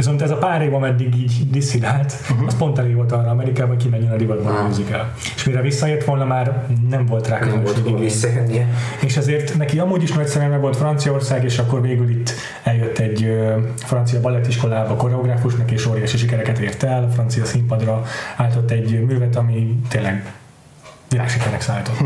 Viszont 0.00 0.22
ez 0.22 0.30
a 0.30 0.36
pár 0.36 0.62
év, 0.62 0.74
ameddig 0.74 1.14
így 1.14 1.50
disszidált, 1.50 2.14
uh-huh. 2.30 2.46
az 2.46 2.56
pont 2.56 2.78
elég 2.78 2.94
volt 2.94 3.12
arra 3.12 3.30
Amerikában, 3.30 3.74
hogy 3.74 3.84
kimenjen 3.84 4.12
a 4.12 4.16
divatban 4.16 4.56
a 4.56 4.66
musical. 4.66 5.12
És 5.36 5.44
mire 5.44 5.60
visszajött 5.60 6.04
volna 6.04 6.24
már 6.24 6.66
nem 6.88 7.06
volt 7.06 7.28
rá 7.28 7.38
nem 7.38 7.62
volt. 7.62 7.82
És 9.00 9.16
ezért 9.16 9.56
neki 9.56 9.78
amúgy 9.78 10.02
is 10.02 10.12
nagy 10.12 10.26
szerelme 10.26 10.56
volt 10.56 10.76
Franciaország, 10.76 11.44
és 11.44 11.58
akkor 11.58 11.80
végül 11.80 12.10
itt 12.10 12.32
eljött 12.62 12.98
egy 12.98 13.40
francia 13.76 14.20
ballettiskolába 14.20 14.94
koreográfusnak, 14.94 15.70
és 15.70 15.86
óriási 15.86 16.16
sikereket 16.16 16.58
ért 16.58 16.82
el, 16.82 17.04
a 17.04 17.08
francia 17.08 17.44
színpadra 17.44 18.02
álltott 18.36 18.70
egy 18.70 19.04
művet, 19.06 19.36
ami 19.36 19.80
tényleg 19.88 20.32
világsikernek 21.10 21.60
számított. 21.60 21.96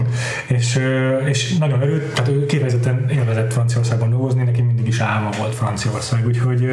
És, 0.46 0.80
és 1.24 1.56
nagyon 1.56 1.82
örült, 1.82 2.14
tehát 2.14 2.30
ő 2.30 2.46
kifejezetten 2.46 3.08
élvezett 3.10 3.52
Franciaországban 3.52 4.10
dolgozni, 4.10 4.42
neki 4.42 4.62
mindig 4.62 4.86
is 4.86 5.00
álma 5.00 5.28
volt 5.38 5.54
Franciaország, 5.54 6.26
úgyhogy 6.26 6.68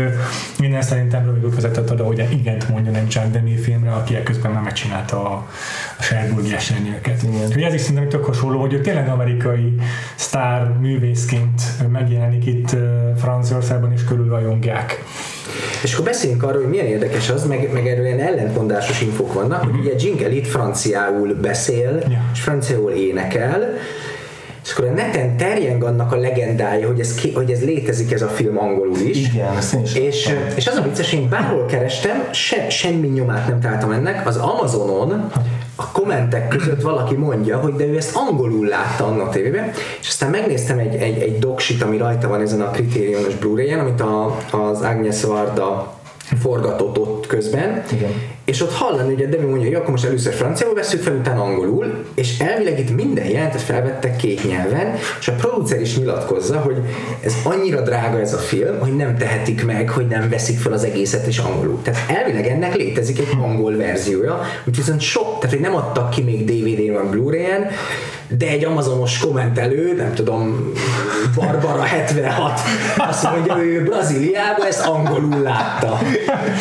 minden 0.60 0.82
szerintem 0.82 1.26
rövid 1.26 1.56
vezetett 1.56 1.92
oda, 1.92 2.04
hogy 2.04 2.28
igent 2.32 2.70
mondjon 2.70 2.96
egy 2.96 3.14
Jack 3.14 3.32
Demi 3.32 3.56
filmre, 3.56 3.92
aki 3.92 4.24
közben 4.24 4.52
már 4.52 4.64
megcsinálta 4.64 5.30
a, 5.30 5.48
a 5.98 6.02
Sherburgi 6.02 6.54
esernyőket. 6.54 7.24
Úgyhogy 7.24 7.64
ez 7.64 7.74
is 7.74 7.82
szerintem 7.82 8.10
tök 8.10 8.26
hasonló, 8.26 8.60
hogy 8.60 8.74
ő 8.74 8.82
tényleg 8.82 9.10
amerikai 9.10 9.76
sztár 10.16 10.68
művészként 10.80 11.62
megjelenik 11.92 12.46
itt 12.46 12.76
Franciaországban, 13.18 13.92
és 13.92 14.04
körülrajongják. 14.04 15.04
És 15.84 15.94
akkor 15.94 16.06
beszéljünk 16.06 16.44
arról, 16.44 16.62
hogy 16.62 16.70
milyen 16.70 16.86
érdekes 16.86 17.30
az, 17.30 17.46
meg, 17.48 17.70
meg 17.74 17.88
erről 17.88 18.06
ilyen 18.06 18.20
ellentmondásos 18.20 19.02
infok 19.02 19.34
vannak, 19.34 19.64
hogy 19.64 19.80
ugye 19.80 19.94
Jingle 19.98 20.32
itt 20.32 20.48
franciául 20.48 21.34
beszél, 21.34 22.04
yeah. 22.08 22.22
és 22.34 22.42
franciául 22.42 22.92
énekel, 22.92 23.74
és 24.72 24.78
akkor 24.78 24.90
a 24.90 24.94
neten 24.94 25.38
terjeng 25.38 25.84
annak 25.84 26.12
a 26.12 26.16
legendája, 26.16 26.88
hogy 26.88 27.00
ez, 27.00 27.14
ki, 27.14 27.32
hogy 27.32 27.52
ez 27.52 27.64
létezik 27.64 28.12
ez 28.12 28.22
a 28.22 28.28
film 28.28 28.58
angolul 28.58 28.98
is. 28.98 29.28
Igen, 29.28 29.56
ezt 29.58 29.78
is 29.84 29.96
és, 29.96 30.30
és 30.56 30.68
az 30.68 30.76
a 30.76 30.82
vicces, 30.82 31.14
én 31.14 31.30
bárhol 31.30 31.66
kerestem, 31.66 32.28
se, 32.32 32.70
semmi 32.70 33.08
nyomát 33.08 33.48
nem 33.48 33.60
találtam 33.60 33.92
ennek, 33.92 34.28
az 34.28 34.38
Amazonon 34.38 35.32
a 35.76 35.92
kommentek 35.92 36.48
között 36.48 36.82
valaki 36.82 37.16
mondja, 37.16 37.58
hogy 37.58 37.74
de 37.74 37.86
ő 37.86 37.98
ezt 37.98 38.16
angolul 38.16 38.68
látta 38.68 39.06
annak 39.06 39.32
tévében, 39.32 39.72
és 40.02 40.08
aztán 40.08 40.30
megnéztem 40.30 40.78
egy, 40.78 40.96
egy, 40.96 41.22
egy 41.22 41.40
doksit, 41.40 41.82
ami 41.82 41.98
rajta 41.98 42.28
van 42.28 42.42
ezen 42.42 42.62
a 42.62 42.72
kritériumos 42.72 43.36
Blu-ray-en, 43.36 43.80
amit 43.80 44.02
a, 44.02 44.38
az 44.52 44.82
Agnes 44.82 45.24
Varda 45.24 46.00
forgatott 46.42 46.98
ott 46.98 47.28
közben, 47.28 47.84
Igen. 47.92 48.12
És 48.46 48.62
ott 48.62 48.74
hallani, 48.74 49.24
a 49.24 49.28
Demi 49.28 49.46
mondja, 49.46 49.68
hogy 49.68 49.76
akkor 49.76 49.90
most 49.90 50.06
először 50.06 50.34
franciául 50.34 50.74
veszük 50.74 51.02
fel, 51.02 51.16
utána 51.16 51.44
angolul, 51.44 52.06
és 52.16 52.40
elvileg 52.40 52.80
itt 52.80 52.96
minden 52.96 53.26
jelentet 53.26 53.62
felvettek 53.62 54.16
két 54.16 54.48
nyelven, 54.48 54.94
és 55.20 55.28
a 55.28 55.32
producer 55.32 55.82
is 55.82 55.98
nyilatkozza, 55.98 56.60
hogy 56.60 56.78
ez 57.24 57.36
annyira 57.44 57.82
drága 57.82 58.20
ez 58.20 58.34
a 58.34 58.38
film, 58.38 58.80
hogy 58.80 58.96
nem 58.96 59.18
tehetik 59.18 59.66
meg, 59.66 59.90
hogy 59.90 60.08
nem 60.08 60.30
veszik 60.30 60.60
fel 60.60 60.74
az 60.74 60.84
egészet 60.84 61.28
is 61.28 61.38
angolul. 61.38 61.82
Tehát 61.82 62.10
elvileg 62.10 62.48
ennek 62.48 62.76
létezik 62.76 63.20
egy 63.20 63.38
angol 63.42 63.76
verziója, 63.76 64.42
úgyhogy 64.60 64.76
viszont 64.76 65.02
sok, 65.02 65.40
tehát 65.40 65.56
hogy 65.56 65.66
nem 65.66 65.76
adtak 65.76 66.10
ki 66.10 66.22
még 66.22 66.46
vagy 66.92 67.10
Blu-ray-en, 67.10 67.68
de 68.38 68.48
egy 68.48 68.66
amazonos 68.66 69.18
kommentelő, 69.18 69.96
nem 69.96 70.14
tudom, 70.14 70.72
Barbara 71.36 71.82
76, 71.82 72.60
azt 72.98 73.32
mondja, 73.32 73.54
hogy 73.54 73.66
ő 73.66 73.84
Brazíliában 73.84 74.66
ezt 74.66 74.86
angolul 74.86 75.42
látta. 75.42 76.00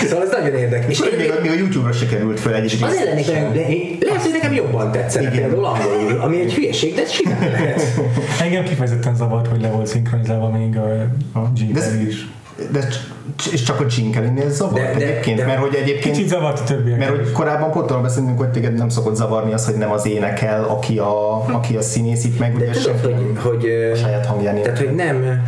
Szóval 0.08 0.24
ez 0.24 0.30
nagyon 0.30 0.54
érdekes. 0.54 0.90
És 0.90 1.00
még, 1.00 1.32
még 1.42 1.50
a 1.50 1.54
YouTube-ra 1.72 1.92
se 1.92 2.06
került 2.06 2.40
fel 2.40 2.54
egy 2.54 2.78
Az 2.82 2.96
ellenik, 2.96 3.26
lehet, 4.00 4.22
hogy 4.22 4.32
nekem 4.32 4.52
jobban 4.52 4.92
tetszett 4.92 5.30
például 5.30 5.64
angolul, 5.64 6.20
ami 6.20 6.40
egy 6.40 6.54
hülyeség, 6.54 6.94
de 6.94 7.02
simán 7.06 7.38
lehet. 7.50 7.82
Engem 8.44 8.64
kifejezetten 8.64 9.16
zavart, 9.16 9.46
hogy 9.46 9.60
le 9.60 9.68
volt 9.68 9.86
szinkronizálva 9.86 10.48
még 10.48 10.76
a, 10.76 11.06
a 11.32 11.50
G 11.54 11.60
is. 12.08 12.28
De 12.72 12.88
és 13.52 13.62
csak 13.62 13.80
a 13.80 13.86
Csinkelinél 13.86 14.50
zavar 14.50 14.80
de, 14.80 14.94
de, 14.94 15.04
egyébként, 15.04 15.38
de, 15.38 15.46
mert 15.46 15.58
hogy 15.58 15.74
egyébként... 15.74 16.14
Kicsit 16.14 16.28
zavart 16.28 16.58
a 16.58 16.64
többiek. 16.64 16.98
Mert 16.98 17.10
hogy 17.10 17.32
korábban 17.32 17.70
pont 17.70 17.90
arról 17.90 18.02
beszélünk, 18.02 18.38
hogy 18.38 18.48
téged 18.48 18.74
nem 18.74 18.88
szokott 18.88 19.14
zavarni 19.14 19.52
az, 19.52 19.64
hogy 19.64 19.74
nem 19.74 19.90
az 19.90 20.06
énekel, 20.06 20.64
aki 20.64 20.98
a, 20.98 21.44
aki 21.44 21.76
a 21.76 21.82
színész 21.82 22.24
itt 22.24 22.38
meg, 22.38 22.56
de 22.56 22.64
ugye 22.64 22.80
tudod, 22.80 23.00
hogy, 23.00 23.38
hogy, 23.42 23.90
a 23.92 23.96
saját 23.96 24.26
hangján 24.26 24.62
Tehát, 24.62 24.78
hogy 24.78 24.94
nem, 24.94 25.42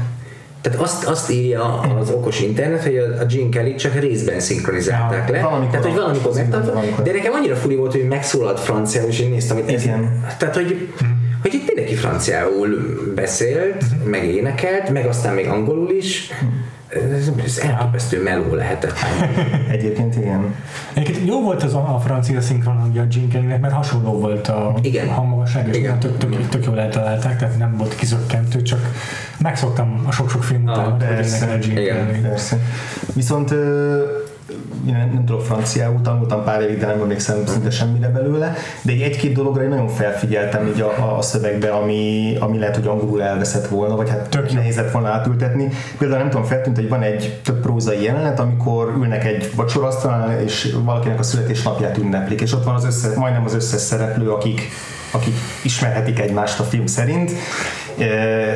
tehát 0.63 0.81
azt, 0.81 1.05
azt 1.05 1.31
írja 1.31 1.81
az 1.81 2.11
okos 2.11 2.41
internet, 2.41 2.83
hogy 2.83 2.97
a, 2.97 3.21
a 3.21 3.25
Gene 3.25 3.49
Kelly 3.49 3.75
csak 3.75 3.95
részben 3.95 4.41
szinkronizálták 4.41 5.29
ja, 5.29 5.35
le. 5.35 5.41
Valamikor 5.41 5.71
tehát, 5.71 5.87
hogy 5.87 5.95
valamikor 5.95 6.35
megtartott, 6.35 7.03
de 7.05 7.13
nekem 7.13 7.33
annyira 7.33 7.57
furi 7.57 7.75
volt, 7.75 7.93
hogy 7.93 8.07
megszólalt 8.09 8.61
franciául, 8.61 9.09
és 9.09 9.21
én 9.21 9.31
néztem, 9.31 9.57
hogy 9.57 9.75
ez, 9.75 9.89
tehát, 10.39 10.55
hogy, 10.55 10.89
hogy 11.43 11.55
itt 11.55 11.67
mindenki 11.67 11.95
franciául 11.95 12.69
beszélt, 13.15 13.83
hm. 13.83 14.11
meg 14.11 14.25
énekelt, 14.25 14.91
meg 14.91 15.07
aztán 15.07 15.35
még 15.35 15.47
angolul 15.47 15.91
is. 15.91 16.31
Ez, 16.89 17.31
ez 17.45 17.59
elképesztő 17.59 18.23
meló 18.23 18.55
lehetett. 18.55 18.99
Egyébként 19.71 20.17
igen. 20.17 20.55
Egyébként 20.95 21.29
jó 21.29 21.43
volt 21.43 21.63
az 21.63 21.75
a, 21.75 21.95
a 21.95 21.99
francia 21.99 22.41
szinkron 22.41 22.77
a 22.77 23.07
Gene 23.31 23.57
mert 23.57 23.75
hasonló 23.75 24.13
volt 24.21 24.49
a 24.49 24.75
igen. 24.83 25.09
hangmagasság, 25.09 25.69
és 25.69 25.77
igen. 25.77 25.99
Tök, 25.99 26.19
tök, 26.19 26.49
tök 26.49 26.65
jól 26.65 26.81
eltalálták, 26.81 27.39
tehát 27.39 27.59
nem 27.59 27.77
volt 27.77 27.95
kizökkentő, 27.95 28.63
csak 28.63 28.81
megszoktam 29.39 30.03
a 30.07 30.13
sok-sok 30.13 30.43
énekel 30.77 31.51
a 31.51 31.59
Gene 31.59 32.35
Viszont 33.15 33.55
nem, 34.85 35.11
nem 35.13 35.25
tudok 35.25 35.43
franciául, 35.43 36.01
tanultam 36.01 36.45
pár 36.45 36.61
évig, 36.61 36.79
de 36.79 36.87
nem 36.87 37.01
emlékszem 37.01 37.47
szinte 37.47 37.71
semmire 37.71 38.09
belőle, 38.09 38.55
de 38.83 38.93
egy, 38.93 39.01
egy-két 39.01 39.35
dologra 39.35 39.63
én 39.63 39.69
nagyon 39.69 39.89
felfigyeltem 39.89 40.67
így 40.67 40.81
a, 40.81 41.17
a 41.17 41.23
szövegbe, 41.23 41.71
ami, 41.71 42.37
ami 42.41 42.59
lehet, 42.59 42.77
hogy 42.77 42.87
angolul 42.87 43.23
elveszett 43.23 43.67
volna, 43.67 43.97
vagy 43.97 44.11
hát 44.11 44.29
tök 44.29 44.53
nehéz 44.53 44.77
lett 44.77 44.91
volna 44.91 45.09
átültetni. 45.09 45.69
Például 45.99 46.21
nem 46.21 46.31
tudom, 46.31 46.47
feltűnt, 46.47 46.77
hogy 46.77 46.89
van 46.89 47.03
egy 47.03 47.41
több 47.45 47.61
prózai 47.61 48.03
jelenet, 48.03 48.41
amikor 48.41 48.93
ülnek 48.97 49.25
egy 49.25 49.51
vacsorasztalán, 49.55 50.41
és 50.41 50.77
valakinek 50.85 51.19
a 51.19 51.23
születésnapját 51.23 51.99
ünneplik, 51.99 52.41
és 52.41 52.53
ott 52.53 52.65
van 52.65 52.75
az 52.75 52.85
összes, 52.85 53.15
majdnem 53.15 53.45
az 53.45 53.55
összes 53.55 53.81
szereplő, 53.81 54.31
akik 54.31 54.61
akik 55.13 55.35
ismerhetik 55.63 56.19
egymást 56.19 56.61
a 56.61 56.65
film 56.65 56.87
szerint, 56.87 57.33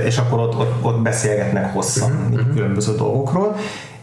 és 0.04 0.16
akkor 0.16 0.38
ott, 0.38 0.58
ott, 0.58 0.84
ott 0.84 1.00
beszélgetnek 1.02 1.72
hosszan 1.72 2.28
uh-huh. 2.30 2.54
különböző 2.54 2.94
dolgokról 2.94 3.56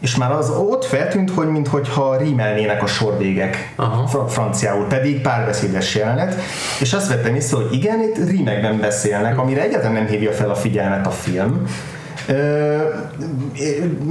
és 0.04 0.16
már 0.16 0.32
az 0.32 0.50
ott 0.50 0.84
feltűnt, 0.84 1.30
hogy 1.30 1.46
minthogyha 1.46 2.16
rímelnének 2.16 2.82
a 2.82 2.86
sorvégek 2.86 3.72
Aha. 3.76 4.26
franciául, 4.28 4.86
pedig 4.86 5.20
párbeszédes 5.20 5.94
jelenet, 5.94 6.34
és 6.80 6.92
azt 6.92 7.08
vettem 7.08 7.34
észre, 7.34 7.56
hogy 7.56 7.72
igen, 7.72 8.02
itt 8.02 8.28
rímekben 8.28 8.80
beszélnek, 8.80 9.38
amire 9.38 9.62
egyáltalán 9.62 9.92
nem 9.92 10.06
hívja 10.06 10.32
fel 10.32 10.50
a 10.50 10.54
figyelmet 10.54 11.06
a 11.06 11.10
film, 11.10 11.66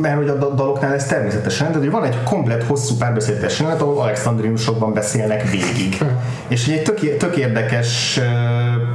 mert 0.01 0.16
hogy 0.16 0.28
a 0.28 0.36
daloknál 0.36 0.93
ez 0.93 1.05
természetesen, 1.05 1.68
tehát 1.68 1.82
hogy 1.82 1.91
van 1.91 2.03
egy 2.03 2.24
komplet 2.24 2.64
hosszú 2.64 2.95
párbeszédes 2.95 3.59
jelenet, 3.59 3.82
ahol 3.82 4.01
alexandriusokban 4.01 4.93
beszélnek 4.93 5.49
végig. 5.49 6.03
És 6.47 6.68
egy 6.68 6.84
tök, 6.84 7.18
tök 7.18 7.36
érdekes 7.36 8.20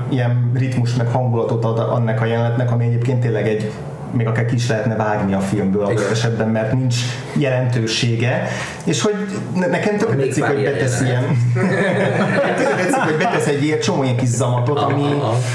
ilyen 0.09 0.51
ritmus 0.55 0.95
meg 0.95 1.07
hangulatot 1.07 1.64
ad 1.64 1.79
annak 1.79 2.21
a 2.21 2.25
jelenetnek, 2.25 2.71
ami 2.71 2.85
egyébként 2.85 3.21
tényleg 3.21 3.49
egy 3.49 3.73
még 4.12 4.27
akár 4.27 4.45
ki 4.45 4.55
is 4.55 4.69
lehetne 4.69 4.97
vágni 4.97 5.35
a 5.35 5.41
filmből 5.41 5.85
a 5.85 6.11
esetben, 6.11 6.49
mert 6.49 6.73
nincs 6.73 6.97
jelentősége, 7.33 8.49
és 8.85 9.03
hogy 9.03 9.14
nekem 9.55 9.97
tök 9.97 10.16
tetszik, 10.16 10.45
hogy 10.45 10.62
betesz 10.62 11.01
ilyen 11.01 11.25
tetszik, 12.91 13.03
hogy 13.03 13.16
betesz 13.16 13.47
egy 13.47 13.64
ilyen 13.64 13.80
csomó 13.80 14.03
ilyen 14.03 14.16
kis 14.16 14.28
zamatot, 14.28 14.78
ami, 14.78 15.03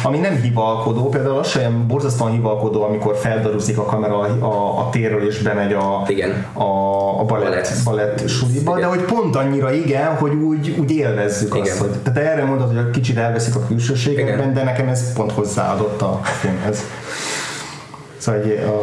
ami 0.03 0.17
nem 0.17 0.41
hivalkodó, 0.41 1.09
például 1.09 1.37
az 1.37 1.47
sem 1.47 1.87
borzasztóan 1.87 2.31
hivalkodó, 2.31 2.83
amikor 2.83 3.15
feldaruzik 3.15 3.77
a 3.77 3.83
kamera 3.85 4.19
a, 4.19 4.79
a 4.79 4.89
térről 4.89 5.27
és 5.27 5.41
bemegy 5.41 5.73
a, 5.73 6.03
igen. 6.07 6.45
a, 6.53 6.63
a 7.19 7.23
balett, 7.23 7.69
balett 7.83 8.27
suliba, 8.27 8.79
de 8.79 8.85
hogy 8.85 9.01
pont 9.01 9.35
annyira 9.35 9.73
igen, 9.73 10.15
hogy 10.15 10.33
úgy, 10.33 10.75
úgy 10.79 10.91
élvezzük 10.91 11.55
igen. 11.55 11.61
azt, 11.61 11.79
hogy 11.79 11.89
tehát 11.89 12.31
erre 12.31 12.45
mondod, 12.45 12.75
hogy 12.75 12.89
kicsit 12.89 13.17
elveszik 13.17 13.55
a 13.55 13.65
külsőségekben, 13.67 14.53
de 14.53 14.63
nekem 14.63 14.87
ez 14.87 15.13
pont 15.13 15.31
hozzáadott 15.31 16.01
a 16.01 16.19
filmhez. 16.23 16.83
Szóval 18.23 18.41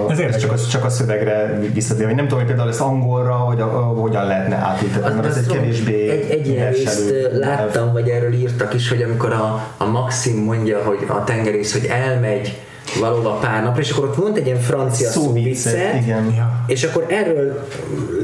a, 0.08 0.12
ez, 0.12 0.18
ez 0.18 0.36
csak, 0.36 0.52
a, 0.52 0.56
csak 0.70 0.84
a 0.84 0.88
szövegre 0.88 1.58
visszatér, 1.72 2.06
hogy 2.06 2.14
nem 2.14 2.24
tudom, 2.24 2.38
hogy 2.38 2.48
például 2.48 2.68
ezt 2.68 2.80
angolra, 2.80 3.32
hogy 3.32 3.60
a, 3.60 3.76
a, 3.76 3.80
hogyan 3.80 4.26
lehetne 4.26 4.56
átültetni, 4.56 5.14
mert 5.14 5.26
ez 5.26 5.36
egy 5.36 5.46
kevésbé 5.46 6.10
Egy, 6.10 6.30
egy 6.30 6.48
ilyen 6.48 6.72
részt 6.72 7.12
láttam, 7.32 7.92
vagy 7.92 8.08
erről 8.08 8.32
írtak 8.32 8.74
is, 8.74 8.88
hogy 8.88 9.02
amikor 9.02 9.32
a, 9.32 9.66
a 9.76 9.84
Maxim 9.84 10.44
mondja, 10.44 10.82
hogy 10.84 11.06
a 11.08 11.24
tengerész, 11.24 11.72
hogy 11.72 11.84
elmegy 11.84 12.58
valóban 13.00 13.40
pár 13.40 13.62
napra, 13.62 13.80
és 13.80 13.90
akkor 13.90 14.04
ott 14.08 14.14
volt 14.14 14.36
egy 14.36 14.46
ilyen 14.46 14.60
francia 14.60 15.10
szó 15.10 15.32
vicce, 15.32 15.98
igen. 16.02 16.34
és 16.66 16.84
akkor 16.84 17.06
erről 17.08 17.66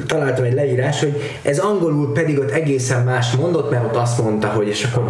találtam 0.07 0.45
egy 0.45 0.55
leírás, 0.55 1.01
hogy 1.01 1.21
ez 1.43 1.59
angolul 1.59 2.13
pedig 2.13 2.39
ott 2.39 2.51
egészen 2.51 3.05
más 3.05 3.31
mondott, 3.33 3.71
mert 3.71 3.85
ott 3.85 3.97
azt 3.97 4.23
mondta, 4.23 4.49
hogy 4.49 4.69
és 4.69 4.85
akkor 4.85 5.05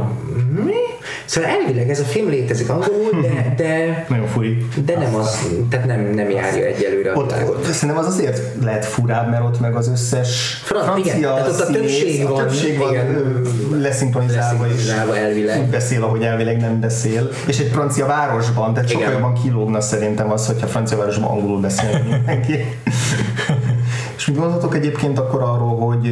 mi? 0.65 0.86
Szóval 1.25 1.51
elvileg 1.51 1.91
ez 1.91 2.01
a 2.01 2.05
film 2.05 2.29
létezik 2.29 2.69
angolul, 2.69 3.21
de, 3.23 3.55
de 3.57 3.87
nagyon 4.09 4.27
furi. 4.27 4.67
De 4.85 4.99
nem 4.99 5.15
az, 5.15 5.49
tehát 5.71 5.87
nem, 5.87 6.01
nem 6.15 6.31
járja 6.31 6.65
egyelőre 6.65 7.13
a 7.13 7.15
ott, 7.15 7.33
világot. 7.33 7.65
Szerintem 7.65 8.05
az 8.05 8.07
azért 8.07 8.41
lehet 8.63 8.85
furább, 8.85 9.31
mert 9.31 9.45
ott 9.45 9.61
meg 9.61 9.77
az 9.77 9.89
összes 9.89 10.61
Fran- 10.65 10.85
francia 10.85 11.17
igen, 11.17 11.35
tehát 11.35 11.49
ott 11.49 11.61
a 11.61 11.67
többség 11.67 12.23
van, 12.23 12.33
a 12.33 12.37
többség 12.37 12.79
van 12.79 12.93
igen, 12.93 13.43
leszinkronizálva 13.81 14.67
és 14.67 14.93
elvileg. 15.15 15.61
úgy 15.61 15.67
beszél, 15.67 16.03
ahogy 16.03 16.23
elvileg 16.23 16.61
nem 16.61 16.81
beszél. 16.81 17.31
És 17.47 17.59
egy 17.59 17.71
francia 17.73 18.07
városban, 18.07 18.75
tehát 18.75 18.91
sokkal 18.91 19.13
jobban 19.13 19.35
kilógna 19.35 19.81
szerintem 19.81 20.31
az, 20.31 20.47
hogyha 20.47 20.67
francia 20.67 20.97
városban 20.97 21.31
angolul 21.31 21.61
beszél 21.61 22.03
mindenki. 22.11 22.53
és 24.17 24.27
mit 24.27 24.37
mondhatok 24.37 24.75
egyébként 24.75 25.19
akkor 25.19 25.43
arról, 25.43 25.79
hogy 25.79 26.11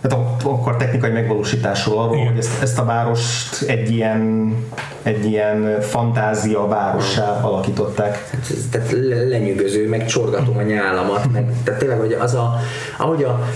tehát 0.00 0.18
akkor 0.44 0.76
technikai 0.76 1.10
megvalósításról 1.10 1.98
arról, 1.98 2.14
Igen. 2.14 2.28
hogy 2.28 2.38
ezt, 2.38 2.62
ezt 2.62 2.78
a 2.78 2.84
várost 2.84 3.62
egy 3.62 3.90
ilyen, 3.90 4.54
egy 5.02 5.24
ilyen 5.24 5.80
fantázia 5.80 6.66
várossá 6.66 7.40
alakították. 7.40 8.28
Hát 8.32 8.52
tehát 8.70 8.90
lenyűgöző, 9.28 9.88
meg 9.88 10.06
csorgatom 10.06 10.56
a 10.56 10.62
nyálamat, 10.62 11.32
meg, 11.32 11.52
tehát 11.64 11.80
tényleg, 11.80 11.98
hogy 11.98 12.12
az 12.12 12.34
a, 12.34 12.60
ahogy 12.98 13.22
a 13.22 13.48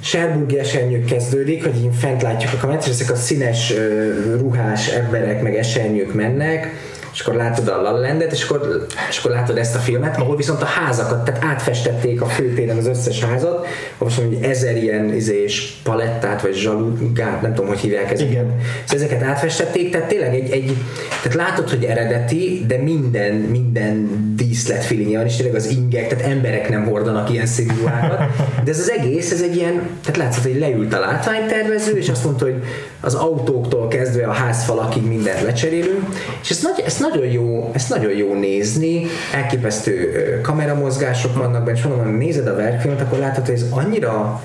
Sherburgi 0.00 0.58
esernyők 0.58 1.04
kezdődik, 1.04 1.64
hogy 1.64 1.76
így 1.76 1.94
fent 1.98 2.22
látjuk 2.22 2.52
a 2.52 2.56
kamerát, 2.56 2.86
és 2.86 2.90
ezek 2.90 3.10
a 3.10 3.16
színes 3.16 3.72
ruhás 4.38 4.88
emberek 4.88 5.42
meg 5.42 5.56
esernyők 5.56 6.14
mennek, 6.14 6.72
és 7.18 7.24
akkor 7.24 7.34
látod 7.34 7.68
a 7.68 7.82
La 7.82 7.90
Landet, 7.90 8.32
és 8.32 8.42
akkor, 8.42 8.86
és 9.08 9.18
akkor 9.18 9.30
látod 9.30 9.56
ezt 9.58 9.74
a 9.74 9.78
filmet, 9.78 10.16
ahol 10.16 10.36
viszont 10.36 10.62
a 10.62 10.64
házakat, 10.64 11.24
tehát 11.24 11.44
átfestették 11.44 12.20
a 12.20 12.26
főtéren 12.26 12.76
az 12.76 12.86
összes 12.86 13.24
házat, 13.24 13.66
most 13.98 14.18
mondom, 14.18 14.38
hogy 14.38 14.50
ezer 14.50 14.76
ilyen 14.76 15.14
izés 15.14 15.80
palettát, 15.82 16.42
vagy 16.42 16.54
zsalugát, 16.54 17.42
nem 17.42 17.54
tudom, 17.54 17.68
hogy 17.68 17.78
hívják 17.78 18.10
ezeket. 18.10 18.32
Igen. 18.32 18.60
Szóval 18.84 19.04
ezeket 19.04 19.22
átfestették, 19.22 19.90
tehát 19.90 20.08
tényleg 20.08 20.34
egy, 20.34 20.50
egy 20.50 20.76
tehát 21.22 21.34
látod, 21.34 21.70
hogy 21.70 21.84
eredeti, 21.84 22.64
de 22.66 22.76
minden, 22.76 23.34
minden 23.34 24.08
díszlet 24.36 24.84
feelingje 24.84 25.18
van, 25.18 25.26
és 25.26 25.36
tényleg 25.36 25.54
az 25.54 25.66
ingek, 25.66 26.08
tehát 26.08 26.24
emberek 26.24 26.68
nem 26.68 26.84
hordanak 26.84 27.30
ilyen 27.30 27.46
szigorúákat, 27.46 28.18
de 28.64 28.70
ez 28.70 28.78
az 28.78 28.90
egész, 28.90 29.30
ez 29.30 29.42
egy 29.42 29.56
ilyen, 29.56 29.88
tehát 30.04 30.16
látszott, 30.16 30.42
hogy 30.42 30.58
leült 30.58 30.94
a 30.94 30.98
látványtervező, 30.98 31.96
és 31.96 32.08
azt 32.08 32.24
mondta, 32.24 32.44
hogy 32.44 32.62
az 33.00 33.14
autóktól 33.14 33.88
kezdve 33.88 34.26
a 34.26 34.32
házfalakig 34.32 35.06
mindent 35.06 35.42
lecserélünk, 35.42 36.06
és 36.42 36.50
ez, 36.50 36.62
nagy, 36.62 36.82
ez 36.86 36.98
nagyon 37.10 37.26
jó, 37.26 37.70
ezt 37.72 37.88
nagyon 37.88 38.12
jó 38.12 38.34
nézni, 38.34 39.06
elképesztő 39.34 40.40
kameramozgások 40.42 41.36
vannak 41.36 41.64
benne, 41.64 41.78
és 41.78 41.84
mondom, 41.84 42.16
nézed 42.16 42.46
a 42.46 42.54
verkfilmet, 42.54 43.00
akkor 43.00 43.18
látod, 43.18 43.46
hogy 43.46 43.54
ez 43.54 43.66
annyira 43.70 44.42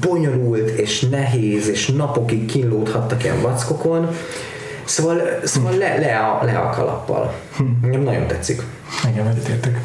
bonyolult 0.00 0.68
és 0.68 1.00
nehéz, 1.00 1.68
és 1.68 1.86
napokig 1.86 2.46
kínlódhattak 2.46 3.24
ilyen 3.24 3.40
vackokon, 3.40 4.08
Szóval, 4.88 5.20
szóval 5.44 5.76
le, 5.76 5.96
le, 5.96 6.18
a, 6.18 6.44
le 6.44 6.58
a 6.58 6.70
kalappal. 6.70 7.34
Nekem 7.82 8.00
nagyon 8.00 8.26
tetszik. 8.26 8.62
Igen, 9.10 9.26
egyetértek. 9.26 9.80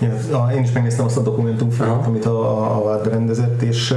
Ja, 0.00 0.48
én 0.56 0.62
is 0.62 0.72
megnéztem 0.72 1.04
azt 1.04 1.16
a 1.16 1.20
dokumentumfilmet, 1.20 2.06
amit 2.06 2.24
a, 2.24 2.76
a 2.76 2.82
Várd 2.84 3.08
rendezett, 3.08 3.62
és, 3.62 3.94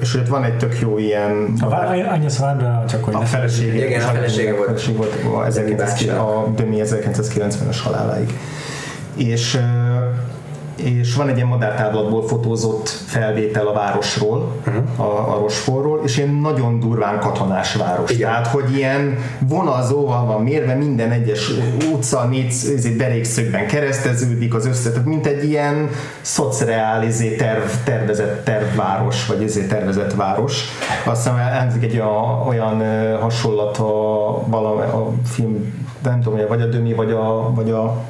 és 0.00 0.12
hogy 0.12 0.28
van 0.28 0.44
egy 0.44 0.56
tök 0.56 0.80
jó 0.80 0.98
ilyen... 0.98 1.52
A 1.60 1.74
Agnes 2.12 2.38
Várd 2.38 2.88
csak 2.88 3.04
hogy 3.04 3.14
a 3.14 3.20
felesége, 3.20 3.86
igen, 3.86 4.00
a 4.00 4.04
felesége 4.04 4.56
volt. 4.56 4.68
A 4.68 4.70
felesége 4.70 4.96
volt 4.96 5.12
a, 5.34 5.46
1900, 5.46 6.18
a 6.18 6.46
Dömi 6.56 6.80
1990-es 6.84 7.76
haláláig. 7.82 8.38
És 9.16 9.58
és 10.84 11.14
van 11.14 11.28
egy 11.28 11.36
ilyen 11.36 11.48
madártávlatból 11.48 12.26
fotózott 12.26 12.88
felvétel 12.88 13.66
a 13.66 13.72
városról, 13.72 14.52
uh-huh. 14.66 15.00
a, 15.00 15.34
a 15.34 15.38
Rosforról, 15.38 16.00
és 16.04 16.16
ilyen 16.16 16.34
nagyon 16.34 16.80
durván 16.80 17.18
katonás 17.18 17.74
város. 17.74 18.10
Igen. 18.10 18.28
Tehát, 18.28 18.46
hogy 18.46 18.76
ilyen 18.76 19.18
vonalzóval 19.48 20.26
van 20.26 20.42
mérve, 20.42 20.74
minden 20.74 21.10
egyes 21.10 21.50
utca 21.92 22.24
négy 22.24 22.54
berékszögben 22.96 23.66
kereszteződik 23.66 24.54
az 24.54 24.66
össze, 24.66 24.90
tehát 24.90 25.06
mint 25.06 25.26
egy 25.26 25.44
ilyen 25.44 25.88
szociál 26.20 27.04
izé, 27.04 27.36
terv, 27.36 27.62
tervezett 27.84 28.44
tervváros, 28.44 29.26
vagy 29.26 29.42
izé, 29.42 29.66
tervezett 29.66 30.14
város. 30.14 30.64
Aztán 31.04 31.38
elhangzik 31.38 31.82
egy 31.82 31.94
olyan, 31.94 32.46
olyan 32.46 32.82
hasonlat 33.20 33.78
a, 33.78 34.42
valami, 34.46 34.82
a 34.82 35.12
film, 35.24 35.74
nem 36.02 36.20
tudom, 36.20 36.38
vagy 36.48 36.60
a 36.60 36.66
Dömi, 36.66 36.92
vagy 36.92 37.10
a, 37.10 37.52
vagy 37.54 37.70
a 37.70 38.04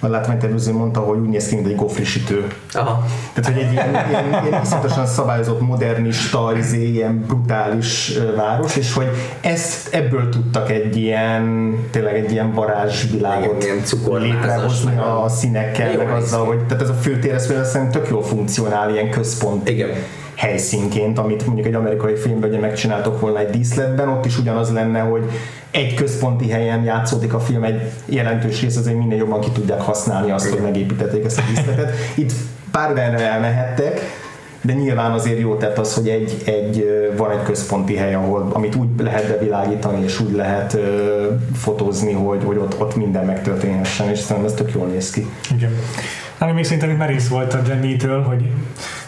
a 0.00 0.06
látványtervező 0.06 0.72
mondta, 0.72 1.00
hogy 1.00 1.18
úgy 1.18 1.28
néz 1.28 1.48
ki, 1.48 1.54
mint 1.54 1.66
egy 1.66 1.76
gofrisítő. 1.76 2.46
Aha. 2.72 3.04
Tehát, 3.32 3.52
hogy 3.52 3.62
egy 3.62 3.72
ilyen, 3.72 4.08
ilyen, 4.08 4.44
ilyen 4.46 4.62
iszonyatosan 4.62 5.06
szabályozott, 5.06 5.60
modernista, 5.60 6.52
izé, 6.58 6.88
ilyen 6.88 7.24
brutális 7.26 8.18
város, 8.36 8.76
és 8.76 8.92
hogy 8.92 9.08
ezt 9.40 9.94
ebből 9.94 10.28
tudtak 10.28 10.70
egy 10.70 10.96
ilyen, 10.96 11.74
tényleg 11.90 12.14
egy 12.14 12.32
ilyen 12.32 12.52
varázsvilágot 12.52 13.64
ilyen 13.64 13.82
létrehozni 14.20 14.96
a 14.96 15.28
színekkel, 15.28 15.96
meg 15.96 16.10
azzal, 16.10 16.46
hogy 16.46 16.58
tehát 16.66 16.82
ez 16.82 16.88
a 16.88 16.94
főtér, 16.94 17.34
ez 17.34 17.46
például 17.46 17.90
tök 17.90 18.08
jól 18.08 18.22
funkcionál 18.22 18.90
ilyen 18.90 19.10
központ. 19.10 19.68
Igen 19.68 19.90
helyszínként, 20.36 21.18
amit 21.18 21.46
mondjuk 21.46 21.66
egy 21.66 21.74
amerikai 21.74 22.16
filmben 22.16 22.50
ugye 22.50 22.58
megcsináltok 22.58 23.20
volna 23.20 23.38
egy 23.38 23.50
díszletben, 23.50 24.08
ott 24.08 24.24
is 24.24 24.38
ugyanaz 24.38 24.72
lenne, 24.72 25.00
hogy 25.00 25.22
egy 25.70 25.94
központi 25.94 26.50
helyen 26.50 26.84
játszódik 26.84 27.34
a 27.34 27.40
film 27.40 27.64
egy 27.64 27.80
jelentős 28.04 28.60
rész, 28.60 28.76
azért 28.76 28.98
minél 28.98 29.18
jobban 29.18 29.40
ki 29.40 29.50
tudják 29.50 29.80
használni 29.80 30.30
azt, 30.30 30.48
hogy 30.48 30.60
megépítették 30.60 31.24
ezt 31.24 31.38
a 31.38 31.42
díszletet. 31.48 31.92
Itt 32.14 32.32
pár 32.70 32.98
elmehettek, 32.98 34.00
de 34.60 34.72
nyilván 34.72 35.10
azért 35.10 35.38
jó 35.38 35.56
tett 35.56 35.78
az, 35.78 35.94
hogy 35.94 36.08
egy, 36.08 36.42
egy, 36.44 36.86
van 37.16 37.30
egy 37.30 37.42
központi 37.42 37.96
hely, 37.96 38.14
ahol, 38.14 38.50
amit 38.52 38.74
úgy 38.74 38.88
lehet 38.98 39.28
bevilágítani, 39.28 40.04
és 40.04 40.20
úgy 40.20 40.32
lehet 40.32 40.72
uh, 40.72 40.80
fotózni, 41.54 42.12
hogy, 42.12 42.44
hogy 42.44 42.56
ott, 42.56 42.80
ott 42.80 42.96
minden 42.96 43.24
megtörténhessen, 43.24 44.10
és 44.10 44.18
szerintem 44.18 44.52
ez 44.52 44.56
tök 44.56 44.72
jól 44.72 44.86
néz 44.86 45.10
ki. 45.10 45.26
Igen. 45.56 45.70
Ami 46.38 46.52
még 46.52 46.64
szerintem 46.64 46.90
merész 46.90 47.28
volt 47.28 47.54
a 47.54 47.60
Jenny-től, 47.68 48.22
hogy 48.22 48.50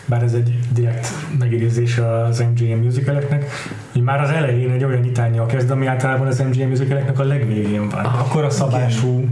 bár 0.09 0.23
ez 0.23 0.33
egy 0.33 0.59
direkt 0.73 1.09
megidézés 1.39 1.99
az 2.29 2.39
MGM 2.39 2.85
musicaleknek, 2.85 3.51
hogy 3.93 4.03
már 4.03 4.21
az 4.21 4.31
elején 4.31 4.71
egy 4.71 4.85
olyan 4.85 5.01
nyitányjal 5.01 5.47
kezd, 5.47 5.71
ami 5.71 5.87
általában 5.87 6.27
az 6.27 6.39
MGM 6.39 6.69
musicaleknek 6.69 7.19
a 7.19 7.25
legvégén 7.25 7.89
van. 7.89 8.05
Aha, 8.05 8.19
Akkor 8.19 8.45
a 8.45 8.51
szabású 8.51 9.25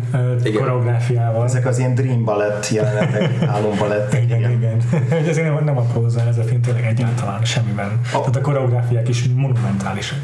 igen. 0.44 0.60
koreográfiával. 0.60 1.44
Ezek 1.44 1.66
az 1.66 1.78
ilyen 1.78 1.94
dream 1.94 2.24
ballet 2.24 2.68
jelenetek, 2.68 3.42
álombalett. 3.54 4.14
igen, 4.14 4.38
igen. 4.38 4.50
igen. 4.50 4.78
Ezért 5.28 5.54
nem, 5.54 5.64
nem 5.64 5.78
aprózza 5.78 6.20
ez 6.20 6.38
a 6.38 6.42
film 6.42 6.60
tényleg 6.60 6.84
egyáltalán 6.84 7.44
semmiben. 7.44 8.00
A, 8.12 8.18
Tehát 8.18 8.36
a 8.36 8.40
koreográfiák 8.40 9.08
is 9.08 9.28
monumentálisak. 9.34 10.18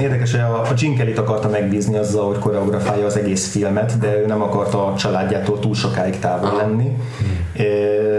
Érdekes, 0.00 0.30
hogy 0.30 0.40
a, 0.40 0.60
a 0.60 0.74
Gene 0.80 0.96
Kelly-t 0.96 1.18
akarta 1.18 1.48
megbízni 1.48 1.96
azzal, 1.96 2.26
hogy 2.26 2.38
koreografálja 2.38 3.06
az 3.06 3.16
egész 3.16 3.50
filmet, 3.50 3.98
de 3.98 4.16
ő 4.16 4.26
nem 4.26 4.42
akarta 4.42 4.86
a 4.86 4.96
családjától 4.96 5.58
túl 5.58 5.74
sokáig 5.74 6.18
távol 6.18 6.56
lenni. 6.56 6.84
Hmm 7.18 7.36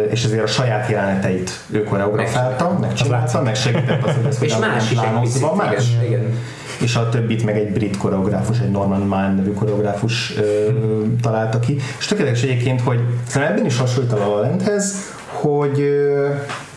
és 0.09 0.23
ezért 0.23 0.43
a 0.43 0.47
saját 0.47 0.89
jeleneteit 0.89 1.51
ő 1.77 1.83
koreografálta, 1.83 2.77
megcsinálta, 2.81 3.41
meg 3.41 3.55
segített 3.55 4.03
az, 4.03 4.15
hogy 4.15 4.25
ezt 4.25 4.43
és 4.47 4.57
más 4.57 4.91
is 4.91 4.99
plánozva, 4.99 5.55
más. 5.55 5.89
Igen, 5.89 6.05
igen. 6.05 6.39
És 6.81 6.95
a 6.95 7.09
többit 7.09 7.45
meg 7.45 7.57
egy 7.57 7.71
brit 7.71 7.97
koreográfus, 7.97 8.59
egy 8.59 8.71
Norman 8.71 9.01
Mann 9.01 9.35
nevű 9.35 9.53
koreográfus 9.53 10.33
ö, 10.37 10.71
találta 11.21 11.59
ki. 11.59 11.77
És 11.99 12.05
tökéletes 12.05 12.43
egyébként, 12.43 12.81
hogy 12.81 12.99
szerintem 13.27 13.55
ebben 13.55 13.65
is 13.65 13.77
hasonlít 13.77 14.11
a 14.11 14.17
La 14.17 14.29
hogy 15.25 15.79
ö, 15.79 16.29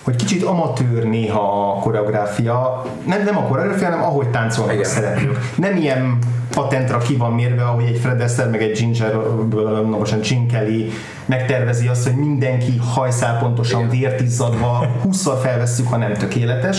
hogy 0.02 0.16
kicsit 0.16 0.42
amatőr 0.42 1.04
néha 1.04 1.70
a 1.70 1.80
koreográfia, 1.80 2.84
nem, 3.06 3.24
nem 3.24 3.36
a 3.36 3.42
koreográfia, 3.42 3.84
hanem 3.84 4.02
ahogy 4.02 4.28
táncolnak 4.28 4.74
Igen. 4.74 4.86
a 4.86 4.88
szereplők. 4.88 5.38
Nem 5.54 5.76
ilyen 5.76 6.18
patentra 6.54 6.98
ki 6.98 7.16
van 7.16 7.32
mérve, 7.32 7.62
ahogy 7.62 7.84
egy 7.84 7.98
Fred 7.98 8.20
Astaire, 8.20 8.50
meg 8.50 8.62
egy 8.62 8.78
Ginger, 8.78 9.14
most 9.84 10.16
Kelly 10.52 10.90
megtervezi 11.26 11.88
azt, 11.88 12.04
hogy 12.04 12.16
mindenki 12.16 12.80
hajszál 12.94 13.38
pontosan 13.38 13.88
vértizzadva, 13.88 14.86
20-szor 15.04 15.38
felvesszük, 15.42 15.88
ha 15.88 15.96
nem 15.96 16.12
tökéletes. 16.12 16.78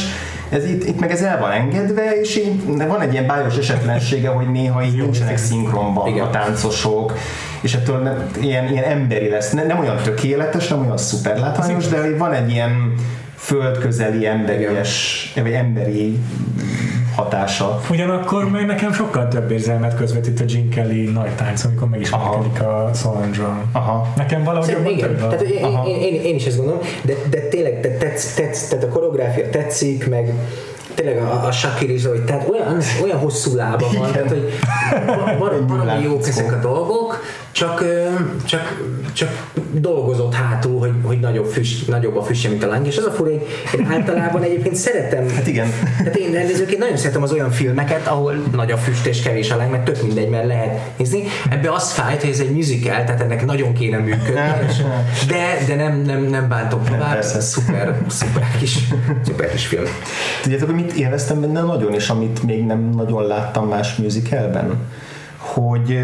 Ez 0.50 0.66
itt, 0.66 0.84
itt 0.88 1.00
meg 1.00 1.12
ez 1.12 1.22
el 1.22 1.40
van 1.40 1.52
engedve, 1.52 2.20
és 2.20 2.38
így, 2.38 2.78
van 2.88 3.02
egy 3.02 3.12
ilyen 3.12 3.28
bájos 3.28 3.58
esetlensége, 3.58 4.30
hogy 4.30 4.52
néha 4.52 4.84
így 4.84 4.98
nincsenek 4.98 5.38
szinkronban 5.38 6.08
Igen. 6.08 6.26
a 6.26 6.30
táncosok, 6.30 7.14
és 7.62 7.74
ettől 7.74 7.98
nem, 7.98 8.30
ilyen, 8.42 8.72
ilyen 8.72 8.84
emberi 8.84 9.30
lesz. 9.30 9.52
Nem, 9.52 9.68
nem 9.68 9.80
olyan 9.80 9.98
tökéletes, 9.98 10.68
nem 10.68 10.82
olyan 10.82 10.98
szuperlátványos, 10.98 11.88
de 11.88 12.18
van 12.18 12.34
egy 12.34 12.52
ilyen 12.52 12.94
földközeli 13.36 14.26
emberies, 14.26 15.32
vagy 15.36 15.52
emberi 15.52 16.20
hatása. 17.16 17.82
Ugyanakkor 17.90 18.50
meg 18.50 18.66
nekem 18.66 18.94
sokkal 18.94 19.28
több 19.28 19.52
érzelmet 19.52 19.96
közvetít 19.96 20.40
a 20.40 20.44
Gene 20.46 20.70
Kelly 20.70 21.12
nagy 21.12 21.32
tánc, 21.36 21.64
amikor 21.64 21.90
megismerkedik 21.90 22.62
a 22.62 22.90
solange 22.94 23.44
Aha. 23.72 24.14
Nekem 24.16 24.44
valahogy 24.44 24.68
Szerintem, 24.68 25.12
igen. 25.12 25.16
Tehát, 25.18 25.42
én, 25.42 25.66
én, 25.86 26.02
én, 26.02 26.22
én, 26.22 26.36
is 26.36 26.46
ezt 26.46 26.58
gondolom, 26.58 26.82
de, 27.02 27.14
de 27.30 27.40
tényleg 27.40 27.80
de 27.80 27.90
tetsz, 27.90 28.34
tetsz, 28.34 28.68
tehát 28.68 28.84
a 28.84 28.88
koreográfia 28.88 29.50
tetszik, 29.50 30.10
meg 30.10 30.34
tényleg 30.96 31.18
a, 31.18 31.46
a 31.46 31.52
Shakiri 31.52 32.02
hogy 32.02 32.24
tehát 32.24 32.50
olyan, 32.50 32.82
olyan 33.04 33.18
hosszú 33.18 33.56
lába 33.56 33.86
van, 33.94 34.10
Igen. 34.10 34.12
tehát 34.12 34.30
hogy 34.30 34.54
valami 35.68 36.04
jók 36.04 36.28
ezek 36.28 36.52
a 36.52 36.60
dolgok, 36.60 37.24
csak, 37.52 37.84
csak, 38.46 38.82
csak 39.14 39.52
dolgozott 39.72 40.34
hátul, 40.34 40.80
hogy, 40.80 40.94
hogy 41.04 41.20
nagyobb, 41.20 41.46
füst, 41.46 41.88
nagyobb 41.88 42.18
a 42.18 42.24
füstje, 42.24 42.50
mint 42.50 42.64
a 42.64 42.68
láng, 42.68 42.88
és 42.88 42.98
az 42.98 43.06
a 43.06 43.12
fura, 43.12 43.30
hogy 43.30 43.48
én 43.80 43.86
általában 43.92 44.44
egyébként 44.44 44.76
szeretem. 44.76 45.30
Hát 45.30 45.48
igen. 45.48 45.68
Tehát 45.98 46.16
én 46.16 46.32
rendezőként 46.32 46.80
nagyon 46.80 46.98
szeretem 46.98 47.24
az 47.24 47.32
olyan 47.32 47.52
filmeket, 47.52 48.08
ahol 48.08 48.34
nagy 48.52 48.72
a 48.72 48.78
füst 48.78 49.06
és 49.06 49.22
kevés 49.22 49.52
a 49.52 49.56
láng, 49.56 49.72
mert 49.72 49.84
tök 49.84 50.02
mindegy, 50.02 50.30
mert 50.30 50.46
lehet 50.46 50.98
nézni. 50.98 51.24
Ebbe 51.50 51.72
az 51.72 51.92
fájt, 51.92 52.22
hogy 52.22 52.30
ez 52.30 52.40
egy 52.40 52.52
musical, 52.52 53.04
tehát 53.04 53.22
ennek 53.22 53.46
nagyon 53.46 53.74
kéne 53.74 53.98
működni, 53.98 54.40
és, 54.68 54.76
de, 55.28 55.58
de 55.68 55.76
nem, 55.76 56.02
nem, 56.02 56.22
nem 56.22 56.48
bántok 56.48 56.90
tovább. 56.90 57.22
Szuper, 57.22 57.98
szuper 58.08 58.48
kis, 58.60 58.78
szuper 59.26 59.50
kis 59.52 59.68
film. 59.68 59.84
Tudjátok, 60.42 60.70
hogy 60.70 60.76
mit 60.76 60.92
élveztem 60.92 61.42
benne 61.42 61.62
nagyon, 61.62 61.94
és 61.94 62.10
amit 62.10 62.44
még 62.44 62.66
nem 62.66 62.90
nagyon 62.96 63.28
láttam 63.28 63.68
más 63.68 63.96
musicalben? 63.96 64.80
Hogy 65.38 66.00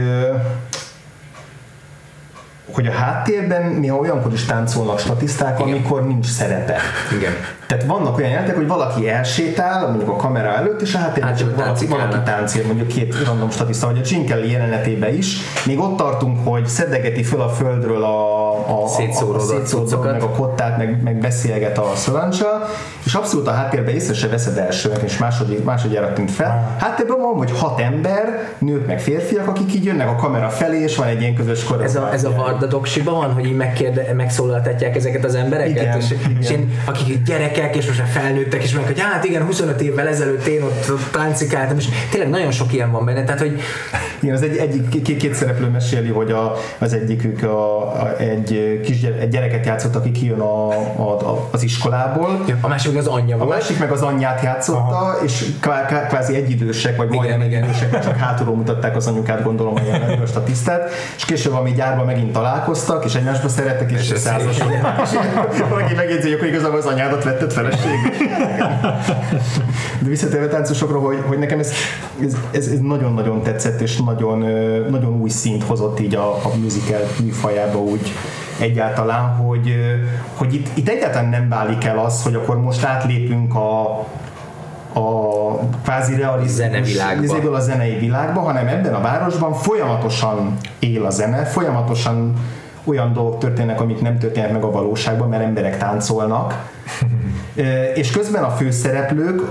hogy 2.72 2.88
a 2.88 2.92
háttérben 2.92 3.72
néha 3.72 3.98
olyankor 3.98 4.34
is 4.34 4.46
táncolnak 4.46 5.00
statiszták, 5.00 5.60
Igen. 5.60 5.72
amikor 5.72 6.08
nincs 6.08 6.26
szerepe. 6.26 6.78
Igen. 7.18 7.32
Tehát 7.68 7.84
vannak 7.84 8.18
olyan 8.18 8.30
jelentek, 8.30 8.56
hogy 8.56 8.68
valaki 8.68 9.10
elsétál, 9.10 9.88
mondjuk 9.88 10.10
a 10.10 10.16
kamera 10.16 10.56
előtt, 10.56 10.82
és 10.82 10.96
a 10.96 10.98
háttérben 10.98 11.30
hát, 11.30 11.40
csak 11.40 11.56
valaki, 11.56 11.86
valaki 11.86 12.18
táncél, 12.24 12.66
mondjuk 12.66 12.88
két 12.88 13.16
random 13.26 13.50
statiszta, 13.50 13.88
vagy 13.88 13.98
a 13.98 14.02
Csinkeli 14.02 14.52
jelenetében 14.52 15.14
is. 15.14 15.38
Még 15.66 15.80
ott 15.80 15.98
tartunk, 15.98 16.48
hogy 16.48 16.66
szedegeti 16.66 17.24
föl 17.24 17.42
a 17.42 17.50
földről 17.50 18.04
a, 18.04 18.37
a, 18.66 18.84
a, 18.84 18.88
szétszóródott, 18.88 20.04
meg 20.04 20.22
a 20.22 20.30
kottát, 20.30 20.78
meg, 20.78 21.04
meg 21.04 21.16
beszélget 21.16 21.78
a 21.78 21.92
szolancsal, 21.96 22.66
és 23.06 23.14
abszolút 23.14 23.48
a 23.48 23.52
háttérben 23.52 23.94
észre 23.94 24.14
se 24.14 24.28
veszed 24.28 24.58
elsőnek, 24.58 25.02
és 25.02 25.18
második, 25.18 25.64
másodjára 25.64 26.14
tűnt 26.14 26.32
fel. 26.32 26.76
Háttérben 26.80 27.18
van, 27.22 27.36
hogy 27.36 27.52
hat 27.60 27.80
ember, 27.80 28.50
nők 28.58 28.88
meg 28.88 29.02
férfiak, 29.02 29.48
akik 29.48 29.74
így 29.74 29.84
jönnek 29.86 30.10
a 30.10 30.16
kamera 30.16 30.50
felé, 30.50 30.82
és 30.82 30.96
van 30.96 31.08
egy 31.08 31.22
ilyen 31.22 31.36
közös 31.36 31.66
Ez 31.84 31.96
a, 31.96 32.14
ez 32.14 32.24
a 32.24 32.32
Varda 32.36 32.66
doksiban 32.66 33.14
van, 33.14 33.34
hogy 33.34 33.46
így 33.46 33.56
megkérde, 33.56 34.14
megszólaltatják 34.14 34.96
ezeket 34.96 35.24
az 35.24 35.36
embereket, 35.36 35.82
igen, 35.82 35.98
és, 35.98 36.12
igen. 36.12 36.38
és 36.42 36.50
én, 36.50 36.72
akik 36.86 37.24
gyerekek, 37.24 37.76
és 37.76 37.88
most 37.88 38.00
már 38.00 38.08
felnőttek, 38.08 38.64
és 38.64 38.74
meg, 38.74 38.86
hogy 38.86 39.00
hát 39.00 39.24
igen, 39.24 39.46
25 39.46 39.82
évvel 39.82 40.08
ezelőtt 40.08 40.46
én 40.46 40.64
ott 40.64 40.92
táncikáltam, 41.12 41.78
és 41.78 41.88
tényleg 42.12 42.30
nagyon 42.30 42.52
sok 42.52 42.74
ilyen 42.74 42.92
van 42.92 43.06
benne, 43.06 43.24
tehát 43.24 43.40
hogy... 43.40 43.60
Igen, 44.20 44.36
az 44.36 44.42
egy, 44.42 44.58
egyik, 44.58 45.04
két, 45.04 45.18
két 45.18 45.34
szereplő 45.34 45.68
meséli, 45.68 46.10
hogy 46.10 46.32
a, 46.32 46.56
az 46.78 46.94
egyikük 46.94 47.44
a, 47.44 47.82
a, 48.02 48.18
egy 48.18 48.47
kis 48.84 49.00
gyere, 49.00 49.16
egy 49.16 49.30
gyereket 49.30 49.66
játszott, 49.66 49.96
aki 49.96 50.12
kijön 50.12 50.40
a, 50.40 50.68
a, 50.96 51.02
a, 51.02 51.48
az 51.52 51.64
iskolából. 51.64 52.44
Ja, 52.48 52.58
a 52.62 52.68
másik 52.68 52.92
meg 52.92 53.02
az 53.02 53.08
anyja 53.08 53.38
volt. 53.38 53.52
A 53.52 53.54
másik 53.54 53.80
meg 53.80 53.92
az 53.92 54.02
anyját 54.02 54.44
játszotta, 54.44 54.80
Aha. 54.80 55.16
és 55.24 55.46
kvázi 56.10 56.36
egyidősek, 56.36 56.98
vagy 56.98 57.10
majdnem 57.10 57.42
egyidősek, 57.42 58.00
csak 58.04 58.16
hátulról 58.16 58.56
mutatták 58.56 58.96
az 58.96 59.08
anyukát, 59.08 59.44
gondolom, 59.44 59.76
a 59.76 59.82
jelenleg 59.86 60.22
a 60.22 60.26
statisztát, 60.26 60.90
és 61.16 61.26
később, 61.26 61.54
ami 61.54 61.72
gyárban 61.72 62.06
megint 62.06 62.32
találkoztak, 62.32 63.06
és 63.06 63.16
egymásba 63.16 63.50
szerettek, 63.50 63.92
és, 63.92 64.12
és 64.12 64.20
százasodtak. 64.20 65.70
Valaki 65.70 65.94
megjegyzi, 65.94 66.36
hogy 66.36 66.48
igazából 66.48 66.78
az 66.78 66.86
anyádat 66.86 67.24
vetted 67.24 67.52
feleség. 67.52 68.00
De 70.00 70.10
visszatérve 70.10 70.48
táncosokra, 70.48 71.00
hogy, 71.00 71.18
hogy 71.28 71.38
nekem 71.38 71.60
ez, 71.60 71.72
ez, 72.24 72.38
ez, 72.52 72.68
ez, 72.68 72.80
nagyon-nagyon 72.80 73.42
tetszett, 73.42 73.82
és 73.82 73.98
nagyon, 73.98 74.40
nagyon 74.90 75.22
új 75.22 75.30
szint 75.30 75.64
hozott 75.64 76.00
így 76.00 76.16
a, 76.16 76.30
a 76.32 76.52
musical 76.62 77.02
műfajába 77.24 77.80
úgy, 77.80 78.14
egyáltalán, 78.60 79.36
hogy, 79.36 79.76
hogy 80.34 80.54
itt, 80.54 80.68
itt 80.78 80.90
egyáltalán 80.90 81.30
nem 81.30 81.50
válik 81.50 81.84
el 81.84 82.00
az, 82.00 82.24
hogy 82.24 82.36
akkor 82.36 82.62
most 82.62 82.84
átlépünk 82.84 83.56
a, 83.56 83.90
a 84.94 85.60
kvázi 85.84 86.16
realisztikus 86.16 86.98
a 87.54 87.60
zenei 87.60 87.98
világba, 87.98 88.40
hanem 88.40 88.68
ebben 88.68 88.94
a 88.94 89.02
városban 89.02 89.54
folyamatosan 89.54 90.58
él 90.80 91.06
a 91.06 91.10
zene, 91.10 91.46
folyamatosan 91.46 92.34
olyan 92.84 93.14
dolgok 93.14 93.38
történnek, 93.40 93.82
amik 93.82 94.02
nem 94.02 94.18
történnek 94.18 94.52
meg 94.52 94.64
a 94.64 94.72
valóságban, 94.72 95.30
mert 95.30 95.44
emberek 95.44 95.78
táncolnak, 95.78 96.70
és 97.96 98.12
közben 98.12 98.44
a 98.44 98.50
főszereplők 98.50 99.42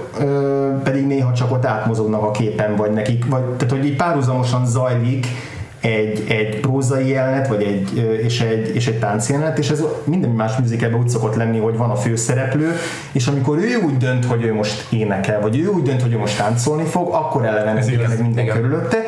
pedig 0.82 1.06
néha 1.06 1.32
csak 1.32 1.52
ott 1.52 1.64
átmozognak 1.64 2.22
a 2.22 2.30
képen, 2.30 2.76
vagy 2.76 2.90
nekik, 2.90 3.26
vagy, 3.28 3.42
tehát 3.42 3.74
hogy 3.74 3.84
így 3.84 3.96
párhuzamosan 3.96 4.66
zajlik 4.66 5.26
egy, 5.80 6.24
egy 6.28 6.60
prózai 6.60 7.08
jelenet, 7.08 7.48
vagy 7.48 7.62
egy, 7.62 8.20
és, 8.24 8.40
egy, 8.40 8.74
és 8.74 8.86
egy 8.86 9.04
jelenet, 9.28 9.58
és 9.58 9.70
ez 9.70 9.84
minden 10.04 10.30
más 10.30 10.56
műzikában 10.56 11.00
úgy 11.00 11.08
szokott 11.08 11.34
lenni, 11.34 11.58
hogy 11.58 11.76
van 11.76 11.90
a 11.90 11.96
főszereplő, 11.96 12.72
és 13.12 13.26
amikor 13.26 13.58
ő 13.58 13.76
úgy 13.84 13.96
dönt, 13.96 14.24
hogy 14.24 14.42
ő 14.42 14.54
most 14.54 14.92
énekel, 14.92 15.40
vagy 15.40 15.58
ő 15.58 15.66
úgy 15.66 15.82
dönt, 15.82 16.02
hogy 16.02 16.12
ő 16.12 16.18
most 16.18 16.36
táncolni 16.38 16.84
fog, 16.84 17.08
akkor 17.12 17.44
elevenezik 17.44 18.08
meg 18.08 18.22
minden 18.22 18.44
Igen. 18.44 18.56
körülötte, 18.56 19.04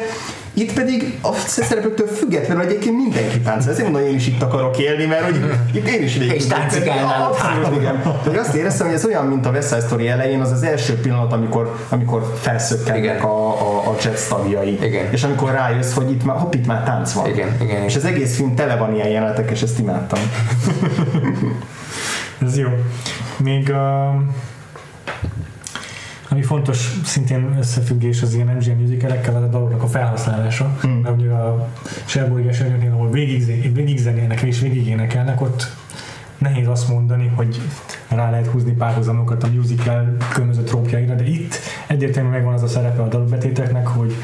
itt 0.60 0.72
pedig 0.72 1.18
a 1.22 1.32
szereplőktől 1.32 2.06
függetlenül 2.06 2.62
egyébként 2.62 2.96
mindenki 2.96 3.40
táncol. 3.40 3.70
Ezért 3.70 3.82
mondom, 3.82 4.02
hogy 4.02 4.10
én 4.10 4.16
is 4.16 4.26
itt 4.26 4.42
akarok 4.42 4.78
élni, 4.78 5.04
mert 5.04 5.22
hogy 5.24 5.36
itt 5.72 5.88
én 5.88 6.02
is 6.02 6.16
végig. 6.16 6.34
És 6.34 6.46
táncikálnál. 6.46 7.22
Abszolút, 7.22 7.80
igen. 7.80 8.02
De 8.32 8.38
azt 8.38 8.54
éreztem, 8.54 8.86
hogy 8.86 8.94
ez 8.94 9.04
olyan, 9.04 9.26
mint 9.26 9.46
a 9.46 9.50
West 9.50 9.68
Side 9.68 9.80
Story 9.80 10.08
elején, 10.08 10.40
az 10.40 10.52
az 10.52 10.62
első 10.62 10.94
pillanat, 10.94 11.32
amikor, 11.32 11.74
amikor 11.88 12.34
felszökkennek 12.40 13.24
a, 13.24 13.60
a, 13.60 13.88
a 13.90 13.96
jazz 14.02 14.28
tagjai. 14.28 14.78
Igen. 14.82 15.12
És 15.12 15.22
amikor 15.24 15.50
rájössz, 15.50 15.92
hogy 15.92 16.10
itt 16.10 16.24
már, 16.24 16.36
hopp, 16.36 16.54
itt 16.54 16.66
már 16.66 16.82
tánc 16.84 17.12
van. 17.12 17.28
Igen, 17.28 17.56
igen, 17.60 17.82
és 17.82 17.96
az 17.96 18.04
egész 18.04 18.36
film 18.36 18.54
tele 18.54 18.76
van 18.76 18.94
ilyen 18.94 19.08
jelenetek, 19.08 19.50
és 19.50 19.62
ezt 19.62 19.78
imádtam. 19.78 20.20
ez 22.46 22.58
jó. 22.58 22.68
Még 23.36 23.72
a 23.72 24.14
uh 24.14 24.22
ami 26.28 26.42
fontos 26.42 27.00
szintén 27.04 27.56
összefüggés 27.58 28.22
az 28.22 28.34
ilyen 28.34 28.46
MGM 28.46 28.80
musicalekkel, 28.80 29.36
az 29.36 29.42
a 29.42 29.46
daloknak 29.46 29.82
a 29.82 29.86
felhasználása. 29.86 30.76
Mm. 30.86 30.90
Mert 30.90 31.20
ugye 31.20 31.30
a 31.30 31.68
Sherborg 32.04 32.46
esernyőnél, 32.46 32.92
ahol 32.92 33.10
végig, 33.10 33.74
végig 33.74 33.98
zenélnek 33.98 34.40
és 34.40 34.60
végig 34.60 34.86
énekelnek, 34.86 35.40
ott 35.40 35.66
nehéz 36.38 36.66
azt 36.68 36.88
mondani, 36.88 37.32
hogy 37.34 37.60
rá 38.08 38.30
lehet 38.30 38.46
húzni 38.46 38.72
párhuzamokat 38.72 39.42
a 39.42 39.48
musical 39.54 40.16
különböző 40.32 40.62
trópjaira, 40.62 41.14
de 41.14 41.24
itt 41.24 41.58
egyértelműen 41.86 42.34
megvan 42.34 42.54
az 42.54 42.62
a 42.62 42.68
szerepe 42.68 43.02
a 43.02 43.08
dalbetéteknek, 43.08 43.86
hogy 43.86 44.14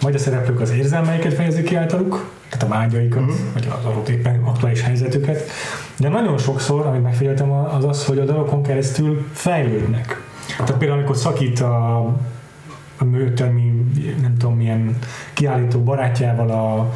vagy 0.00 0.14
a 0.14 0.18
szereplők 0.18 0.60
az 0.60 0.70
érzelmeiket 0.70 1.34
fejezik 1.34 1.64
ki 1.64 1.74
általuk, 1.74 2.30
tehát 2.48 2.64
a 2.64 2.68
vágyaikat, 2.68 3.20
uh-huh. 3.20 3.36
vagy 3.52 3.68
az 3.78 3.84
adott 3.84 4.08
éppen 4.08 4.40
aktuális 4.44 4.82
helyzetüket, 4.82 5.50
de 5.96 6.08
nagyon 6.08 6.38
sokszor, 6.38 6.86
amit 6.86 7.02
megfigyeltem, 7.02 7.50
az 7.50 7.84
az, 7.84 8.04
hogy 8.04 8.18
a 8.18 8.24
dalokon 8.24 8.62
keresztül 8.62 9.26
fejlődnek. 9.32 10.29
Tehát 10.64 10.78
például 10.78 10.98
amikor 10.98 11.16
szakít 11.16 11.60
a 11.60 12.06
a 13.00 13.04
műtemi, 13.04 13.84
nem 14.20 14.36
tudom 14.38 14.56
milyen 14.56 14.98
kiállító 15.32 15.78
barátjával 15.82 16.50
a 16.50 16.92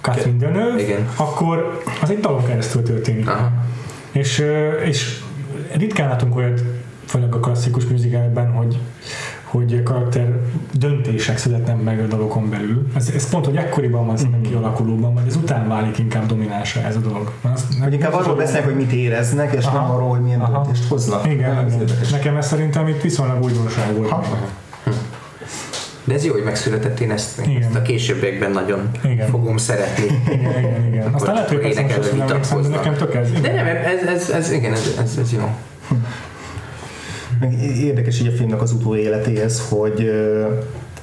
Catherine 0.00 0.38
Deneuve, 0.38 1.08
akkor 1.16 1.82
az 2.02 2.10
egy 2.10 2.20
dalon 2.20 2.44
keresztül 2.44 2.82
történik. 2.82 3.28
Aha. 3.28 3.50
És, 4.12 4.44
és 4.84 5.20
ritkán 5.72 6.08
látunk 6.08 6.36
olyat, 6.36 6.62
főleg 7.06 7.34
a 7.34 7.40
klasszikus 7.40 7.84
musicalben, 7.84 8.50
hogy 8.50 8.78
hogy 9.52 9.82
karakter 9.82 10.40
döntések 10.72 11.38
születnek 11.38 11.82
meg 11.82 12.00
a 12.00 12.06
dalokon 12.06 12.50
belül. 12.50 12.86
Ez, 12.96 13.10
ez 13.14 13.30
pont, 13.30 13.44
hogy 13.44 13.56
ekkoriban 13.56 14.06
van 14.06 14.16
szerintem 14.16 14.40
kialakulóban, 14.40 15.14
vagy 15.14 15.26
ez 15.26 15.36
után 15.36 15.68
válik 15.68 15.98
inkább 15.98 16.26
dominánsra 16.26 16.80
ez 16.80 16.96
a 16.96 16.98
dolog. 16.98 17.32
Azt, 17.52 17.64
Hogy 17.82 17.92
inkább 17.92 18.12
arról 18.12 18.34
beszélnek, 18.34 18.64
hogy 18.64 18.76
mit 18.76 18.92
éreznek, 18.92 19.54
és 19.54 19.64
Aha. 19.64 19.80
nem 19.80 19.90
arról, 19.90 20.08
hogy 20.08 20.20
milyen 20.20 20.40
Aha. 20.40 20.62
döntést 20.62 20.88
hoznak. 20.88 21.26
Igen, 21.26 21.56
Ez 21.56 21.66
igen. 21.66 21.80
érdekes. 21.80 22.10
Nekem 22.10 22.36
ez 22.36 22.46
szerintem 22.46 22.88
itt 22.88 23.00
viszonylag 23.00 23.42
újdonság 23.42 23.96
volt. 23.96 24.10
Aha. 24.10 24.36
De 26.04 26.14
ez 26.14 26.24
jó, 26.24 26.32
hogy 26.32 26.44
megszületett, 26.44 27.00
én 27.00 27.10
ezt, 27.10 27.46
Igen. 27.46 27.62
ezt 27.62 27.74
a 27.74 27.82
későbbiekben 27.82 28.50
nagyon 28.50 28.90
Igen. 29.04 29.28
fogom 29.28 29.56
szeretni. 29.56 30.04
Igen, 30.26 30.58
igen, 30.58 30.86
igen. 30.86 31.14
Aztán 31.14 31.34
lehet, 31.34 31.48
hogy 31.48 31.58
persze 31.58 31.82
most 32.00 32.12
nem 32.12 32.60
de 32.62 32.68
nekem 32.68 32.94
tök 32.94 33.14
ez. 33.14 33.30
De 33.30 33.52
nem, 33.52 33.66
ez, 33.66 34.02
ez, 34.06 34.30
ez 34.30 34.52
igen, 34.52 34.72
ez, 34.72 34.96
ez, 35.02 35.16
ez 35.20 35.32
jó. 35.32 35.50
Meg 35.88 36.00
Érdekes 37.80 38.20
így 38.20 38.26
a 38.26 38.36
filmnek 38.36 38.62
az 38.62 38.72
utóéletéhez, 38.72 39.68
hogy 39.68 40.10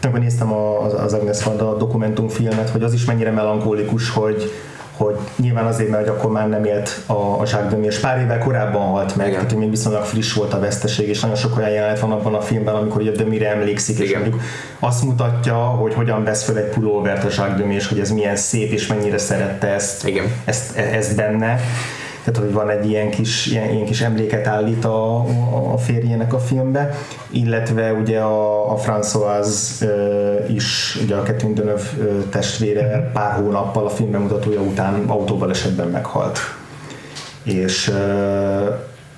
amikor 0.03 0.19
néztem 0.19 0.53
az, 0.53 0.93
az 0.93 1.13
Agnes 1.13 1.43
Varda 1.43 1.77
dokumentumfilmet, 1.77 2.69
hogy 2.69 2.83
az 2.83 2.93
is 2.93 3.05
mennyire 3.05 3.31
melankolikus, 3.31 4.09
hogy 4.09 4.51
hogy 4.99 5.17
nyilván 5.35 5.65
azért, 5.65 5.89
mert 5.89 6.09
akkor 6.09 6.31
már 6.31 6.49
nem 6.49 6.65
élt 6.65 7.01
a, 7.05 7.13
a 7.13 7.39
Jacques 7.39 7.71
Demy, 7.71 7.85
és 7.85 7.99
pár 7.99 8.21
évvel 8.21 8.37
korábban 8.37 8.87
halt 8.87 9.15
meg, 9.15 9.27
Igen. 9.27 9.39
tehát 9.39 9.55
még 9.55 9.69
viszonylag 9.69 10.03
friss 10.03 10.33
volt 10.33 10.53
a 10.53 10.59
veszteség, 10.59 11.07
és 11.07 11.19
nagyon 11.19 11.35
sok 11.35 11.57
olyan 11.57 11.69
jelenet 11.69 11.99
van 11.99 12.11
abban 12.11 12.33
a 12.33 12.41
filmben, 12.41 12.75
amikor 12.75 13.01
ugye 13.01 13.11
Dömire 13.11 13.49
emlékszik, 13.49 13.99
és 13.99 14.09
Igen. 14.09 14.21
mondjuk 14.21 14.41
azt 14.79 15.03
mutatja, 15.03 15.55
hogy 15.55 15.93
hogyan 15.93 16.23
vesz 16.23 16.43
föl 16.43 16.57
egy 16.57 16.69
pulóvert 16.69 17.23
a 17.23 17.27
Jacques 17.27 17.75
és 17.75 17.87
hogy 17.87 17.99
ez 17.99 18.11
milyen 18.11 18.35
szép, 18.35 18.71
és 18.71 18.87
mennyire 18.87 19.17
szerette 19.17 19.67
ezt, 19.67 20.07
Igen. 20.07 20.25
ezt, 20.45 20.77
e- 20.77 20.95
ezt 20.95 21.15
benne. 21.15 21.59
Tehát, 22.31 22.43
hogy 22.43 22.53
van 22.53 22.69
egy 22.69 22.89
ilyen 22.89 23.09
kis, 23.09 23.45
ilyen, 23.45 23.69
ilyen 23.69 23.85
kis 23.85 24.01
emléket 24.01 24.47
állít 24.47 24.85
a, 24.85 25.17
a, 25.73 25.77
férjének 25.77 26.33
a 26.33 26.39
filmbe, 26.39 26.97
illetve 27.29 27.93
ugye 27.93 28.19
a, 28.19 28.71
a 28.71 28.77
Françoise 28.77 29.81
ö, 29.81 30.33
is, 30.47 30.99
ugye 31.03 31.15
a 31.15 31.21
Catherine 31.21 31.53
Deneuve 31.53 31.83
testvére 32.29 33.09
pár 33.13 33.33
hónappal 33.33 33.85
a 33.85 33.89
film 33.89 34.11
bemutatója 34.11 34.61
után 34.61 35.03
autóbalesetben 35.07 35.87
meghalt. 35.87 36.39
És 37.43 37.93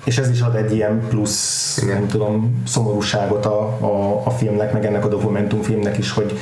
és 0.04 0.18
ez 0.18 0.30
is 0.30 0.40
ad 0.40 0.54
egy 0.54 0.74
ilyen 0.74 1.02
plusz, 1.08 1.78
Igen. 1.82 1.96
nem 1.96 2.08
tudom, 2.08 2.62
szomorúságot 2.66 3.46
a, 3.46 3.60
a, 3.80 4.22
a 4.24 4.30
filmnek, 4.30 4.72
meg 4.72 4.86
ennek 4.86 5.04
a 5.04 5.08
dokumentumfilmnek 5.08 5.98
is, 5.98 6.10
hogy 6.10 6.38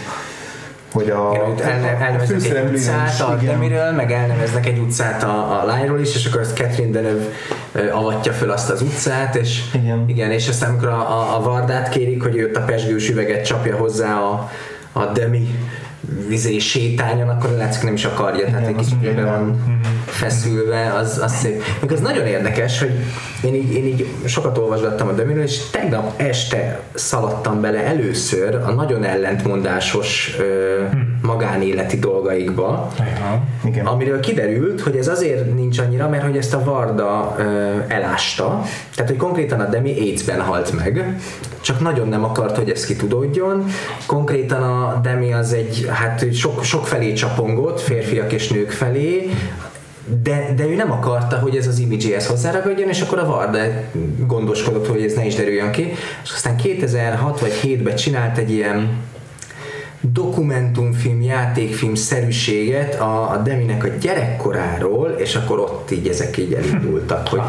hogy 0.92 1.10
a, 1.10 1.30
Igen, 1.32 1.44
hogy 1.44 1.60
elne, 1.60 1.88
elneveznek 1.88 2.56
egy 2.56 2.74
utcát 2.74 3.20
a. 3.20 3.34
Demiről, 3.34 3.92
meg 3.92 4.12
elneveznek 4.12 4.66
egy 4.66 4.78
utcát 4.78 5.22
a, 5.22 5.60
a 5.60 5.64
lányról 5.64 6.00
is, 6.00 6.14
és 6.14 6.26
akkor 6.26 6.40
azt 6.40 6.56
Catherine 6.56 6.90
Deneuve 6.90 7.24
avatja 7.92 8.32
föl 8.32 8.50
azt 8.50 8.70
az 8.70 8.82
utcát, 8.82 9.36
és 9.36 9.62
Igen. 9.74 10.04
igen 10.06 10.30
és 10.30 10.48
aztán 10.48 10.70
amikor 10.70 10.88
a, 10.88 11.18
a, 11.18 11.36
a 11.36 11.40
Vardát 11.40 11.88
kérik, 11.88 12.22
hogy 12.22 12.36
őt 12.36 12.56
a 12.56 12.60
pesgős 12.60 13.08
üveget 13.08 13.44
csapja 13.44 13.76
hozzá 13.76 14.18
a, 14.18 14.50
a 14.92 15.04
Demi 15.04 15.48
vizé 16.28 16.58
sétáljon, 16.58 17.28
akkor 17.28 17.50
látszik 17.50 17.82
nem 17.82 17.94
is 17.94 18.04
akarja, 18.04 18.44
tehát 18.44 18.60
Igen, 18.60 18.78
egy 18.78 18.84
kicsit 18.84 19.14
be 19.14 19.24
van 19.24 19.62
feszülve, 20.06 20.92
az, 20.92 21.20
az 21.22 21.36
szép. 21.36 21.62
Meg 21.80 21.92
az 21.92 22.00
nagyon 22.00 22.26
érdekes, 22.26 22.78
hogy 22.78 22.92
én 23.44 23.54
így, 23.54 23.72
én 23.72 23.86
így 23.86 24.06
sokat 24.24 24.58
olvasgattam 24.58 25.08
a 25.08 25.12
Demiről, 25.12 25.42
és 25.42 25.70
tegnap 25.70 26.20
este 26.20 26.80
szaladtam 26.94 27.60
bele 27.60 27.84
először 27.84 28.54
a 28.54 28.70
nagyon 28.70 29.04
ellentmondásos 29.04 30.36
ö, 30.38 30.82
magánéleti 31.22 31.98
dolgaikba. 31.98 32.92
Igen. 33.64 33.86
amiről 33.86 34.20
kiderült, 34.20 34.80
hogy 34.80 34.96
ez 34.96 35.08
azért 35.08 35.54
nincs 35.54 35.78
annyira, 35.78 36.08
mert 36.08 36.22
hogy 36.22 36.36
ezt 36.36 36.54
a 36.54 36.64
Varda 36.64 37.36
ö, 37.38 37.42
elásta, 37.88 38.62
tehát 38.94 39.10
hogy 39.10 39.20
konkrétan 39.20 39.60
a 39.60 39.68
Demi 39.68 40.00
AIDS-ben 40.00 40.40
halt 40.40 40.72
meg, 40.72 41.16
csak 41.60 41.80
nagyon 41.80 42.08
nem 42.08 42.24
akart, 42.24 42.56
hogy 42.56 42.70
ez 42.70 42.84
kitudódjon. 42.84 43.64
Konkrétan 44.06 44.62
a 44.62 45.00
Demi 45.02 45.32
az 45.32 45.52
egy, 45.52 45.89
hát 45.90 46.34
sok, 46.34 46.64
sok 46.64 46.86
felé 46.86 47.12
csapongott, 47.12 47.80
férfiak 47.80 48.32
és 48.32 48.48
nők 48.48 48.70
felé, 48.70 49.30
de, 50.22 50.52
de 50.56 50.66
ő 50.66 50.74
nem 50.74 50.92
akarta, 50.92 51.38
hogy 51.38 51.56
ez 51.56 51.66
az 51.66 51.78
imidzséhez 51.78 52.26
hozzáragadjon, 52.26 52.88
és 52.88 53.00
akkor 53.00 53.18
a 53.18 53.26
Varda 53.26 53.58
gondoskodott, 54.26 54.86
hogy 54.86 55.02
ez 55.02 55.14
ne 55.14 55.26
is 55.26 55.34
derüljön 55.34 55.70
ki, 55.70 55.92
és 56.24 56.30
aztán 56.34 56.56
2006 56.56 57.40
vagy 57.40 57.60
7-ben 57.62 57.96
csinált 57.96 58.38
egy 58.38 58.50
ilyen 58.50 58.88
dokumentumfilm, 60.00 61.22
játékfilm 61.22 61.94
szerűséget 61.94 63.00
a, 63.00 63.30
a 63.30 63.36
Deminek 63.36 63.84
a 63.84 63.88
gyerekkoráról, 64.00 65.10
és 65.10 65.34
akkor 65.34 65.58
ott 65.58 65.90
így 65.90 66.08
ezek 66.08 66.36
így 66.36 66.52
elindultak, 66.52 67.28
hogy 67.28 67.40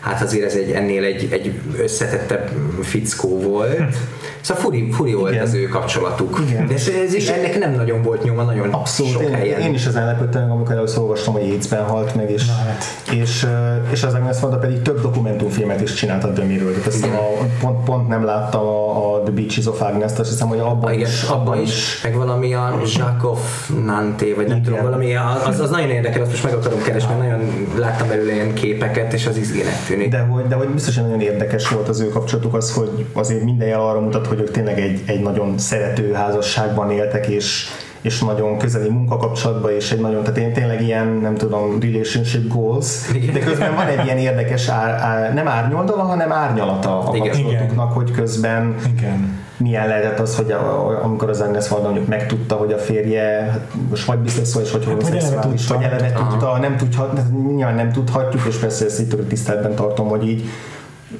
hát 0.00 0.22
azért 0.22 0.44
ez 0.44 0.54
egy, 0.54 0.70
ennél 0.70 1.04
egy, 1.04 1.28
egy 1.30 1.52
összetettebb 1.78 2.50
fickó 2.82 3.40
volt. 3.40 3.96
Szóval 4.40 4.62
furi, 4.62 4.90
furi 4.90 5.12
volt 5.12 5.32
Igen. 5.32 5.44
az 5.44 5.54
ő 5.54 5.68
kapcsolatuk. 5.68 6.42
Igen. 6.48 6.66
De 6.66 6.74
ez, 6.74 6.88
ez 7.04 7.14
is, 7.14 7.28
ennek 7.28 7.58
nem 7.58 7.74
nagyon 7.74 8.02
volt 8.02 8.22
nyoma, 8.22 8.42
nagyon 8.42 8.70
Abszolút, 8.70 9.12
sok 9.12 9.22
én, 9.22 9.32
helyen. 9.34 9.60
én 9.60 9.74
is 9.74 9.86
ezen 9.86 10.06
lepődtem, 10.06 10.50
amikor 10.50 10.74
először 10.74 11.02
olvastam, 11.02 11.32
hogy 11.32 11.42
AIDS-ben 11.42 11.84
halt 11.84 12.14
meg, 12.14 12.30
és, 12.30 12.48
hát. 12.48 12.84
és, 13.12 13.46
és 13.90 14.02
az 14.02 14.14
Agnes 14.14 14.40
Varda 14.40 14.58
pedig 14.58 14.82
több 14.82 15.00
dokumentumfilmet 15.00 15.80
is 15.80 15.94
csinált 15.94 16.24
a 16.24 16.32
Dömiről. 16.32 16.70
Tehát 16.70 16.86
azt 16.86 16.96
hiszem, 16.96 17.16
a, 17.16 17.46
pont, 17.60 17.84
pont 17.84 18.08
nem 18.08 18.24
láttam 18.24 18.60
a, 18.60 19.14
a 19.14 19.22
The 19.22 19.32
Beaches 19.32 19.66
of 19.66 19.80
Agnes-t, 19.80 20.18
azt 20.18 20.30
hiszem, 20.30 20.48
hogy 20.48 20.58
abban 20.58 20.92
igen, 20.92 21.08
is, 21.08 21.22
abban 21.22 21.60
is, 21.60 22.00
meg 22.02 22.14
valami 22.14 22.54
a 22.54 22.80
Zsákov 22.84 23.38
Nanté, 23.84 24.32
vagy 24.32 24.46
nem 24.46 24.56
Igen. 24.56 24.68
tudom, 24.68 24.82
valami, 24.82 25.14
az, 25.46 25.60
az 25.60 25.70
nagyon 25.70 25.90
érdekel, 25.90 26.20
azt 26.22 26.30
most 26.30 26.44
meg 26.44 26.52
akarom 26.52 26.82
keresni, 26.82 27.14
mert 27.18 27.30
nagyon 27.30 27.66
láttam 27.78 28.08
belőle 28.08 28.32
ilyen 28.32 28.54
képeket, 28.54 29.12
és 29.12 29.26
az 29.26 29.36
izgének 29.36 29.84
tűnik. 29.86 30.10
de 30.10 30.18
hogy, 30.18 30.46
de 30.46 30.54
hogy 30.54 30.68
biztos, 30.68 30.94
hogy 30.94 31.04
nagyon 31.04 31.20
érdekes 31.20 31.68
volt 31.68 31.88
az 31.88 32.00
ő 32.00 32.08
kapcsolatuk 32.08 32.54
az, 32.54 32.72
hogy 32.74 33.06
azért 33.12 33.42
minden 33.44 33.68
jel 33.68 33.80
arra 33.80 34.00
mutat, 34.00 34.26
hogy 34.30 34.40
ők 34.40 34.50
tényleg 34.50 34.80
egy, 34.80 35.02
egy 35.06 35.22
nagyon 35.22 35.58
szerető 35.58 36.12
házasságban 36.12 36.90
éltek, 36.90 37.26
és, 37.26 37.66
és 38.00 38.20
nagyon 38.20 38.58
közeli 38.58 38.88
munkakapcsolatban, 38.88 39.70
és 39.72 39.92
egy 39.92 40.00
nagyon, 40.00 40.22
tehát 40.22 40.38
én 40.38 40.52
tényleg 40.52 40.82
ilyen, 40.82 41.06
nem 41.06 41.34
tudom, 41.34 41.80
relationship 41.80 42.48
goals, 42.48 43.10
de 43.32 43.38
közben 43.38 43.74
van 43.74 43.86
egy 43.86 44.04
ilyen 44.04 44.18
érdekes, 44.18 44.68
ár, 44.68 44.90
ár, 44.90 45.34
nem 45.34 45.48
árnyoldala, 45.48 46.02
hanem 46.02 46.32
árnyalata 46.32 46.98
a 46.98 47.10
kapcsolatuknak, 47.10 47.92
hogy 47.92 48.10
közben 48.10 48.74
Igen. 48.96 49.38
milyen 49.56 49.88
lehetett 49.88 50.18
az, 50.18 50.36
hogy 50.36 50.50
a, 50.50 51.00
amikor 51.04 51.28
az 51.28 51.40
Agnes 51.40 51.68
Varda 51.68 51.86
mondjuk 51.86 52.08
megtudta, 52.08 52.54
hogy 52.54 52.72
a 52.72 52.78
férje 52.78 53.48
hát 53.50 53.66
most 53.90 54.04
vagy 54.04 54.18
biszexuális, 54.18 54.70
vagy 54.70 54.84
homoszexuális, 54.84 55.64
tudta. 55.64 55.74
vagy 55.74 55.84
eleve 55.84 56.12
tudta, 56.12 56.58
nem 56.58 56.76
tudhat, 56.76 57.20
nyilván 57.54 57.74
nem 57.74 57.92
tudhatjuk, 57.92 58.42
és 58.48 58.56
persze 58.56 58.84
ezt 58.84 59.00
így 59.00 59.08
tök 59.08 59.28
tiszteletben 59.28 59.74
tartom, 59.74 60.08
hogy 60.08 60.28
így 60.28 60.44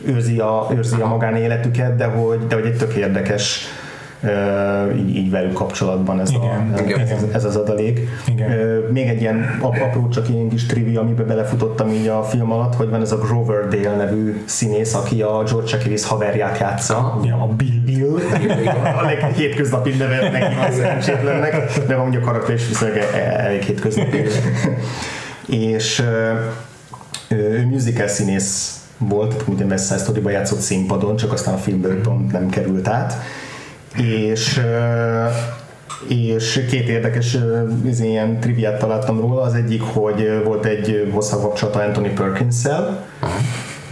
őrzi 0.07 0.38
a, 0.38 0.68
őrzi 0.76 1.01
a 1.01 1.07
magánéletüket, 1.07 1.97
de 1.97 2.05
hogy, 2.05 2.47
de 2.47 2.55
hogy 2.55 2.64
egy 2.66 2.76
tök 2.76 2.95
érdekes 2.95 3.66
így, 4.97 5.16
így 5.16 5.30
velük 5.30 5.53
kapcsolatban 5.53 6.20
ez, 6.20 6.30
Igen, 6.30 6.74
a, 6.76 6.80
igen. 6.80 7.01
ez, 7.01 7.24
ez, 7.32 7.45
az 7.45 7.57
adalék. 7.57 8.01
Igen. 8.28 8.51
Még 8.93 9.09
egy 9.09 9.20
ilyen 9.20 9.59
ap- 9.61 9.80
apró, 9.80 10.09
csak 10.09 10.28
ilyen 10.28 10.49
kis 10.49 10.66
trivia, 10.66 11.01
amiben 11.01 11.26
belefutottam 11.26 11.88
így 11.88 12.07
a 12.07 12.22
film 12.22 12.53
alatt, 12.53 12.74
hogy 12.74 12.88
van 12.88 13.01
ez 13.01 13.12
a 13.12 13.18
Grover 13.18 13.68
Dale 13.68 13.97
nevű 13.97 14.43
színész, 14.45 14.95
aki 14.95 15.22
a 15.22 15.43
George 15.43 15.66
Chakiris 15.66 16.07
haverját 16.07 16.59
játsza. 16.59 16.97
A 17.41 17.47
Bill 17.57 17.80
Bill. 17.84 18.18
a 19.01 19.03
leg 19.03 19.32
hétköznapi 19.34 19.91
neve 19.91 20.30
neki 20.30 20.55
van 20.55 20.72
szerencsétlennek, 20.72 21.78
de 21.86 21.97
mondjuk 21.97 22.22
a 22.22 22.26
karakter 22.26 22.55
is 22.55 22.68
viszonylag 22.68 22.97
e- 22.97 23.16
e- 23.18 23.45
elég 23.45 23.62
hétköznapi. 23.62 24.22
és 25.47 26.03
ő 27.28 27.66
musical 27.70 28.07
színész 28.09 28.80
volt, 29.09 29.44
a 29.46 29.62
West 29.62 29.86
Side 29.86 29.98
Story-ban 29.98 30.32
játszott 30.32 30.61
színpadon, 30.61 31.16
csak 31.16 31.32
aztán 31.32 31.55
a 31.55 31.59
filmből 31.59 32.01
pont 32.01 32.32
nem 32.32 32.48
került 32.48 32.88
át. 32.88 33.14
És 33.96 34.61
és 36.09 36.66
két 36.70 36.88
érdekes 36.88 37.36
izé, 37.84 38.09
ilyen 38.09 38.40
triviát 38.40 38.78
találtam 38.78 39.20
róla. 39.20 39.40
Az 39.42 39.55
egyik, 39.55 39.82
hogy 39.82 40.42
volt 40.44 40.64
egy 40.64 41.11
hosszabb 41.12 41.40
kapcsolata 41.40 41.78
Anthony 41.78 42.14
Perkins-szel, 42.14 43.07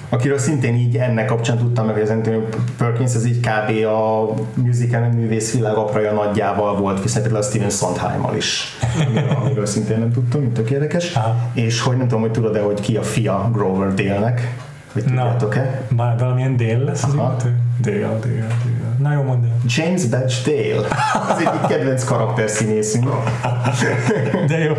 akiről 0.08 0.38
szintén 0.38 0.74
így 0.74 0.96
ennek 0.96 1.26
kapcsán 1.26 1.58
tudtam 1.58 1.86
meg, 1.86 1.94
hogy 1.94 2.02
az 2.02 2.10
Anthony 2.10 2.46
Perkins 2.78 3.14
az 3.14 3.26
így 3.26 3.40
kb. 3.40 3.86
a 3.86 4.34
musical 4.54 5.08
művészvilág 5.08 5.76
apraja 5.76 6.12
nagyjával 6.12 6.76
volt, 6.76 7.02
viszont 7.02 7.22
például 7.22 7.44
a 7.44 7.46
Steven 7.46 7.70
Sondheimmal 7.70 8.36
is, 8.36 8.78
amiről, 9.06 9.36
amiről 9.44 9.66
szintén 9.66 9.98
nem 9.98 10.12
tudtam, 10.12 10.40
mint 10.40 10.52
tök 10.52 10.70
érdekes. 10.70 11.14
Aha. 11.14 11.36
És 11.54 11.80
hogy 11.80 11.96
nem 11.96 12.06
tudom, 12.08 12.22
hogy 12.22 12.32
tudod-e, 12.32 12.60
hogy 12.60 12.80
ki 12.80 12.96
a 12.96 13.02
fia 13.02 13.50
Grover 13.52 13.94
Dale-nek, 13.94 14.56
hogy 14.92 15.04
tudjátok-e? 15.04 15.82
már 15.96 16.18
valamilyen 16.18 16.56
dél 16.56 16.78
lesz 16.78 17.02
az 17.02 17.14
illető? 17.14 17.56
Dél, 17.80 18.18
dél, 18.18 18.46
dél. 18.64 18.96
Na 18.98 19.12
jó, 19.12 19.22
mondd. 19.22 19.44
James 19.66 20.04
Badge 20.04 20.34
Dale, 20.44 20.86
az 21.30 21.38
egyik 21.38 21.66
kedvenc 21.68 22.04
karakterszínészünk. 22.04 23.08
De 24.46 24.58
jó. 24.58 24.72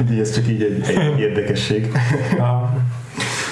Úgyhogy 0.00 0.18
ez 0.18 0.34
csak 0.34 0.48
így 0.48 0.62
egy, 0.62 0.96
egy 0.96 1.20
érdekesség. 1.20 1.92
Aha. 2.38 2.72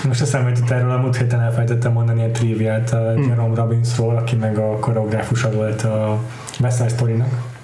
Most 0.05 0.21
eszembe 0.21 0.49
jutott 0.49 0.71
erről, 0.71 0.91
a 0.91 0.97
múlt 0.97 1.17
héten 1.17 1.41
elfelejtettem 1.41 1.93
mondani 1.93 2.23
egy 2.23 2.33
triviát 2.33 2.93
a 2.93 3.13
hmm. 3.13 3.29
Jerome 3.29 3.55
Robbinsról, 3.55 4.17
aki 4.17 4.37
meg 4.37 4.59
a 4.59 4.79
koreográfusa 4.79 5.51
volt 5.51 5.83
a 5.83 6.19
West 6.61 6.77
Side 6.77 6.89
Story-nak 6.89 7.58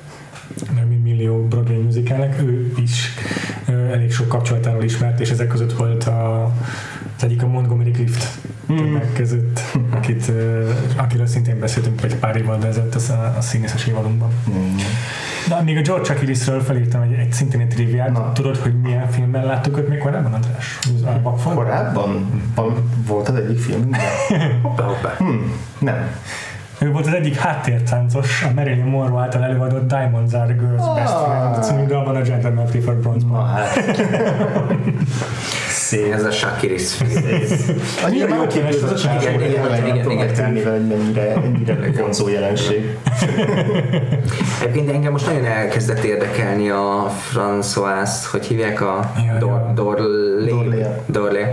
mint 0.88 1.02
millió 1.02 1.46
Broadway 1.48 1.82
musicalnek, 1.82 2.40
ő 2.40 2.72
is 2.76 3.14
elég 3.92 4.12
sok 4.12 4.28
kapcsolatáról 4.28 4.82
ismert, 4.82 5.20
és 5.20 5.30
ezek 5.30 5.46
között 5.46 5.72
volt 5.72 6.04
a, 6.04 6.44
az 7.16 7.24
egyik 7.24 7.42
a 7.42 7.46
Montgomery 7.46 7.90
Clift 7.90 8.38
mm. 8.72 8.96
között, 9.14 9.60
akit, 9.90 10.32
akiről 10.96 11.26
szintén 11.26 11.60
beszéltünk 11.60 12.02
egy 12.02 12.16
pár 12.16 12.36
évvel 12.36 12.66
ezelőtt 12.66 12.94
a, 12.94 13.34
a 13.36 13.40
színészes 13.40 13.86
évadunkban. 13.86 14.30
Mm. 14.50 14.76
De 15.48 15.62
még 15.62 15.76
a 15.76 15.80
George 15.80 16.12
Achillisről 16.12 16.60
felírtam 16.60 17.02
egy, 17.02 17.12
egy 17.12 17.32
szintén 17.32 17.60
egy 17.60 17.68
triviát. 17.68 18.12
Na. 18.12 18.32
Tudod, 18.32 18.56
hogy 18.56 18.80
milyen 18.80 19.10
filmben 19.10 19.44
láttuk 19.44 19.78
őt 19.78 19.88
még 19.88 19.98
korábban, 19.98 20.32
András? 20.32 20.78
Korábban? 21.54 22.42
Volt 23.06 23.28
az 23.28 23.34
egyik 23.34 23.58
film? 23.58 23.90
hoppá, 24.62 24.84
hoppá. 24.84 25.14
Hmm. 25.18 25.52
Nem. 25.78 26.10
Ő 26.84 26.90
volt 26.90 27.06
az 27.06 27.12
egyik 27.12 27.36
háttértáncos 27.36 28.42
a 28.42 28.48
Marilyn 28.54 28.84
Monroe 28.84 29.22
által 29.22 29.44
előadott 29.44 29.88
Diamonds 29.88 30.32
are 30.34 30.52
Girls 30.52 30.82
oh. 30.82 30.94
Best 30.94 31.12
Friend 31.12 31.64
című 31.64 31.86
dalban 31.86 32.16
a 32.16 32.20
Gentleman 32.20 32.66
Preferred 32.66 33.00
Bronze-ban. 33.00 33.46
Hát. 33.46 33.68
Szép. 35.68 36.12
Ez 36.12 36.24
a 36.24 36.30
Shakiris 36.30 37.00
Annyira 38.04 38.34
jó 38.34 38.46
képült 38.46 38.82
az 38.82 39.04
a 39.04 39.08
hogy 39.08 39.22
igen, 39.22 39.40
igen, 39.84 40.10
igen, 40.10 40.32
tenni 40.34 40.62
vele, 40.62 40.76
hogy 40.76 40.86
mennyire, 40.86 41.40
mennyire 41.40 41.90
vonzó 42.00 42.28
jelenség. 42.28 42.96
Egyébként 44.60 44.90
engem 44.90 45.12
most 45.12 45.26
nagyon 45.26 45.44
elkezdett 45.44 46.04
érdekelni 46.04 46.70
a 46.70 47.12
François, 47.32 48.08
hogy 48.30 48.46
hívják 48.46 48.80
a 48.80 49.12
Dorlé. 49.74 50.84
Dorlé. 51.06 51.44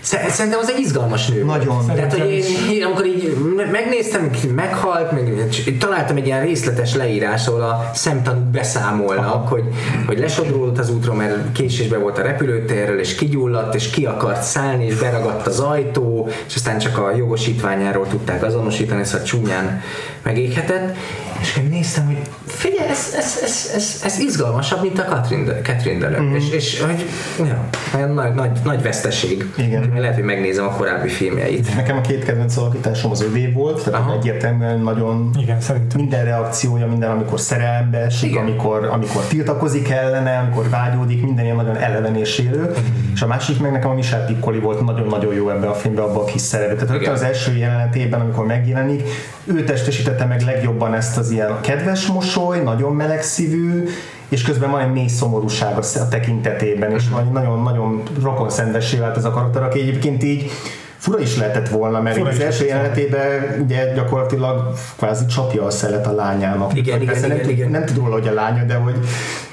Szerintem 0.00 0.58
az 0.60 0.70
egy 0.70 0.78
izgalmas 0.78 1.28
nő. 1.28 1.44
Nagyon. 1.44 1.86
Tehát, 1.86 2.12
hogy 2.12 2.44
én, 2.70 2.84
amikor 2.84 3.06
így 3.06 3.36
megnéztem, 3.72 4.29
meghalt, 4.54 5.12
meg, 5.12 5.48
találtam 5.78 6.16
egy 6.16 6.26
ilyen 6.26 6.40
részletes 6.40 6.94
leírás, 6.94 7.46
ahol 7.46 7.62
a 7.62 7.90
szemtanúk 7.94 8.44
beszámolnak, 8.44 9.48
hogy, 9.48 9.64
hogy 10.06 10.18
lesodródott 10.18 10.78
az 10.78 10.90
útról, 10.90 11.14
mert 11.14 11.52
késésbe 11.52 11.98
volt 11.98 12.18
a 12.18 12.22
repülőtérről, 12.22 12.98
és 12.98 13.14
kigyulladt, 13.14 13.74
és 13.74 13.90
ki 13.90 14.06
akart 14.06 14.42
szállni, 14.42 14.84
és 14.84 14.94
beragadt 14.94 15.46
az 15.46 15.60
ajtó, 15.60 16.28
és 16.46 16.54
aztán 16.54 16.78
csak 16.78 16.98
a 16.98 17.16
jogosítványáról 17.16 18.06
tudták 18.06 18.42
azonosítani, 18.42 19.04
szóval 19.04 19.26
csúnyán 19.26 19.82
megéghetett. 20.22 20.96
És 21.40 21.56
én 21.56 21.68
néztem, 21.70 22.06
hogy 22.06 22.18
figyelj, 22.46 22.88
ez, 22.88 23.14
ez, 23.16 23.40
ez, 23.42 23.70
ez, 23.74 24.00
ez 24.04 24.18
izgalmasabb, 24.18 24.82
mint 24.82 24.98
a 24.98 25.02
Catherine, 25.02 25.52
Catherine 25.52 25.98
Deneuve. 25.98 26.30
Mm. 26.30 26.34
És, 26.34 26.50
és 26.50 26.80
hogy, 26.80 27.04
ja, 27.46 27.64
nagyon 27.92 28.14
nagy, 28.14 28.34
nagy, 28.34 28.50
nagy 28.64 28.82
veszteség. 28.82 29.52
Igen. 29.56 29.92
Lehet, 29.96 30.14
hogy 30.14 30.24
megnézem 30.24 30.64
a 30.64 30.70
korábbi 30.70 31.08
filmjeit. 31.08 31.74
Nekem 31.74 31.96
a 31.96 32.00
két 32.00 32.24
kedvenc 32.24 32.56
alakításom 32.56 33.10
az 33.10 33.22
övé 33.22 33.46
volt, 33.46 33.84
tehát 33.84 34.00
Aha. 34.00 34.12
egyértelműen 34.12 34.80
nagyon 34.80 35.30
Igen, 35.40 35.60
szerintem. 35.60 36.00
minden 36.00 36.24
reakciója, 36.24 36.86
minden, 36.86 37.10
amikor 37.10 37.40
szerelembe 37.40 37.98
esik, 37.98 38.36
amikor, 38.36 38.84
amikor 38.84 39.22
tiltakozik 39.22 39.90
ellene, 39.90 40.38
amikor 40.38 40.68
vágyódik, 40.68 41.22
minden 41.22 41.44
ilyen 41.44 41.56
nagyon 41.56 41.76
eleven 41.76 42.16
és 42.16 42.38
élő. 42.38 42.60
Mm. 42.60 43.12
És 43.14 43.22
a 43.22 43.26
másik 43.26 43.60
meg 43.60 43.72
nekem 43.72 43.90
a 43.90 43.94
Michel 43.94 44.26
Piccoli 44.26 44.58
volt 44.58 44.84
nagyon-nagyon 44.84 45.34
jó 45.34 45.50
ebben 45.50 45.68
a 45.68 45.74
filmben, 45.74 46.04
abban 46.04 46.22
a 46.22 46.24
kis 46.24 46.40
szerepet. 46.40 46.86
Tehát 46.86 47.06
az 47.06 47.22
első 47.22 47.56
jelenetében, 47.56 48.20
amikor 48.20 48.46
megjelenik, 48.46 49.02
ő 49.44 49.64
testesítette 49.64 50.24
meg 50.24 50.40
legjobban 50.40 50.94
ezt 50.94 51.16
az 51.16 51.29
ilyen 51.30 51.60
kedves 51.60 52.06
mosoly, 52.06 52.62
nagyon 52.62 52.94
melegszívű, 52.94 53.88
és 54.28 54.42
közben 54.42 54.70
van 54.70 54.80
egy 54.80 54.92
mély 54.92 55.08
szomorúság 55.08 55.76
a 55.78 56.08
tekintetében, 56.08 56.90
és 56.90 57.08
nagyon-nagyon 57.08 58.02
rokon 58.22 58.50
szendessé 58.50 58.96
vált 58.98 59.16
ez 59.16 59.24
a 59.24 59.30
karakter, 59.30 59.62
aki 59.62 59.80
egyébként 59.80 60.22
így 60.22 60.50
fura 60.96 61.18
is 61.18 61.36
lehetett 61.36 61.68
volna, 61.68 62.00
mert 62.00 62.16
fura 62.16 62.30
az 62.30 62.40
első 62.40 62.64
jelenetében 62.64 63.60
ugye 63.62 63.94
gyakorlatilag 63.94 64.72
kvázi 64.96 65.26
csapja 65.26 65.64
a 65.64 65.70
szelet 65.70 66.06
a 66.06 66.12
lányának. 66.12 66.76
Igen, 66.76 67.02
igen, 67.02 67.16
igen, 67.16 67.28
nem, 67.28 67.40
tud, 67.40 67.50
igen. 67.50 67.70
nem 67.70 67.84
tud 67.84 67.96
róla, 67.96 68.12
hogy 68.12 68.28
a 68.28 68.32
lánya, 68.32 68.64
de 68.64 68.74
hogy 68.74 68.94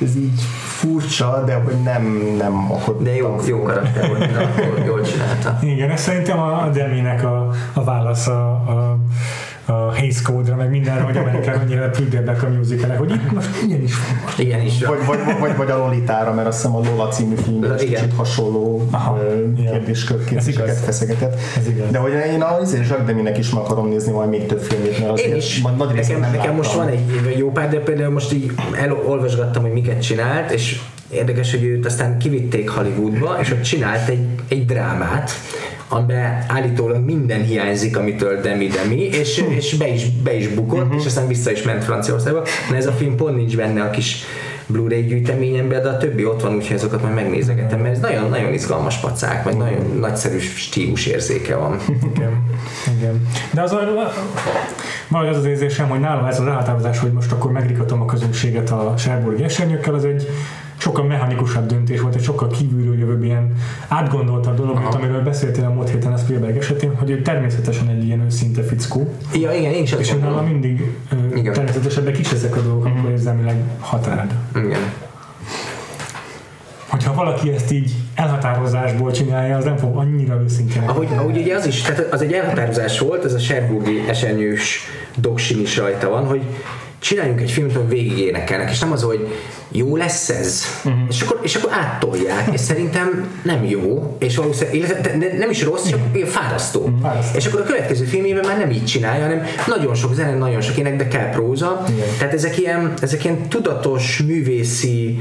ez 0.02 0.16
így 0.16 0.42
furcsa, 0.66 1.44
de 1.46 1.54
hogy 1.54 1.82
nem, 1.84 2.34
nem 2.38 2.72
akkor 2.72 3.02
De 3.02 3.16
jó, 3.16 3.36
jó 3.48 3.62
karakter 3.62 4.08
volt, 4.08 4.26
jól 4.86 5.02
csinálta. 5.02 5.60
Igen, 5.62 5.90
ez 5.90 6.02
szerintem 6.02 6.40
a 6.40 6.70
Deminek 6.74 7.24
a, 7.24 7.50
a 7.74 7.84
válasza 7.84 8.52
a 8.52 8.88
a 8.88 8.98
Hays 9.74 10.22
Code-ra, 10.22 10.56
meg 10.56 10.70
mindenre, 10.70 11.02
hogy 11.02 11.18
Amerikában 11.18 11.62
annyira 11.62 11.90
prüdebbek 11.90 12.44
a 12.44 12.48
musicalek, 12.48 12.98
hogy 12.98 13.12
itt 13.12 13.32
most 13.32 13.50
ilyen 13.68 13.82
is 13.84 13.94
van. 13.96 14.34
Igen 14.38 14.62
is. 14.62 14.86
Vagy, 14.86 15.06
vagy, 15.06 15.20
vagy, 15.40 15.56
vagy, 15.58 15.70
a 15.70 15.78
Lolitára, 15.78 16.34
mert 16.34 16.48
azt 16.48 16.58
hiszem 16.58 16.76
a 16.76 16.80
Lola 16.80 17.08
című 17.08 17.36
film 17.36 17.64
is 17.64 17.84
kicsit 17.84 18.14
hasonló 18.16 18.90
kérdéseket 20.26 20.78
feszegetett. 20.78 21.40
De 21.92 21.98
hogy 21.98 22.12
én 22.34 22.42
a 22.42 22.58
izé, 22.62 22.78
Jacques 22.78 23.06
Deminek 23.06 23.38
is 23.38 23.50
meg 23.50 23.64
akarom 23.64 23.88
nézni 23.88 24.12
majd 24.12 24.30
még 24.30 24.46
több 24.46 24.60
filmét, 24.62 25.00
mert 25.00 25.12
azért 25.12 25.30
én 25.30 25.36
is. 25.36 25.62
nagy 25.62 25.94
nekem, 25.94 26.20
nem 26.20 26.32
nekem 26.32 26.56
most 26.56 26.74
van 26.74 26.88
egy 26.88 27.36
jó 27.38 27.52
pár, 27.52 27.70
de 27.70 27.80
például 27.80 28.12
most 28.12 28.34
így 28.34 28.52
elolvasgattam, 28.82 29.62
hogy 29.62 29.72
miket 29.72 30.02
csinált, 30.02 30.52
és 30.52 30.80
érdekes, 31.10 31.52
hogy 31.52 31.64
őt 31.64 31.86
aztán 31.86 32.18
kivitték 32.18 32.70
Hollywoodba, 32.70 33.38
és 33.40 33.52
ott 33.52 33.62
csinált 33.62 34.10
egy, 34.10 34.26
egy 34.48 34.66
drámát, 34.66 35.32
amiben 35.88 36.46
állítólag 36.48 37.04
minden 37.04 37.44
hiányzik, 37.44 37.98
amitől 37.98 38.42
Demi 38.42 38.68
Demi, 38.68 39.02
és, 39.02 39.44
és 39.50 39.78
be, 39.78 39.88
is, 39.88 40.10
be 40.10 40.36
is 40.36 40.48
bukott, 40.48 40.84
uh-huh. 40.84 41.00
és 41.00 41.06
aztán 41.06 41.28
vissza 41.28 41.52
is 41.52 41.62
ment 41.62 41.84
Franciaországba. 41.84 42.44
De 42.70 42.76
ez 42.76 42.88
a 42.88 42.92
film 42.92 43.16
pont 43.16 43.36
nincs 43.36 43.56
benne 43.56 43.82
a 43.82 43.90
kis 43.90 44.24
Blu-ray 44.68 45.06
gyűjteményemben, 45.06 45.82
de 45.82 45.90
a 45.90 45.98
többi 45.98 46.26
ott 46.26 46.42
van, 46.42 46.56
úgyhogy 46.56 46.76
azokat 46.76 47.02
majd 47.02 47.14
megnézegetem, 47.14 47.80
mert 47.80 47.96
ez 47.96 48.00
nagyon, 48.00 48.30
nagyon 48.30 48.54
izgalmas 48.54 48.98
pacák, 48.98 49.46
meg 49.46 49.58
nagyon 49.58 49.98
nagyszerű 50.00 50.38
stílus 50.40 51.06
érzéke 51.06 51.56
van. 51.56 51.80
Igen. 52.16 52.44
Igen. 52.98 53.28
De 53.54 53.62
az 53.62 53.72
a, 53.72 53.80
valahogy 55.08 55.34
az 55.34 55.40
az 55.40 55.46
érzésem, 55.46 55.90
hogy 55.90 56.00
nálam 56.00 56.26
ez 56.26 56.40
az 56.40 56.48
elhatározás, 56.48 57.00
hogy 57.00 57.12
most 57.12 57.32
akkor 57.32 57.52
megrikatom 57.52 58.02
a 58.02 58.06
közönséget 58.06 58.70
a 58.70 58.94
Sherburgi 58.98 59.44
esernyőkkel, 59.44 59.94
az 59.94 60.06
egy 60.06 60.28
sokkal 60.78 61.04
mechanikusabb 61.04 61.66
döntés 61.66 62.02
volt, 62.02 62.16
egy 62.16 62.24
sokkal 62.24 62.48
kívülről 62.48 62.98
jövőbb 62.98 63.24
ilyen 63.24 63.54
átgondoltabb 63.88 64.56
dolog, 64.56 64.80
mint 64.80 64.94
amiről 64.94 65.22
beszéltél 65.22 65.66
a 65.66 65.70
múlt 65.70 65.90
héten 65.90 66.14
a 66.14 66.18
Spielberg 66.18 66.58
esetén, 66.58 66.96
hogy 66.96 67.10
ő 67.10 67.22
természetesen 67.22 67.88
egy 67.88 68.04
ilyen 68.06 68.22
őszinte 68.26 68.64
fickó. 68.64 69.14
Ja, 69.34 69.52
igen, 69.52 69.72
én 69.72 69.84
is 69.84 69.92
És 69.92 70.14
nála 70.14 70.42
mindig 70.42 70.96
igen. 71.36 71.54
természetesebbek 71.54 72.20
is 72.20 72.32
ezek 72.32 72.56
a 72.56 72.62
dolgok, 72.62 72.86
amikor 72.86 73.02
mhm. 73.02 73.12
érzelmileg 73.12 73.56
hatád. 73.80 74.34
Igen 74.56 74.80
hogyha 76.98 77.14
valaki 77.14 77.52
ezt 77.52 77.72
így 77.72 77.92
elhatározásból 78.16 79.12
csinálja, 79.12 79.58
az 79.58 79.64
nem 79.64 79.78
fog 79.78 79.98
annyira 79.98 80.42
őszintén. 80.44 80.84
Ahogy, 80.86 81.08
ahogy 81.18 81.38
ugye 81.38 81.56
az 81.56 81.66
is, 81.66 81.82
tehát 81.82 82.14
az 82.14 82.22
egy 82.22 82.34
elhatározás 82.34 83.00
volt, 83.00 83.26
ez 83.26 83.34
a 83.34 83.40
Serburgi 83.40 84.04
esernyős 84.08 84.80
doksin 85.16 85.60
is 85.60 85.78
rajta 85.78 86.10
van, 86.10 86.26
hogy 86.26 86.42
csináljunk 87.00 87.42
egy 87.42 87.52
filmet, 87.52 87.76
hogy 87.76 87.88
végig 87.88 88.18
énekelnek, 88.18 88.72
és 88.72 88.80
nem 88.80 88.92
az, 88.92 89.02
hogy 89.02 89.28
jó 89.72 89.96
lesz 89.96 90.30
ez, 90.30 90.64
uh-huh. 90.84 91.02
és, 91.10 91.22
akkor, 91.22 91.40
és 91.44 91.56
akkor 91.56 91.72
áttolják, 91.74 92.50
és 92.54 92.60
szerintem 92.60 93.28
nem 93.44 93.66
jó, 93.66 94.16
és 94.20 94.36
valószínűleg 94.36 95.38
nem 95.38 95.50
is 95.50 95.64
rossz, 95.64 95.88
csak 95.88 96.00
uh-huh. 96.12 96.28
fárasztó. 96.28 96.80
Uh-huh. 96.80 97.02
fárasztó. 97.02 97.38
És 97.38 97.46
akkor 97.46 97.60
a 97.60 97.64
következő 97.64 98.06
filmében 98.06 98.46
már 98.46 98.58
nem 98.58 98.72
így 98.72 98.86
csinálja, 98.86 99.24
hanem 99.24 99.44
nagyon 99.68 99.96
sok 99.96 100.14
zene, 100.14 100.34
nagyon 100.34 100.62
sok 100.62 100.78
ének, 100.78 100.96
de 100.96 101.08
kell 101.08 101.30
próza. 101.30 101.72
Uh-huh. 101.72 102.18
Tehát 102.18 102.34
ezek 102.34 102.58
ilyen, 102.58 102.94
ezek 103.02 103.24
ilyen 103.24 103.48
tudatos, 103.48 104.22
művészi 104.26 105.20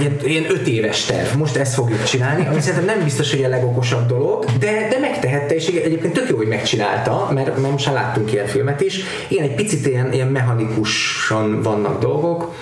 ilyen, 0.00 0.16
ilyen 0.22 0.44
öt 0.50 0.66
éves 0.66 1.04
terv, 1.04 1.36
most 1.36 1.56
ezt 1.56 1.74
fogjuk 1.74 2.02
csinálni, 2.02 2.46
ami 2.46 2.60
szerintem 2.60 2.84
nem 2.96 3.04
biztos, 3.04 3.30
hogy 3.30 3.44
a 3.44 3.48
legokosabb 3.48 4.06
dolog, 4.06 4.44
de, 4.44 4.88
de 4.90 4.98
megtehette, 5.00 5.54
és 5.54 5.66
egyébként 5.66 6.12
tök 6.12 6.28
jó, 6.28 6.36
hogy 6.36 6.48
megcsinálta, 6.48 7.28
mert, 7.34 7.60
mert 7.60 7.70
most 7.72 7.86
már 7.86 7.94
láttunk 7.94 8.32
ilyen 8.32 8.46
filmet 8.46 8.80
is. 8.80 9.00
Igen, 9.28 9.44
egy 9.44 9.54
picit 9.54 9.86
ilyen, 9.86 10.12
ilyen 10.12 10.28
mechanikusan 10.28 11.62
vannak 11.62 12.00
dolgok. 12.00 12.54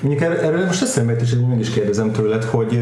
Mondjuk 0.00 0.22
erről, 0.22 0.66
most 0.66 0.82
eszembe 0.82 1.12
jut, 1.12 1.20
és 1.20 1.32
én 1.32 1.58
is 1.60 1.70
kérdezem 1.70 2.12
tőled, 2.12 2.44
hogy 2.44 2.80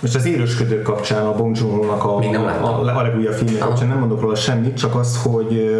most 0.00 0.14
az 0.14 0.26
élősködők 0.26 0.82
kapcsán 0.82 1.26
a 1.26 1.34
Bong 1.34 1.56
Joon-nak 1.56 2.04
a, 2.04 2.18
a, 2.18 2.62
a, 2.62 2.98
a 2.98 3.02
legújabb 3.02 3.34
filmje 3.34 3.58
kapcsán 3.58 3.88
nem 3.88 3.98
mondok 3.98 4.20
róla 4.20 4.34
semmit, 4.34 4.76
csak 4.76 4.94
azt, 4.94 5.16
hogy 5.16 5.70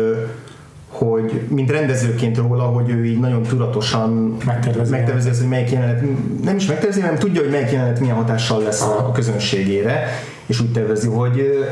hogy 1.08 1.40
mint 1.48 1.70
rendezőként 1.70 2.36
róla, 2.36 2.62
hogy 2.62 2.90
ő 2.90 3.04
így 3.04 3.20
nagyon 3.20 3.42
tudatosan 3.42 4.36
megtervezi, 4.44 4.90
megtervezi 4.90 5.28
ezt, 5.28 5.40
hogy 5.40 5.48
melyik 5.48 5.70
jelenet, 5.70 6.02
nem 6.44 6.56
is 6.56 6.66
megtervezi, 6.66 7.00
hanem 7.00 7.18
tudja, 7.18 7.40
hogy 7.40 7.50
melyik 7.50 7.70
jelenet 7.70 8.00
milyen 8.00 8.16
hatással 8.16 8.62
lesz 8.62 8.82
a, 8.82 8.98
a 8.98 9.12
közönségére, 9.12 10.04
és 10.46 10.60
úgy 10.60 10.72
tervezi, 10.72 11.08
hogy 11.08 11.64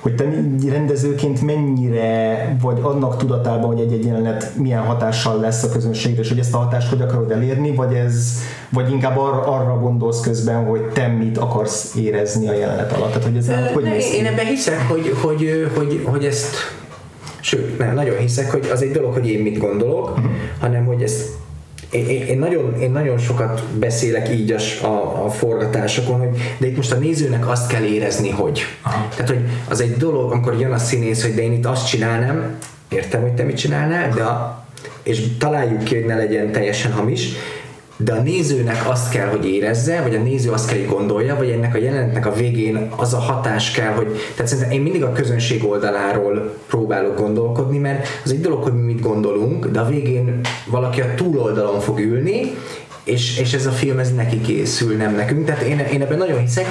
hogy 0.00 0.14
te 0.14 0.24
rendezőként 0.68 1.42
mennyire 1.42 2.56
vagy 2.60 2.78
annak 2.82 3.16
tudatában, 3.16 3.66
hogy 3.66 3.80
egy-egy 3.80 4.04
jelenet 4.04 4.52
milyen 4.56 4.82
hatással 4.82 5.40
lesz 5.40 5.62
a 5.62 5.68
közönségre, 5.68 6.20
és 6.20 6.28
hogy 6.28 6.38
ezt 6.38 6.54
a 6.54 6.58
hatást 6.58 6.88
hogy 6.88 7.00
akarod 7.00 7.30
elérni, 7.30 7.74
vagy 7.74 7.94
ez, 7.94 8.32
vagy 8.68 8.90
inkább 8.90 9.18
arra, 9.18 9.46
arra 9.46 9.78
gondolsz 9.78 10.20
közben, 10.20 10.64
hogy 10.64 10.80
te 10.80 11.06
mit 11.06 11.38
akarsz 11.38 11.94
érezni 11.94 12.48
a 12.48 12.52
jelenet 12.52 12.92
alatt. 12.92 13.08
Tehát, 13.08 13.24
hogy 13.24 13.36
ez 13.36 13.46
nem, 13.46 13.66
hogy 13.72 13.86
én 14.14 14.26
ebben 14.26 14.46
hiszek, 14.46 14.88
hogy, 14.88 15.12
hogy, 15.22 15.70
hogy, 15.76 16.02
hogy 16.04 16.24
ezt 16.24 16.56
Sőt, 17.40 17.78
nem, 17.78 17.94
nagyon 17.94 18.18
hiszek, 18.18 18.50
hogy 18.50 18.68
az 18.72 18.82
egy 18.82 18.90
dolog, 18.90 19.12
hogy 19.12 19.28
én 19.28 19.42
mit 19.42 19.58
gondolok, 19.58 20.10
uh-huh. 20.10 20.30
hanem 20.58 20.84
hogy 20.84 21.02
ezt 21.02 21.26
én, 21.90 22.06
én, 22.06 22.38
nagyon, 22.38 22.80
én 22.80 22.90
nagyon 22.90 23.18
sokat 23.18 23.62
beszélek 23.78 24.30
így 24.30 24.52
a, 24.52 24.86
a, 24.86 25.24
a 25.24 25.30
forgatásokon, 25.30 26.18
hogy 26.18 26.56
de 26.58 26.66
itt 26.66 26.76
most 26.76 26.92
a 26.92 26.96
nézőnek 26.96 27.48
azt 27.48 27.68
kell 27.68 27.82
érezni, 27.82 28.30
hogy. 28.30 28.62
Aha. 28.82 29.08
Tehát, 29.14 29.28
hogy 29.28 29.40
az 29.68 29.80
egy 29.80 29.96
dolog, 29.96 30.32
amikor 30.32 30.60
jön 30.60 30.72
a 30.72 30.78
színész, 30.78 31.22
hogy 31.22 31.34
de 31.34 31.42
én 31.42 31.52
itt 31.52 31.66
azt 31.66 31.88
csinálnám, 31.88 32.58
értem, 32.88 33.20
hogy 33.20 33.32
te 33.32 33.42
mit 33.42 33.56
csinálnál, 33.56 34.10
de 34.14 34.22
a, 34.22 34.64
és 35.02 35.22
találjuk 35.38 35.84
ki, 35.84 35.94
hogy 35.94 36.04
ne 36.04 36.16
legyen 36.16 36.52
teljesen 36.52 36.92
hamis, 36.92 37.28
de 38.00 38.12
a 38.12 38.22
nézőnek 38.22 38.88
azt 38.88 39.10
kell, 39.10 39.26
hogy 39.26 39.46
érezze, 39.46 40.02
vagy 40.02 40.14
a 40.14 40.18
néző 40.18 40.50
azt 40.50 40.68
kell, 40.68 40.78
hogy 40.78 40.88
gondolja, 40.88 41.36
vagy 41.36 41.50
ennek 41.50 41.74
a 41.74 41.78
jelenetnek 41.78 42.26
a 42.26 42.32
végén 42.32 42.90
az 42.96 43.14
a 43.14 43.18
hatás 43.18 43.70
kell, 43.70 43.92
hogy... 43.92 44.06
Tehát 44.34 44.50
szerintem 44.50 44.72
én 44.72 44.80
mindig 44.80 45.02
a 45.02 45.12
közönség 45.12 45.64
oldaláról 45.64 46.54
próbálok 46.66 47.16
gondolkodni, 47.16 47.78
mert 47.78 48.08
az 48.24 48.30
egy 48.30 48.40
dolog, 48.40 48.62
hogy 48.62 48.74
mi 48.74 48.92
mit 48.92 49.00
gondolunk, 49.00 49.66
de 49.66 49.80
a 49.80 49.88
végén 49.88 50.40
valaki 50.66 51.00
a 51.00 51.14
túloldalon 51.14 51.80
fog 51.80 51.98
ülni, 51.98 52.54
és, 53.04 53.38
és 53.38 53.52
ez 53.52 53.66
a 53.66 53.70
film 53.70 53.98
ez 53.98 54.14
neki 54.14 54.40
készül, 54.40 54.96
nem 54.96 55.14
nekünk. 55.14 55.46
Tehát 55.46 55.62
én, 55.62 55.78
én 55.78 56.02
ebben 56.02 56.18
nagyon 56.18 56.38
hiszek. 56.38 56.66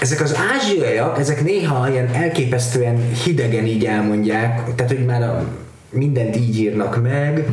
Ezek 0.00 0.20
az 0.20 0.36
ázsiaiak, 0.54 1.18
ezek 1.18 1.44
néha 1.44 1.88
ilyen 1.90 2.08
elképesztően 2.12 3.10
hidegen 3.24 3.66
így 3.66 3.84
elmondják, 3.84 4.74
tehát 4.74 4.92
hogy 4.92 5.04
már 5.04 5.22
a, 5.22 5.44
mindent 5.90 6.36
így 6.36 6.58
írnak 6.58 7.02
meg, 7.02 7.46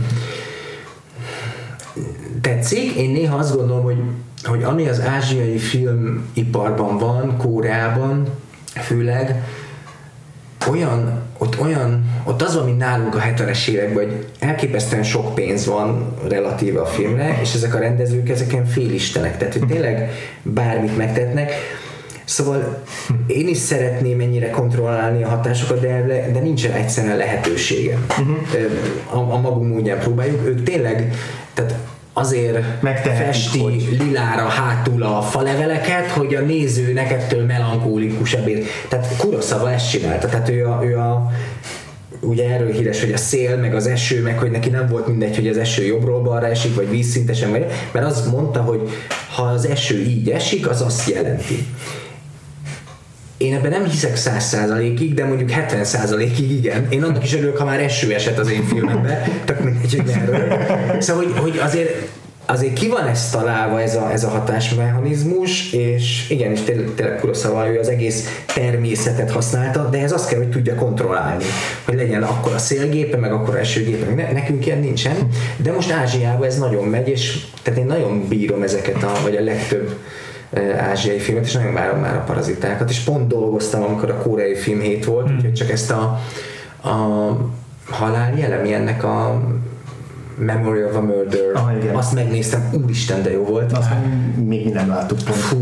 tetszik. 2.44 2.96
Én 2.96 3.10
néha 3.10 3.38
azt 3.38 3.56
gondolom, 3.56 3.84
hogy, 3.84 3.98
hogy 4.44 4.64
ami 4.64 4.88
az 4.88 5.02
ázsiai 5.02 5.58
filmiparban 5.58 6.98
van, 6.98 7.38
Kóreában 7.38 8.28
főleg, 8.76 9.44
olyan, 10.70 11.22
ott 11.38 11.62
olyan, 11.62 12.06
ott 12.24 12.42
az 12.42 12.56
van, 12.56 12.66
mint 12.66 12.78
nálunk 12.78 13.16
a 13.16 13.20
70-es 13.20 13.68
években, 13.68 14.06
hogy 14.06 14.28
elképesztően 14.40 15.04
sok 15.04 15.36
pénz 15.36 15.66
van 15.66 16.16
relatíve 16.28 16.82
a 16.82 16.86
filmre, 16.86 17.38
és 17.42 17.54
ezek 17.54 17.76
a 17.76 17.80
rendezők 17.80 18.30
ezeken 18.30 18.66
félistenek, 18.66 19.38
tehát 19.38 19.54
hogy 19.54 19.68
tényleg 19.68 20.12
bármit 20.42 20.98
megtetnek. 20.98 21.52
Szóval 22.26 22.84
én 23.28 23.48
is 23.48 23.58
szeretném 23.58 24.20
ennyire 24.20 24.50
kontrollálni 24.50 25.24
a 25.24 25.28
hatásokat, 25.28 25.80
de, 25.80 26.30
de 26.34 26.40
nincsen 26.40 26.72
egyszerűen 26.72 27.18
lehetőségem. 27.18 28.06
Uh-huh. 28.10 29.30
A, 29.30 29.34
a 29.34 29.40
magunk 29.40 29.74
módján 29.74 30.00
próbáljuk. 30.00 30.48
Ők 30.48 30.64
tényleg, 30.64 31.14
tehát 31.54 31.76
azért 32.14 32.82
Megtehetik, 32.82 33.26
festi 33.26 33.60
hogy... 33.60 33.98
lilára 34.00 34.48
hátul 34.48 35.04
a 35.04 35.22
faleveleket, 35.22 36.08
hogy 36.08 36.36
a 36.36 36.42
nézőnek 36.42 37.12
ettől 37.12 37.46
melankólikusabb 37.46 38.48
ér. 38.48 38.66
Tehát 38.88 39.18
Kuroszava 39.18 39.72
ezt 39.72 39.90
csinálta, 39.90 40.28
tehát 40.28 40.50
ő 40.50 40.66
a, 40.66 40.80
ő 40.84 40.98
a 40.98 41.32
ugye 42.22 42.50
erről 42.50 42.72
híres, 42.72 43.00
hogy 43.00 43.12
a 43.12 43.18
szél, 43.18 43.58
meg 43.58 43.76
az 43.76 43.88
eső, 43.88 44.22
meg 44.22 44.40
hogy 44.40 44.52
neki 44.52 44.70
nem 44.70 44.88
volt 44.88 45.08
mindegy, 45.08 45.36
hogy 45.36 45.48
az 45.48 45.58
eső 45.58 45.86
jobbról 45.86 46.22
balra 46.22 46.48
esik, 46.48 46.76
vagy 46.76 46.90
vízszintesen 46.90 47.52
vagy, 47.52 47.66
mert 47.92 48.06
azt 48.06 48.32
mondta, 48.32 48.62
hogy 48.62 48.90
ha 49.36 49.44
az 49.44 49.66
eső 49.66 50.02
így 50.02 50.30
esik, 50.30 50.70
az 50.70 50.82
azt 50.82 51.10
jelenti. 51.10 51.66
Én 53.44 53.54
ebben 53.54 53.72
nem 53.72 53.86
hiszek 53.86 54.16
száz 54.16 54.44
százalékig, 54.44 55.14
de 55.14 55.26
mondjuk 55.26 55.50
70 55.50 55.84
százalékig 55.84 56.52
igen. 56.52 56.88
Én 56.90 57.04
annak 57.04 57.24
is 57.24 57.34
örülök, 57.34 57.58
ha 57.58 57.66
már 57.66 57.80
eső 57.80 58.14
esett 58.14 58.38
az 58.38 58.52
én 58.52 58.64
filmemben, 58.64 59.24
tök 59.46 59.64
mindegy, 59.64 59.96
hogy 59.96 60.06
merről. 60.06 60.58
Szóval, 61.02 61.24
hogy, 61.24 61.38
hogy 61.40 61.60
azért 61.64 61.90
azért 62.46 62.74
ki 62.74 62.88
van 62.88 63.08
ezt 63.08 63.32
találva 63.32 63.82
ez 63.82 63.96
a, 63.96 64.12
ez 64.12 64.24
a 64.24 64.30
hatásmechanizmus, 64.30 65.72
és 65.72 66.30
igen, 66.30 66.52
és 66.52 66.62
tényleg, 66.62 66.90
tényleg 66.96 67.20
Kurosawa 67.20 67.70
ő 67.70 67.80
az 67.80 67.90
egész 67.90 68.44
természetet 68.54 69.32
használta, 69.32 69.90
de 69.90 70.02
ez 70.02 70.12
azt 70.12 70.30
kell, 70.30 70.38
hogy 70.38 70.50
tudja 70.50 70.76
kontrollálni, 70.76 71.44
hogy 71.86 71.96
legyen 71.96 72.24
akkor 72.24 72.54
a 72.54 72.58
szélgépe, 72.58 73.18
meg 73.18 73.34
akkor 73.34 73.56
a 73.56 73.60
esőgépe, 73.60 74.14
ne, 74.14 74.32
nekünk 74.32 74.66
ilyen 74.66 74.80
nincsen, 74.80 75.16
de 75.58 75.72
most 75.72 75.92
Ázsiában 75.92 76.48
ez 76.48 76.58
nagyon 76.58 76.86
megy, 76.86 77.08
és 77.08 77.40
tehát 77.62 77.80
én 77.80 77.86
nagyon 77.86 78.28
bírom 78.28 78.62
ezeket, 78.62 79.04
a, 79.04 79.12
vagy 79.24 79.36
a 79.36 79.44
legtöbb 79.44 79.98
ázsiai 80.78 81.20
filmet, 81.20 81.46
és 81.46 81.54
nagyon 81.54 81.74
várom 81.74 82.00
már 82.00 82.16
a 82.16 82.24
parazitákat, 82.24 82.90
és 82.90 83.00
pont 83.00 83.28
dolgoztam, 83.28 83.84
amikor 83.84 84.10
a 84.10 84.18
koreai 84.18 84.56
film 84.56 84.80
hét 84.80 85.06
volt, 85.06 85.32
mm. 85.32 85.36
úgyhogy 85.36 85.54
csak 85.54 85.70
ezt 85.70 85.92
a, 85.92 86.20
a 86.84 87.38
halál 87.90 88.38
jelemi 88.38 88.74
ennek 88.74 89.04
a 89.04 89.42
Memory 90.38 90.84
of 90.84 90.96
a 90.96 91.02
Murder, 91.02 91.52
ah, 91.54 91.98
azt 91.98 92.14
megnéztem, 92.14 92.70
úristen, 92.84 93.24
de 93.24 93.32
jó 93.32 93.44
volt. 93.44 93.72
Azt 93.72 93.90
még 94.46 94.74
nem 94.74 94.88
láttuk 94.88 95.18
pont. 95.18 95.38
Fú, 95.38 95.58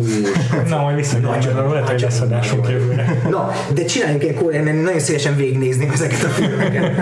Na, 0.70 0.82
majd 0.82 0.96
visszagyarcsod, 0.96 1.72
lehet, 1.72 1.90
hogy 1.90 2.02
lesz 2.02 2.20
adásunk 2.20 2.70
jövőre. 2.70 3.22
Na, 3.30 3.52
de 3.74 3.86
csináljunk 3.86 4.24
egy 4.24 4.34
koreai, 4.34 4.64
mert 4.64 4.82
nagyon 4.82 5.00
szívesen 5.00 5.36
végignézném 5.36 5.90
ezeket 5.94 6.24
a 6.24 6.28
filmeket. 6.28 6.96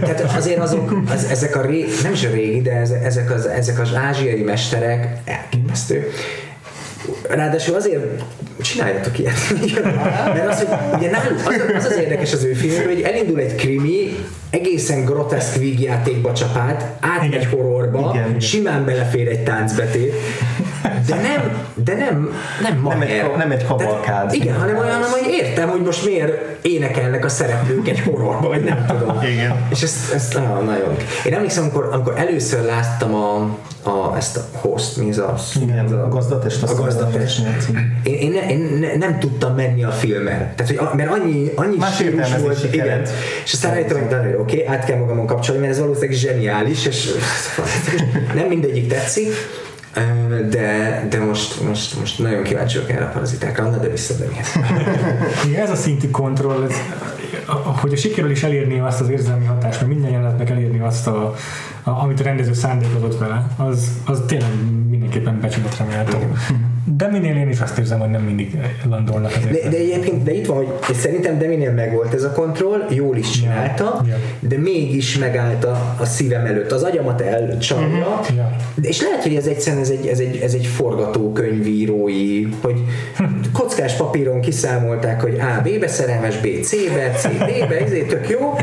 Tehát 0.00 0.36
azért 0.36 0.58
azok, 0.58 0.94
az, 1.12 1.24
ezek 1.24 1.56
a 1.56 1.60
ré, 1.60 1.84
nem 2.02 2.12
is 2.12 2.24
a 2.24 2.30
régi, 2.30 2.60
de 2.60 2.72
ezek 3.04 3.30
az, 3.30 3.46
ezek 3.46 3.80
az 3.80 3.94
ázsiai 3.94 4.42
mesterek 4.42 5.16
elképesztő 5.24 6.06
Ráadásul 7.28 7.74
azért 7.74 8.22
csináljatok 8.60 9.18
ilyet. 9.18 9.34
Mert 10.34 10.48
az, 10.48 10.58
hogy 10.58 10.98
ugye 10.98 11.10
náluk, 11.10 11.38
az, 11.46 11.54
az, 11.76 11.84
az 11.84 11.96
érdekes 11.96 12.32
az 12.32 12.44
ő 12.44 12.52
film, 12.52 12.84
hogy 12.84 13.00
elindul 13.00 13.38
egy 13.40 13.54
krimi, 13.54 14.16
egészen 14.50 15.04
groteszk 15.04 15.56
vígjátékba 15.56 16.32
csapát, 16.32 16.96
átmegy 17.00 17.46
horrorba, 17.50 18.10
Igen. 18.14 18.40
simán 18.40 18.84
belefér 18.84 19.28
egy 19.28 19.42
táncbetét, 19.42 20.14
de 21.06 21.14
nem, 21.14 21.66
de 21.74 21.94
nem, 21.94 22.32
nem 22.62 22.78
ma 22.78 22.90
nem 22.90 23.00
egy, 23.00 23.22
nem 23.36 23.50
egy 23.50 23.66
kavalkád. 23.66 24.32
Igen, 24.32 24.58
hanem 24.58 24.76
olyan, 24.76 25.02
hogy 25.02 25.32
értem, 25.32 25.68
hogy 25.68 25.82
most 25.82 26.04
miért 26.04 26.64
énekelnek 26.64 27.24
a 27.24 27.28
szereplők 27.28 27.88
egy 27.88 28.00
horrorba, 28.00 28.48
vagy 28.48 28.64
nem 28.64 28.84
tudom. 28.88 29.22
Igen. 29.22 29.56
És 29.70 29.82
ezt, 29.82 30.12
ezt 30.12 30.34
nagyon, 30.34 30.64
nagyon. 30.64 30.96
Én 31.26 31.34
emlékszem, 31.34 31.62
amikor, 31.62 31.88
amikor 31.92 32.14
először 32.16 32.64
láttam 32.64 33.14
a, 33.14 33.56
a, 33.82 34.16
ezt 34.16 34.36
a 34.36 34.40
host, 34.52 34.96
mi 34.96 35.08
ez 35.08 35.18
a... 35.18 35.34
Igen, 35.62 35.84
ez 35.84 35.92
a, 35.92 36.04
a 36.04 36.08
gazdatest. 36.08 36.62
A 36.62 36.74
gazdatest. 36.74 37.42
Én, 38.02 38.14
én, 38.14 38.30
ne, 38.30 38.50
én 38.50 38.78
ne, 38.80 39.06
nem 39.06 39.18
tudtam 39.18 39.54
menni 39.54 39.84
a 39.84 39.90
filmmel. 39.90 40.52
Tehát, 40.56 40.76
hogy, 40.76 40.96
mert 40.96 41.10
annyi, 41.10 41.50
annyi 41.54 41.76
stílus 41.92 42.36
volt. 42.36 42.74
Igen. 42.74 43.02
És 43.44 43.52
aztán 43.52 43.72
rájöttem, 43.72 43.98
hogy 43.98 44.34
oké, 44.38 44.62
okay, 44.62 44.76
át 44.76 44.84
kell 44.84 44.98
magamon 44.98 45.26
kapcsolni, 45.26 45.60
mert 45.60 45.72
ez 45.72 45.80
valószínűleg 45.80 46.16
zseniális, 46.16 46.86
és 46.86 47.10
nem 48.34 48.46
mindegyik 48.46 48.88
tetszik, 48.88 49.28
de, 50.50 51.06
de 51.08 51.24
most, 51.24 51.60
most, 51.60 51.98
most 51.98 52.18
nagyon 52.18 52.42
kíváncsi 52.42 52.78
vagyok 52.78 52.90
erre 52.90 53.04
a 53.04 53.08
parazitákra, 53.08 53.70
de 53.70 53.88
vissza 53.88 54.14
Igen, 55.46 55.62
ez 55.62 55.70
a 55.70 55.76
szintű 55.76 56.10
kontroll, 56.10 56.64
ez, 56.64 56.74
hogy 57.64 57.92
a 57.92 57.96
sikerül 57.96 58.30
is 58.30 58.42
elérni 58.42 58.78
azt 58.78 59.00
az 59.00 59.08
érzelmi 59.08 59.44
hatást, 59.44 59.80
mert 59.80 59.92
minden 59.92 60.10
jelenetnek 60.10 60.50
elérni 60.50 60.78
azt, 60.80 61.06
a, 61.06 61.34
a, 61.82 61.90
amit 61.90 62.20
a 62.20 62.22
rendező 62.22 62.52
szándékozott 62.52 63.18
vele, 63.18 63.46
az, 63.56 63.90
az 64.04 64.22
tényleg 64.26 64.50
mindenképpen 64.90 65.40
becsületre 65.40 65.84
méltó. 65.84 66.18
Deminél 66.84 67.36
én 67.36 67.48
is 67.48 67.60
azt 67.60 67.78
érzem, 67.78 67.98
hogy 67.98 68.10
nem 68.10 68.22
mindig 68.22 68.58
landolnak 68.88 69.32
ezért. 69.36 69.62
De, 69.62 69.68
de 69.68 69.76
egyébként, 69.76 70.22
de 70.22 70.32
itt 70.32 70.46
van, 70.46 70.56
hogy 70.56 70.96
szerintem 70.96 71.38
Deminél 71.38 71.72
megvolt 71.72 72.14
ez 72.14 72.22
a 72.22 72.32
kontroll, 72.32 72.86
jól 72.90 73.16
is 73.16 73.30
csinálta, 73.30 74.02
ja, 74.06 74.08
ja. 74.40 74.48
de 74.48 74.58
mégis 74.58 75.18
megállt 75.18 75.64
a, 75.64 75.96
a 75.98 76.04
szívem 76.04 76.44
előtt. 76.44 76.72
Az 76.72 76.82
agyamat 76.82 77.20
elcsalja, 77.20 77.86
uh-huh. 77.86 78.36
ja. 78.36 78.56
és 78.80 79.00
lehet, 79.00 79.22
hogy 79.22 79.34
ez 79.34 79.46
egyszerűen 79.46 79.82
ez 79.82 79.90
egy, 79.90 80.06
ez 80.06 80.18
egy, 80.18 80.36
ez 80.36 80.54
egy 80.54 80.66
forgatókönyvírói, 80.66 82.48
hogy 82.60 82.80
kockás 83.52 83.92
papíron 83.92 84.40
kiszámolták, 84.40 85.20
hogy 85.20 85.38
A, 85.38 85.60
B-be 85.62 85.88
szerelmes, 85.88 86.36
B, 86.36 86.46
C-be, 86.62 87.10
C, 87.10 87.28
D-be, 87.28 87.78
ezért 87.84 88.08
tök 88.08 88.28
jó, 88.28 88.54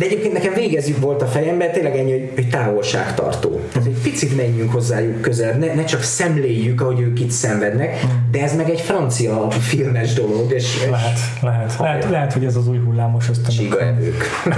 de 0.00 0.06
egyébként 0.06 0.32
nekem 0.32 0.52
végezzük 0.52 0.98
volt 0.98 1.22
a 1.22 1.26
fejemben, 1.26 1.72
tényleg 1.72 1.96
ennyi, 1.96 2.10
hogy, 2.10 2.30
hogy 2.34 2.48
távolságtartó. 2.48 3.60
Tehát 3.72 3.88
egy 3.88 3.98
picit 4.02 4.36
menjünk 4.36 4.72
hozzájuk 4.72 5.20
közel, 5.20 5.58
ne, 5.58 5.74
ne 5.74 5.84
csak 5.84 6.02
szemléljük, 6.02 6.80
ahogy 6.80 7.00
ők 7.00 7.20
itt 7.20 7.30
szenvednek, 7.30 8.00
de 8.30 8.42
ez 8.42 8.56
meg 8.56 8.70
egy 8.70 8.80
francia 8.80 9.50
filmes 9.50 10.12
dolog. 10.12 10.52
És, 10.52 10.76
és 10.76 10.86
lehet, 10.90 11.18
lehet. 11.42 11.76
Lehet, 11.78 12.10
lehet, 12.10 12.32
hogy 12.32 12.44
ez 12.44 12.56
az 12.56 12.68
új 12.68 12.78
hullámos 12.84 13.28
ösztönök. 13.28 13.60
Csiga 13.60 13.80
evők. 13.80 14.24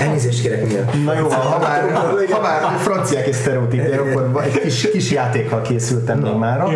Elnézést 0.00 0.42
kérek 0.42 0.62
minden. 0.62 0.88
Na 1.04 1.18
jó, 1.18 1.28
ha 1.28 1.58
már, 1.58 1.92
ha 2.30 2.40
már 2.40 2.78
franciák 2.78 3.26
és 3.26 3.36
sztereotípiák, 3.36 4.00
akkor 4.00 4.42
egy 4.44 4.60
kis, 4.60 4.90
kis 4.90 5.10
játékkal 5.10 5.62
készültem 5.62 6.18
még 6.18 6.34
mára. 6.34 6.68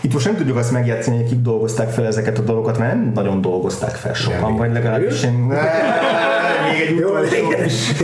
Itt 0.00 0.12
most 0.12 0.26
nem 0.26 0.36
tudjuk 0.36 0.56
azt 0.56 0.72
megjátszani, 0.72 1.16
hogy 1.16 1.28
kik 1.28 1.40
dolgozták 1.40 1.90
fel 1.90 2.06
ezeket 2.06 2.38
a 2.38 2.42
dolgokat, 2.42 2.78
mert 2.78 2.94
nem 2.94 3.10
nagyon 3.14 3.40
dolgozták 3.40 3.94
fel 3.94 4.14
sokan, 4.14 4.56
vagy 4.56 4.72
legalábbis 4.72 5.22
én... 5.22 5.32
Még 6.72 6.80
egy 6.80 7.04
utolsó 7.04 7.64
is 7.66 7.94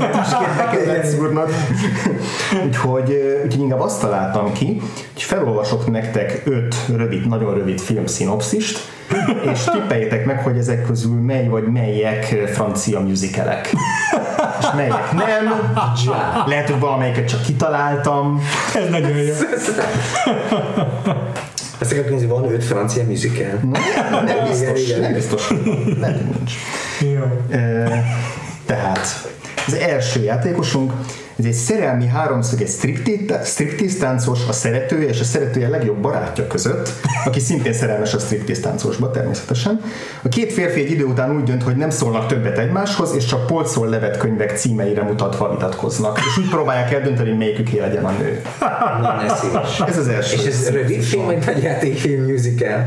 szúrnak. 1.05 1.51
Úgyhogy, 2.67 3.41
úgyhogy 3.45 3.63
inkább 3.63 3.81
azt 3.81 4.01
találtam 4.01 4.53
ki, 4.53 4.81
hogy 5.13 5.23
felolvasok 5.23 5.91
nektek 5.91 6.43
öt 6.45 6.77
rövid, 6.97 7.29
nagyon 7.29 7.55
rövid 7.55 7.81
filmszinopszist, 7.81 8.79
és 9.53 9.65
tippeljétek 9.65 10.25
meg, 10.25 10.43
hogy 10.43 10.59
ezek 10.59 10.87
közül 10.87 11.21
mely 11.21 11.49
vagy 11.49 11.65
melyek 11.65 12.25
francia 12.53 13.01
musicalek. 13.01 13.73
És 14.61 14.67
melyek 14.77 15.13
nem. 15.13 15.73
Lehet, 16.47 16.71
hogy 16.71 16.81
valamelyiket 16.81 17.29
csak 17.29 17.43
kitaláltam. 17.43 18.43
Ez 18.75 18.89
nagyon 18.91 19.17
jó. 19.17 19.33
Ezt 21.85 21.93
akarok 21.93 22.11
nézni, 22.11 22.27
van 22.27 22.53
öt 22.53 22.65
francia 22.65 23.05
musical? 23.05 23.47
Nem, 23.47 24.25
nem 24.25 24.49
biztos, 24.49 24.69
igen, 24.69 24.77
igen. 24.77 25.01
nem 25.01 25.13
biztos. 25.13 25.49
Nem, 26.01 26.31
nincs. 26.39 26.53
Jó. 27.01 27.23
Tehát 28.67 29.31
Az 29.67 29.75
első 29.75 30.23
játékosunk, 30.23 30.93
ez 31.39 31.45
egy 31.45 31.53
szerelmi 31.53 32.07
háromszöges 32.07 32.71
striptease 32.71 33.99
táncos, 33.99 34.39
a 34.49 34.53
szeretője 34.53 35.09
és 35.09 35.21
a 35.21 35.25
szeretője 35.25 35.69
legjobb 35.69 35.97
barátja 35.97 36.47
között, 36.47 36.93
aki 37.25 37.41
szintén 37.41 37.73
szerelmes 37.73 38.15
a 38.15 38.19
striptease 38.19 38.61
táncosba 38.61 39.11
természetesen. 39.11 39.81
A 40.23 40.29
két 40.29 40.53
férfi 40.53 40.81
egy 40.81 40.91
idő 40.91 41.05
után 41.05 41.37
úgy 41.37 41.43
dönt, 41.43 41.63
hogy 41.63 41.77
nem 41.77 41.91
szólnak 41.91 42.27
többet 42.27 42.59
egymáshoz, 42.59 43.15
és 43.15 43.25
csak 43.25 43.47
polcról 43.47 43.89
levet 43.89 44.17
könyvek 44.17 44.57
címeire 44.57 45.03
mutatva 45.03 45.51
vitatkoznak. 45.51 46.19
És 46.19 46.39
úgy 46.39 46.49
próbálják 46.49 46.93
eldönteni, 46.93 47.29
hogy 47.29 47.39
melyikük 47.39 47.71
legyen 47.71 48.05
a 48.05 48.11
nő. 48.11 48.43
Na, 49.01 49.23
ez 49.87 49.99
az 49.99 50.09
első. 50.09 50.37
És 50.37 50.47
ez 50.47 50.71
rövid 50.71 51.03
film, 51.03 51.25
vagy 51.25 51.45
nagy 51.47 51.63
játékfilm 51.63 52.25
musical? 52.25 52.87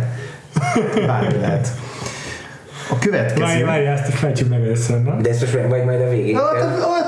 Bármi 1.07 1.39
lehet. 1.39 1.67
A 2.89 2.99
következő... 2.99 3.43
Várj, 3.43 3.63
várj, 3.63 3.85
ezt 3.85 4.13
fejtsük 4.13 4.49
meg 4.49 4.61
először, 4.61 5.03
nem? 5.03 5.21
De 5.21 5.29
ezt 5.29 5.41
most 5.41 5.53
vagy 5.67 5.83
majd 5.83 6.01
a 6.01 6.09
végén. 6.09 6.35
Hát, 6.35 6.61
hát, 6.61 7.07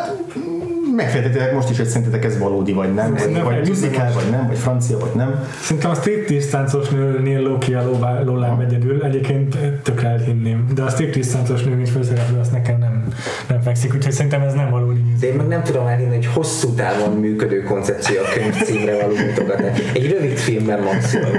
megfejtetitek 1.00 1.54
most 1.54 1.70
is, 1.70 1.78
hogy 1.78 1.86
szerintetek 1.86 2.26
ez 2.26 2.38
valódi 2.38 2.74
vagy 2.74 2.94
nem, 2.94 3.16
vagy, 3.16 3.32
nem 3.32 3.44
vagy 3.44 3.68
musical, 3.68 4.12
vagy 4.14 4.30
nem, 4.32 4.48
vagy 4.48 4.58
francia, 4.58 4.98
vagy 4.98 5.12
nem. 5.16 5.48
Szerintem 5.62 5.92
a 5.92 5.94
striptease 5.94 6.48
táncos 6.50 6.90
nőnél 6.90 7.42
Loki 7.42 7.74
a 7.74 7.84
lollám 8.26 8.60
egyedül, 8.60 9.04
egyébként 9.04 9.58
tökre 9.84 10.08
elhinném, 10.08 10.68
de 10.76 10.84
a 10.84 10.90
striptease 10.90 11.32
táncos 11.32 11.64
nő, 11.64 11.76
mint 11.76 11.90
főszereplő, 11.90 12.40
azt 12.40 12.52
nekem 12.52 12.78
nem, 12.78 13.08
nem 13.48 13.62
fekszik, 13.62 13.94
úgyhogy 13.94 14.14
szerintem 14.14 14.42
ez 14.42 14.54
nem 14.54 14.70
valódi. 14.70 15.00
De 15.20 15.28
én 15.28 15.34
meg 15.34 15.48
nem 15.48 15.64
tudom 15.64 15.88
elhinni, 15.88 16.16
hogy 16.16 16.26
hosszú 16.26 16.74
távon 16.74 17.18
működő 17.18 17.64
koncepció 17.64 18.16
a 18.22 18.34
könyv 18.34 18.64
címre 18.64 18.96
való 19.02 19.16
mutogatás. 19.28 19.80
Egy 19.94 20.12
rövid 20.12 20.38
filmben 20.38 20.80
maximum. 20.84 21.32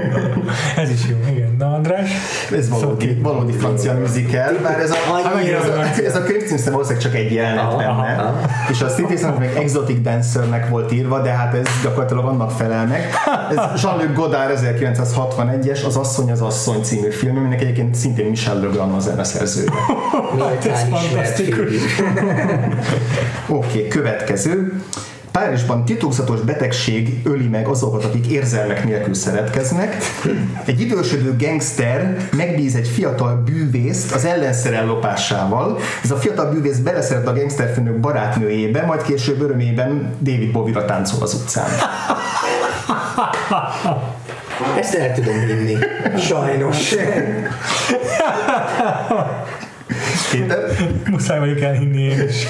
ez 0.76 0.90
is 0.90 1.08
jó, 1.08 1.16
igen. 1.32 1.54
Na 1.58 1.74
András? 1.74 2.10
Ez 2.56 2.68
valódi, 2.68 3.06
szóval 3.06 3.32
valódi 3.32 3.52
francia 3.52 3.98
musical, 3.98 4.58
bár 4.62 4.80
ez 4.80 4.90
a, 4.90 4.96
ez 6.04 6.16
a, 6.16 6.22
könyv 6.22 6.42
cím 6.42 6.72
valószínűleg 6.72 7.02
csak 7.02 7.14
egy 7.14 7.32
jelenet 7.32 7.76
benne. 7.76 8.40
És 8.70 8.80
a 8.80 8.88
striptease 8.88 9.34
meg 9.38 9.49
Exotic 9.56 10.02
Dancernek 10.02 10.68
volt 10.68 10.92
írva, 10.92 11.20
de 11.20 11.30
hát 11.30 11.54
ez 11.54 11.66
gyakorlatilag 11.82 12.24
annak 12.24 12.50
felel 12.50 12.86
meg. 12.86 13.10
Ez 13.50 13.82
Jean-Luc 13.82 14.14
Godard 14.14 14.58
1961-es, 14.62 15.86
az 15.86 15.96
Asszony 15.96 16.30
az 16.30 16.40
Asszony 16.40 16.82
című 16.82 17.10
film, 17.10 17.36
aminek 17.36 17.60
egyébként 17.60 17.94
szintén 17.94 18.26
Michel 18.26 18.60
Legrand 18.60 18.94
a 18.94 18.98
zeneszerzője. 18.98 19.70
ez 20.62 20.82
fantasztikus. 20.88 21.74
Oké, 23.48 23.68
okay, 23.68 23.88
következő. 23.88 24.82
Párizsban 25.32 25.84
titokzatos 25.84 26.40
betegség 26.40 27.20
öli 27.24 27.46
meg 27.46 27.66
azokat, 27.66 28.04
akik 28.04 28.26
érzelmek 28.26 28.84
nélkül 28.84 29.14
szeretkeznek. 29.14 29.96
Egy 30.64 30.80
idősödő 30.80 31.36
gangster 31.38 32.16
megbíz 32.36 32.74
egy 32.74 32.88
fiatal 32.88 33.42
bűvészt 33.44 34.14
az 34.14 34.24
ellenszere 34.24 34.76
ellopásával. 34.76 35.78
Ez 36.02 36.10
a 36.10 36.16
fiatal 36.16 36.50
bűvész 36.50 36.78
beleszeret 36.78 37.26
a 37.26 37.32
gangsterfőnök 37.32 37.98
barátnőjébe, 37.98 38.82
majd 38.82 39.02
később 39.02 39.40
örömében 39.40 40.14
David 40.20 40.52
Bowie-ra 40.52 40.84
táncol 40.84 41.22
az 41.22 41.34
utcán. 41.34 41.70
Ezt 44.78 44.94
el 44.94 45.14
tudom 45.14 45.38
hinni. 45.38 45.76
Sajnos. 46.18 46.94
Péter? 50.30 50.58
Muszáj 51.10 51.38
vagyok 51.38 51.60
elhinni 51.60 52.02
én 52.02 52.24
is. 52.28 52.46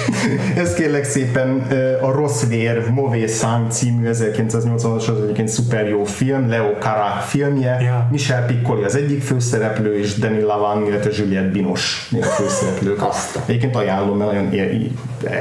Ez 0.55 0.73
kérlek 0.73 1.03
szépen 1.03 1.67
a 2.01 2.11
Rossz 2.11 2.45
Vér 2.45 2.89
Mauvais 2.89 3.37
Sang 3.37 3.71
című 3.71 4.09
1980-as 4.11 5.09
az 5.09 5.21
egyébként 5.23 5.47
szuper 5.47 5.87
jó 5.87 6.03
film, 6.03 6.49
Leo 6.49 6.77
Cara 6.79 7.21
filmje, 7.27 7.77
yeah. 7.81 8.11
Michel 8.11 8.45
Piccoli 8.45 8.83
az 8.83 8.95
egyik 8.95 9.21
főszereplő, 9.21 9.99
és 9.99 10.17
Danny 10.17 10.41
Lavan, 10.41 10.85
illetve 10.85 11.09
Juliette 11.17 11.51
Binoche 11.51 12.17
a 12.21 12.23
főszereplők. 12.23 13.03
Azt. 13.03 13.39
Egyébként 13.45 13.75
ajánlom, 13.75 14.17
mert 14.17 14.31
nagyon 14.31 14.49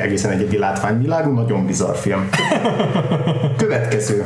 egészen 0.02 0.30
egyedi 0.30 0.58
látványvilágú, 0.58 1.32
nagyon 1.32 1.66
bizarr 1.66 1.94
film. 1.94 2.28
Következő. 3.56 4.24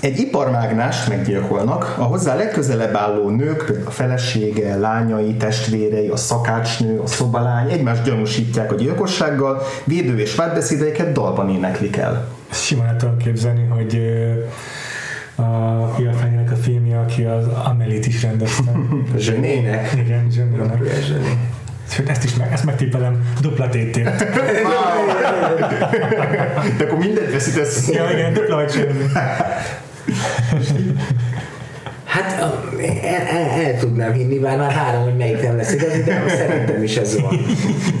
Egy 0.00 0.18
iparmágnást 0.18 1.08
meggyilkolnak, 1.08 1.94
a 1.98 2.02
hozzá 2.02 2.34
legközelebb 2.34 2.94
álló 2.94 3.28
nők, 3.28 3.72
a 3.84 3.90
felesége, 3.90 4.76
lányai, 4.76 5.34
testvérei, 5.34 6.08
a 6.08 6.16
szakácsnő, 6.16 6.98
a 6.98 7.05
szobalány 7.06 7.70
egymást 7.70 8.02
gyanúsítják 8.02 8.72
a 8.72 8.74
gyilkossággal, 8.74 9.62
védő 9.84 10.18
és 10.18 10.34
vádbeszédeiket 10.34 11.12
dalban 11.12 11.50
éneklik 11.50 11.96
el. 11.96 12.28
Simán 12.50 12.86
el 12.86 12.96
tudom 12.96 13.16
képzelni, 13.16 13.66
hogy 13.66 14.00
a 15.36 15.94
Ilfányának 15.98 16.50
a 16.50 16.56
filmje, 16.56 16.98
aki 16.98 17.22
az 17.22 17.46
Amelit 17.64 18.06
is 18.06 18.22
rendezte. 18.22 18.72
Zsenének? 19.16 19.92
Igen, 19.96 20.30
Zsenének. 20.30 20.82
Sőt, 21.90 22.08
ezt 22.08 22.24
is 22.24 22.34
meg, 22.34 22.52
ezt 22.52 22.64
megtippelem 22.64 23.32
dupla 23.40 23.68
tétért. 23.68 24.18
De 26.78 26.84
akkor 26.84 26.98
mindent 26.98 27.32
veszítesz. 27.32 27.88
Ja, 27.88 28.10
igen, 28.10 28.32
dupla 28.32 28.54
vagy 28.54 28.70
semmi. 28.70 29.04
Hát 32.04 32.56
el, 32.80 33.26
el, 33.26 33.64
el, 33.64 33.78
tudnám 33.78 34.12
hinni, 34.12 34.38
bár 34.38 34.56
már 34.56 34.70
három, 34.70 35.02
hogy 35.02 35.16
melyik 35.16 35.42
nem 35.42 35.56
lesz 35.56 35.72
igaz, 35.72 35.92
de 36.04 36.22
szerintem 36.28 36.82
is 36.82 36.96
ez 36.96 37.20
van. 37.20 37.38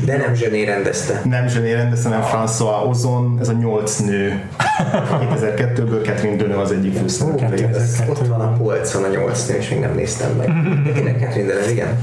De 0.04 0.16
nem 0.16 0.34
Zsené 0.34 0.64
rendezte. 0.64 1.20
Nem 1.24 1.48
Zsené 1.48 1.72
rendezte, 1.72 2.08
hanem 2.08 2.24
François 2.24 2.88
Ozon, 2.88 3.38
ez 3.40 3.48
a 3.48 3.52
nyolc 3.52 3.98
nő. 3.98 4.40
2002-ből 5.32 6.04
Catherine 6.04 6.36
Deneuve 6.36 6.62
az 6.62 6.72
egyik 6.72 6.96
főszereplő. 6.96 7.70
Ott 8.08 8.26
van 8.26 8.40
a 8.40 8.52
polcon 8.52 9.04
a 9.04 9.08
nyolc 9.08 9.46
nő, 9.46 9.56
és 9.56 9.68
még 9.68 9.80
nem 9.80 9.94
néztem 9.94 10.30
meg. 10.30 10.46
De 10.84 10.92
tényleg 10.92 11.16
Catherine 11.20 11.46
Deneuve, 11.46 11.70
igen. 11.70 11.98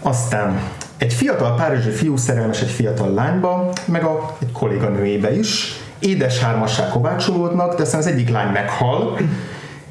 Aztán 0.00 0.60
egy 0.98 1.12
fiatal 1.12 1.54
párizsi 1.56 1.90
fiú 1.90 2.16
szerelmes 2.16 2.60
egy 2.60 2.70
fiatal 2.70 3.14
lányba, 3.14 3.72
meg 3.84 4.04
a, 4.04 4.36
egy 4.42 4.52
kolléganőjébe 4.52 5.36
is. 5.36 5.78
Édes 5.98 6.38
hármassá 6.38 6.88
kovácsolódnak, 6.88 7.76
de 7.76 7.82
aztán 7.82 8.00
az 8.00 8.06
egyik 8.06 8.28
lány 8.28 8.52
meghal, 8.52 9.18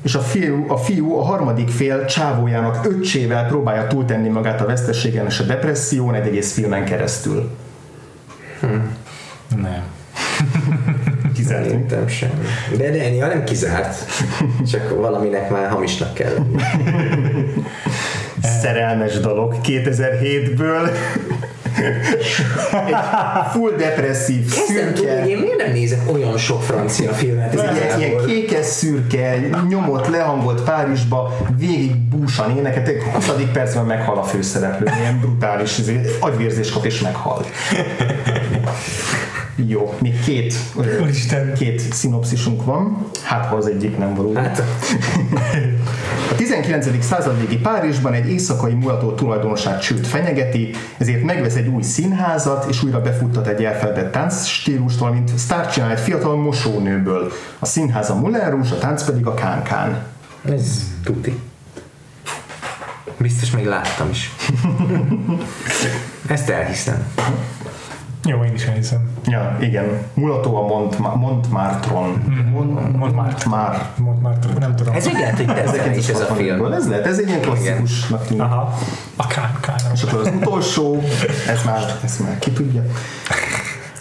és 0.03 0.15
a 0.15 0.19
fiú, 0.19 0.65
a 0.67 0.77
fiú 0.77 1.17
a 1.17 1.23
harmadik 1.23 1.69
fél 1.69 2.05
csávójának 2.05 2.85
öccsével 2.85 3.47
próbálja 3.47 3.87
túltenni 3.87 4.29
magát 4.29 4.61
a 4.61 4.65
veszteségen 4.65 5.25
és 5.25 5.39
a 5.39 5.43
depresszión 5.43 6.13
egy 6.13 6.27
egész 6.27 6.53
filmen 6.53 6.85
keresztül. 6.85 7.49
Hm. 8.59 8.67
Nem. 9.61 9.83
Kizárt. 11.35 11.63
Szerintem 11.63 12.07
sem. 12.07 12.29
De, 12.77 12.89
de 12.89 13.13
ja, 13.13 13.27
nem 13.27 13.43
kizárt. 13.43 14.05
Csak 14.71 14.95
valaminek 14.99 15.49
már 15.49 15.69
hamisnak 15.69 16.13
kell 16.13 16.33
Szerelmes 18.61 19.19
dolog 19.19 19.55
2007-ből 19.63 20.89
egy 22.87 22.95
full 23.51 23.71
depresszív, 23.77 24.45
szürke. 24.45 24.91
Tudni, 24.93 25.19
hogy 25.19 25.29
én 25.29 25.37
miért 25.37 25.57
nem 25.57 25.71
nézek 25.71 25.99
olyan 26.13 26.37
sok 26.37 26.63
francia 26.63 27.11
filmet? 27.11 27.53
Ez 27.53 27.59
egy 27.59 27.99
ilyen 27.99 28.25
kékes 28.25 28.65
szürke, 28.65 29.39
nyomott, 29.69 30.07
lehangolt 30.07 30.61
Párizsba, 30.61 31.37
végig 31.57 31.95
búsan 31.95 32.57
éneket, 32.57 32.87
egy 32.87 33.03
20. 33.13 33.31
percben 33.53 33.85
meghal 33.85 34.17
a 34.17 34.23
főszereplő, 34.23 34.91
ilyen 34.99 35.19
brutális, 35.19 35.81
agyvérzés 36.19 36.71
kap 36.71 36.85
és 36.85 37.01
meghal. 37.01 37.45
Jó, 39.55 39.93
még 40.01 40.19
két, 40.19 40.55
Úristen. 41.01 41.53
két 41.53 41.79
szinopszisunk 41.79 42.65
van, 42.65 43.07
hát 43.23 43.45
ha 43.45 43.55
az 43.55 43.67
egyik 43.67 43.97
nem 43.97 44.13
való. 44.13 44.33
Hát. 44.33 44.63
A 46.43 46.45
19. 46.45 47.05
század 47.05 47.39
végi 47.39 47.57
Párizsban 47.57 48.13
egy 48.13 48.29
éjszakai 48.29 48.73
mulató 48.73 49.11
tulajdonosát 49.11 49.81
csőd 49.81 50.05
fenyegeti, 50.05 50.75
ezért 50.97 51.23
megvesz 51.23 51.55
egy 51.55 51.67
új 51.67 51.81
színházat, 51.81 52.65
és 52.69 52.83
újra 52.83 53.01
befuttat 53.01 53.47
egy 53.47 53.63
elfeledett 53.63 54.11
táncstílust, 54.11 54.99
valamint 54.99 55.37
sztárt 55.37 55.71
csinál 55.71 55.91
egy 55.91 55.99
fiatal 55.99 56.35
mosónőből. 56.35 57.31
A 57.59 57.65
színház 57.65 58.09
a 58.09 58.15
Moulin 58.15 58.49
Rouge, 58.49 58.75
a 58.75 58.77
tánc 58.77 59.03
pedig 59.03 59.25
a 59.25 59.33
Kánkán. 59.33 60.05
Ez 60.49 60.83
tuti. 61.03 61.39
Biztos 63.17 63.51
még 63.51 63.65
láttam 63.65 64.09
is. 64.09 64.31
Ezt 66.27 66.49
elhiszem. 66.49 67.07
Jó, 68.25 68.43
én 68.43 68.53
is 68.53 68.65
elhiszem. 68.65 69.09
Ja, 69.25 69.57
igen. 69.61 69.85
Mulató 70.13 70.55
a 70.55 70.67
Mont, 70.67 71.15
Montmartron. 71.15 72.23
Mont, 72.51 72.97
Montmartre. 72.97 73.49
Montmartre. 73.97 74.53
Nem 74.59 74.75
tudom. 74.75 74.93
Ez 74.93 75.07
egy 75.07 75.13
lehet, 75.13 75.37
hogy 75.37 75.49
ez, 75.49 75.97
is 75.97 76.07
ez 76.07 76.19
a 76.19 76.33
film. 76.33 76.73
Ez 76.73 76.89
lehet, 76.89 77.05
ez 77.05 77.19
egy 77.19 77.27
ilyen 77.27 77.41
klasszikusnak 77.41 78.25
tűnik. 78.25 78.43
Aha. 78.43 78.77
A 79.15 79.27
kán, 79.27 79.57
kán. 79.61 79.75
És 79.93 80.03
akkor 80.03 80.19
az 80.19 80.31
utolsó, 80.35 81.03
ez 81.47 81.63
már, 81.65 81.99
ez 82.03 82.17
már 82.17 82.39
ki 82.39 82.51
tudja. 82.51 82.81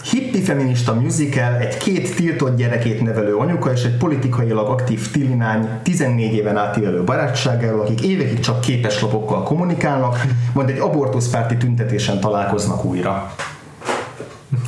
Hippi 0.09 0.41
feminista 0.41 0.93
musical, 0.93 1.55
egy 1.55 1.77
két 1.77 2.15
tiltott 2.15 2.57
gyerekét 2.57 3.01
nevelő 3.01 3.35
anyuka 3.35 3.71
és 3.71 3.83
egy 3.83 3.97
politikailag 3.97 4.69
aktív 4.69 5.11
tilinány 5.11 5.69
14 5.83 6.33
éven 6.33 6.57
átívelő 6.57 7.03
barátságáról, 7.03 7.81
akik 7.81 8.01
évekig 8.01 8.39
csak 8.39 8.61
képeslapokkal 8.61 9.43
kommunikálnak, 9.43 10.21
majd 10.53 10.69
egy 10.69 10.79
abortuszpárti 10.79 11.57
tüntetésen 11.57 12.19
találkoznak 12.19 12.85
újra 12.85 13.33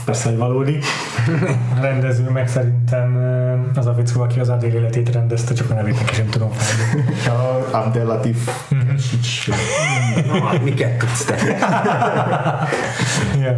persze, 0.06 0.30
hogy 0.30 0.38
valódi. 0.38 0.80
A 1.78 1.82
rendező 1.82 2.30
meg 2.30 2.48
szerintem 2.48 3.18
eh, 3.18 3.78
az 3.78 3.86
a 3.86 3.94
fickó, 3.94 4.22
aki 4.22 4.40
az 4.40 4.50
Adél 4.50 4.74
életét 4.74 5.12
rendezte, 5.12 5.54
csak 5.54 5.70
a 5.70 5.74
nevét 5.74 6.00
neki 6.00 6.14
sem 6.14 6.30
tudom 6.30 6.52
felni. 6.52 7.06
Ja, 7.26 7.68
Abdelatif. 7.72 8.68
Miket 10.64 10.98
tudsz 10.98 11.26
te? 11.26 11.36
yeah. 13.40 13.58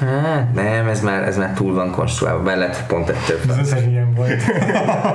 Hát 0.00 0.54
nem, 0.54 0.86
ez 0.86 1.00
már, 1.00 1.22
ez 1.22 1.36
már 1.36 1.52
túl 1.52 1.74
van 1.74 1.90
konstruálva, 1.90 2.42
be 2.42 2.54
lett 2.54 2.86
pont 2.86 3.08
egy 3.08 3.16
több. 3.26 3.40
Az 3.48 3.58
összes 3.58 3.82
ilyen 3.88 4.14
volt. 4.14 4.46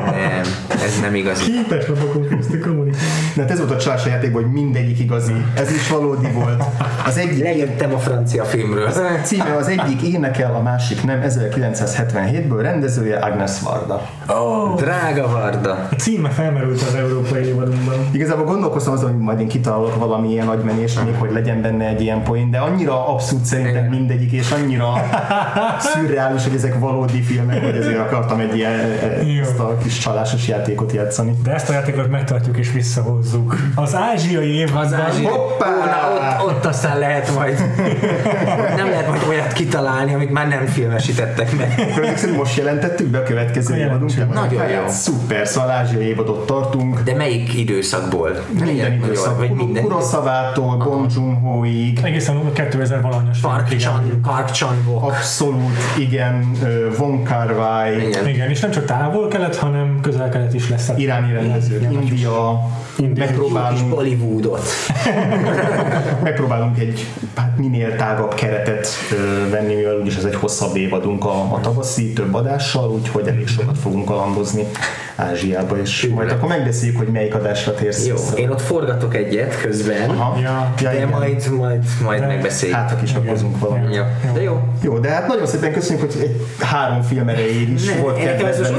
Nem, 0.06 0.42
ez 0.70 1.00
nem 1.02 1.16
igaz. 1.16 1.40
Képes 1.40 1.88
lapokon 1.88 2.28
köztük 2.28 2.62
kommunikálni. 2.62 3.08
Hát 3.38 3.52
ez 3.52 3.58
volt 3.58 3.72
a 3.72 3.78
csalás 3.78 4.06
játékban, 4.06 4.44
hogy 4.44 4.52
mindegyik 4.52 5.00
igazi. 5.00 5.34
Ez 5.56 5.72
is 5.72 5.90
valódi 5.90 6.28
volt. 6.32 6.64
Az 7.06 7.18
egyik 7.18 7.44
Lejöttem 7.44 7.94
a 7.94 7.98
francia 7.98 8.44
filmről. 8.44 8.86
Az 8.86 8.98
a 8.98 9.08
címe 9.24 9.56
az 9.56 9.68
egyik 9.68 10.02
énekel, 10.02 10.56
a 10.56 10.62
másik 10.62 11.04
nem, 11.04 11.22
1977-ből 11.28 12.60
rendezője 12.62 13.18
Agnes 13.18 13.60
Varda. 13.60 14.10
Oh, 14.28 14.76
Drága 14.76 15.28
Varda. 15.32 15.88
a 15.92 15.96
címe 15.96 16.30
felmerült 16.30 16.82
az 16.82 16.96
európai 16.96 17.44
évadunkban. 17.44 17.96
Igazából 18.12 18.46
gondolkoztam 18.46 18.94
azon, 18.94 19.12
hogy 19.12 19.20
majd 19.20 19.40
én 19.40 19.48
kitalálok 19.48 19.96
valami 19.96 20.30
ilyen 20.30 20.48
agymenést, 20.48 21.04
még 21.06 21.16
hogy 21.16 21.32
legyen 21.32 21.62
benne 21.62 21.88
egy 21.88 22.02
ilyen 22.02 22.24
poén, 22.24 22.52
de 22.52 22.58
annyira 22.58 23.08
abszurd 23.08 23.44
szerintem 23.44 23.86
mindegyik, 23.86 24.32
és 24.32 24.52
annyira 24.52 24.73
szürreális, 25.94 26.44
hogy 26.44 26.56
ezek 26.56 26.80
valódi 26.80 27.22
filmek, 27.22 27.64
hogy 27.64 27.76
ezért 27.76 28.00
akartam 28.00 28.40
egy 28.40 28.56
ilyen 28.56 28.80
Jó. 29.26 29.42
ezt 29.42 29.60
a 29.60 29.78
kis 29.84 29.98
csalásos 29.98 30.48
játékot 30.48 30.92
játszani. 30.92 31.36
De 31.44 31.54
ezt 31.54 31.70
a 31.70 31.74
játékot 31.74 32.10
megtartjuk 32.10 32.58
és 32.58 32.72
visszahozzuk. 32.72 33.56
Az 33.76 33.96
ázsiai 33.96 34.54
évadban. 34.56 34.84
Az 34.84 34.94
ázsiai- 34.94 35.26
Hoppá! 35.26 35.68
Ó, 35.68 35.86
na, 35.86 36.44
ott, 36.46 36.48
ott 36.56 36.66
aztán 36.66 37.00
lehet 37.00 37.34
majd 37.36 37.58
nem 38.78 38.90
lehet 38.90 39.08
majd 39.08 39.22
olyat 39.30 39.54
kitalálni, 39.54 40.14
amit 40.14 40.32
már 40.32 40.48
nem 40.48 40.66
filmesítettek 40.66 41.58
meg. 41.58 41.92
Szerint 42.16 42.38
most 42.38 42.58
jelentettük 42.58 43.08
be 43.08 43.18
a 43.18 43.24
következő 43.24 43.74
Akkor 43.74 43.86
évadunk. 43.86 44.12
jelentsük. 44.14 44.42
Nagyon 44.42 44.70
jó. 44.70 44.82
Hát 44.82 44.90
Szuper, 44.90 45.48
szóval 45.48 45.70
ázsiai 45.70 46.06
évadot 46.06 46.46
tartunk. 46.46 47.00
De 47.00 47.16
melyik 47.16 47.54
időszakból? 47.54 48.30
Minden 48.60 48.94
időszak. 48.94 49.38
Vagy 49.38 49.52
minden 49.52 49.84
Kuroszavától, 49.84 50.78
Bong 50.78 51.06
Joon-hoig, 51.16 52.00
Egészen 52.04 52.36
a 52.36 52.52
2000 52.52 53.02
valahanyas 53.02 53.40
Park 53.40 53.76
Chan, 53.78 54.20
Park 54.22 54.52
Wook. 54.86 55.04
Abszolút, 55.04 55.78
igen, 56.00 56.52
Von 56.98 57.24
Kar 57.24 57.52
Wai, 57.52 58.08
Igen. 58.08 58.28
Igen, 58.28 58.50
és 58.50 58.60
nem 58.60 58.72
csak 58.72 58.86
távol-kelet, 58.86 59.56
hanem 59.56 60.00
közel-kelet 60.02 60.54
is 60.54 60.70
lesz. 60.70 60.92
iráni 60.96 61.34
rendezők, 61.34 61.82
Igen, 61.82 61.92
India, 61.92 62.60
Jó 62.98 63.08
kis 63.08 63.18
megpróbálunk, 63.18 63.90
Bollywoodot. 63.90 64.68
megpróbálunk 66.24 66.80
egy 66.80 67.06
hát 67.36 67.58
minél 67.58 67.96
tágabb 67.96 68.34
keretet 68.34 68.88
venni, 69.50 69.76
mivel 69.76 69.98
úgyis 70.00 70.16
ez 70.16 70.24
egy 70.24 70.36
hosszabb 70.36 70.76
évadunk 70.76 71.26
a, 71.26 71.54
a 71.54 71.60
tavaszi 71.62 72.14
több 72.14 72.34
adással, 72.34 72.90
úgyhogy 72.92 73.28
elég 73.28 73.48
sokat 73.48 73.78
fogunk 73.78 74.06
kalandozni 74.06 74.64
Ázsiába, 75.16 75.78
és 75.82 76.08
majd 76.16 76.32
akkor 76.32 76.48
megbeszéljük, 76.50 76.98
hogy 76.98 77.08
melyik 77.08 77.36
adásra 77.36 77.74
térsz 77.74 78.08
Jó, 78.08 78.14
vissza. 78.16 78.38
én 78.38 78.50
ott 78.50 78.62
forgatok 78.62 79.16
egyet 79.16 79.62
közben, 79.62 80.10
Aha. 80.10 80.40
Ja. 80.42 80.74
ja, 80.82 80.90
de 80.90 80.96
igen. 80.96 81.08
majd, 81.08 81.50
majd, 81.58 81.84
majd 82.04 82.20
De- 82.20 82.28
megbeszéljük. 82.28 82.78
Hát, 82.78 82.90
ha 82.90 82.96
kisakozunk 82.96 83.60
valamit. 83.60 83.96
Ja. 83.96 84.08
De 84.34 84.42
jó. 84.42 84.60
Jó, 84.82 84.98
de 84.98 85.10
hát 85.10 85.28
nagyon 85.28 85.46
szépen 85.46 85.74
köszönjük, 85.74 86.12
hogy 86.12 86.22
egy 86.22 86.42
három 86.60 87.02
film 87.02 87.28
erejéig 87.28 87.70
is 87.70 87.86
Ne, 87.86 87.96
volt 87.96 88.18
kedves. 88.18 88.58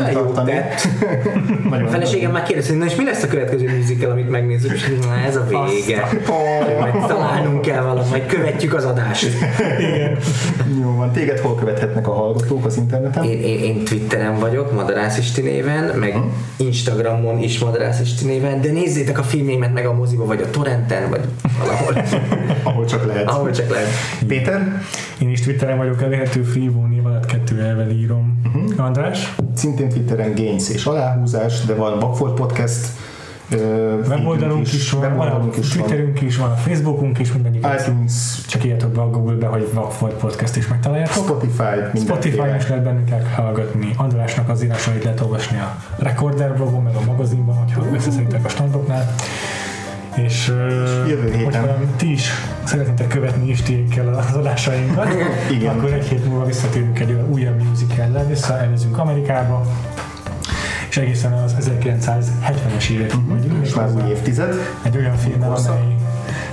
Nagyon 1.70 1.86
A 1.86 1.90
feleségem 1.90 2.30
már 2.30 2.42
kérdezte, 2.42 2.70
hogy 2.72 2.80
na 2.80 2.86
és 2.86 2.94
mi 2.94 3.04
lesz 3.04 3.22
a 3.22 3.26
következő 3.26 3.76
musical, 3.76 4.10
amit 4.10 4.30
megnézzük, 4.30 4.72
és 4.72 4.86
na 5.06 5.16
ez 5.26 5.36
a 5.36 5.46
vége. 5.48 6.08
Majd 6.80 7.06
találnunk 7.06 7.60
kell 7.60 7.82
valamit, 7.82 8.10
majd 8.10 8.26
követjük 8.26 8.74
az 8.74 8.84
adást. 8.84 9.26
Jó 10.80 10.94
van, 10.96 11.12
téged 11.12 11.38
hol 11.38 11.54
követhetnek 11.54 12.08
a 12.08 12.12
hallgatók 12.12 12.64
az 12.64 12.76
interneten? 12.76 13.24
Én, 13.24 13.42
én, 13.42 13.58
én 13.58 13.84
Twitteren 13.84 14.38
vagyok, 14.38 14.72
Madarász 14.72 15.18
Isti 15.18 15.40
néven, 15.40 15.84
meg 15.98 16.16
Instagramon 16.56 17.38
is 17.38 17.58
Madarász 17.58 18.00
Isti 18.00 18.24
néven, 18.24 18.60
de 18.60 18.70
nézzétek 18.70 19.18
a 19.18 19.22
filmémet 19.22 19.72
meg 19.72 19.86
a 19.86 19.92
moziba, 19.92 20.24
vagy 20.24 20.40
a 20.40 20.50
torrenten, 20.50 21.10
vagy 21.10 21.24
valahol, 21.58 22.02
Ahol 22.62 22.84
csak 22.84 23.06
lehet. 23.06 23.28
ahol 23.28 23.50
csak 23.50 23.70
lehet. 23.70 23.88
Péter, 24.26 24.80
Én 25.18 25.30
is 25.30 25.40
Twitteren 25.40 25.76
vagyok 25.76 26.02
elérhető 26.02 26.42
Freevo 26.42 26.86
név 26.86 27.06
alatt 27.06 27.26
kettő 27.26 27.60
elvel 27.60 27.90
írom. 27.90 28.40
András, 28.76 29.34
szintén 29.54 29.88
Twitteren 29.88 30.34
Gains 30.34 30.68
és 30.70 30.84
aláhúzás, 30.84 31.60
de 31.64 31.74
van 31.74 31.98
Vagfolt 31.98 32.34
Podcast, 32.34 32.86
weboldalunk 34.08 34.72
is 34.72 34.90
van, 34.90 35.00
van 35.00 35.10
weboldalunk 35.10 35.56
is 35.56 35.74
van, 35.74 35.86
Twitterünk 35.86 36.20
is 36.20 36.36
van, 36.36 36.50
a 36.50 36.54
Facebookunk 36.54 37.18
is, 37.18 37.32
mindegyik. 37.32 37.66
iTunes, 37.80 38.12
Csak 38.46 38.64
írjatok 38.64 38.90
be 38.90 39.00
a 39.00 39.10
Google-be, 39.10 39.46
hogy 39.46 39.68
Vagfolt 39.72 40.14
Podcast 40.14 40.56
is 40.56 40.68
megtaláljátok. 40.68 41.24
Spotify, 41.24 41.98
Spotify 41.98 42.56
is 42.58 42.68
lehet 42.68 42.84
bennünket 42.84 43.26
hallgatni. 43.34 43.90
Andrásnak 43.96 44.48
az 44.48 44.64
írásait 44.64 45.04
lehet 45.04 45.20
olvasni 45.20 45.58
a 45.58 45.76
Recorder 45.98 46.54
blogon, 46.54 46.82
meg 46.82 46.94
a 46.94 47.00
magazinban, 47.06 47.56
hogyha 47.56 47.82
összeszeditek 47.94 48.44
a 48.44 48.48
standoknál. 48.48 49.14
És 50.14 50.48
ö, 50.48 51.06
jövő 51.08 51.30
héten. 51.32 51.44
hogyha 51.44 51.76
ti 51.96 52.12
is 52.12 52.30
szeretnétek 52.64 53.08
követni 53.08 53.48
Istékkel 53.48 54.14
az 54.14 54.34
adásainkat, 54.34 55.08
Igen. 55.50 55.76
akkor 55.78 55.92
egy 55.92 56.04
hét 56.04 56.26
múlva 56.28 56.44
visszatérünk 56.44 56.98
egy 56.98 57.10
olyan 57.10 57.28
újabb 57.30 57.62
musicallel, 57.62 58.26
visszaelvezünk 58.26 58.98
Amerikába, 58.98 59.66
és 60.94 61.00
egészen 61.00 61.32
az 61.32 61.54
1970-es 61.60 62.88
évekig 62.88 63.26
megyünk. 63.28 63.58
Most 63.58 63.76
már 63.76 63.86
méghozzá 63.86 64.04
új 64.06 64.10
évtized. 64.10 64.54
egy 64.82 64.96
olyan 64.96 65.16
Korszak. 65.40 65.70
amely 65.72 65.96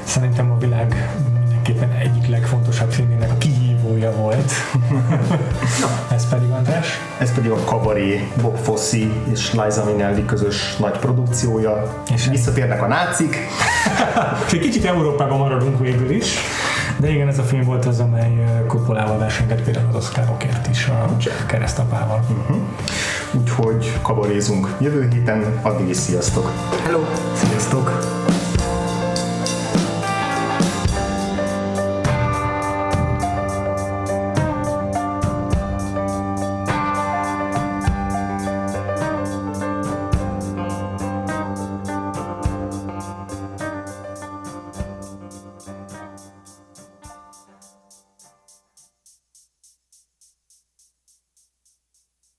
szerintem 0.04 0.52
a 0.52 0.58
világ 0.58 1.12
mindenképpen 1.34 1.92
egyik 1.92 2.28
legfontosabb 2.28 2.92
filmének 2.92 3.32
a 3.32 3.38
kihívója 3.38 4.12
volt. 4.12 4.52
Ez 6.16 6.30
pedig 6.30 6.50
András. 6.50 6.88
Ez 7.18 7.34
pedig 7.34 7.52
a 7.52 7.56
Kabaré, 7.64 8.28
Bob 8.42 8.58
Fosse 8.58 8.98
és 9.32 9.54
Liza 9.54 9.86
Minnelli 9.86 10.26
közös 10.26 10.76
nagy 10.78 10.98
produkciója. 10.98 12.04
És- 12.14 12.28
Visszatérnek 12.30 12.82
a 12.82 12.88
nácik. 12.88 13.38
És 14.46 14.54
egy 14.58 14.60
kicsit 14.60 14.86
Európában 14.86 15.38
maradunk 15.38 15.80
végül 15.80 16.10
is, 16.10 16.36
de 17.00 17.10
igen, 17.10 17.28
ez 17.28 17.40
a 17.40 17.44
film 17.44 17.64
volt 17.64 17.86
az, 17.86 18.00
amely 18.00 18.64
Coppolával 18.68 19.18
versengett 19.18 19.62
például 19.64 19.88
az 19.88 19.96
Oscarokért 19.96 20.68
is 20.68 20.88
a 20.88 21.16
keresztapával. 21.48 22.26
Úgyhogy 23.32 24.00
kabarézunk 24.02 24.76
jövő 24.80 25.08
héten, 25.12 25.60
addig 25.62 25.90
is 25.90 25.98
sziasztok! 25.98 26.52
Hello! 26.84 27.00
Sziasztok! 27.36 28.11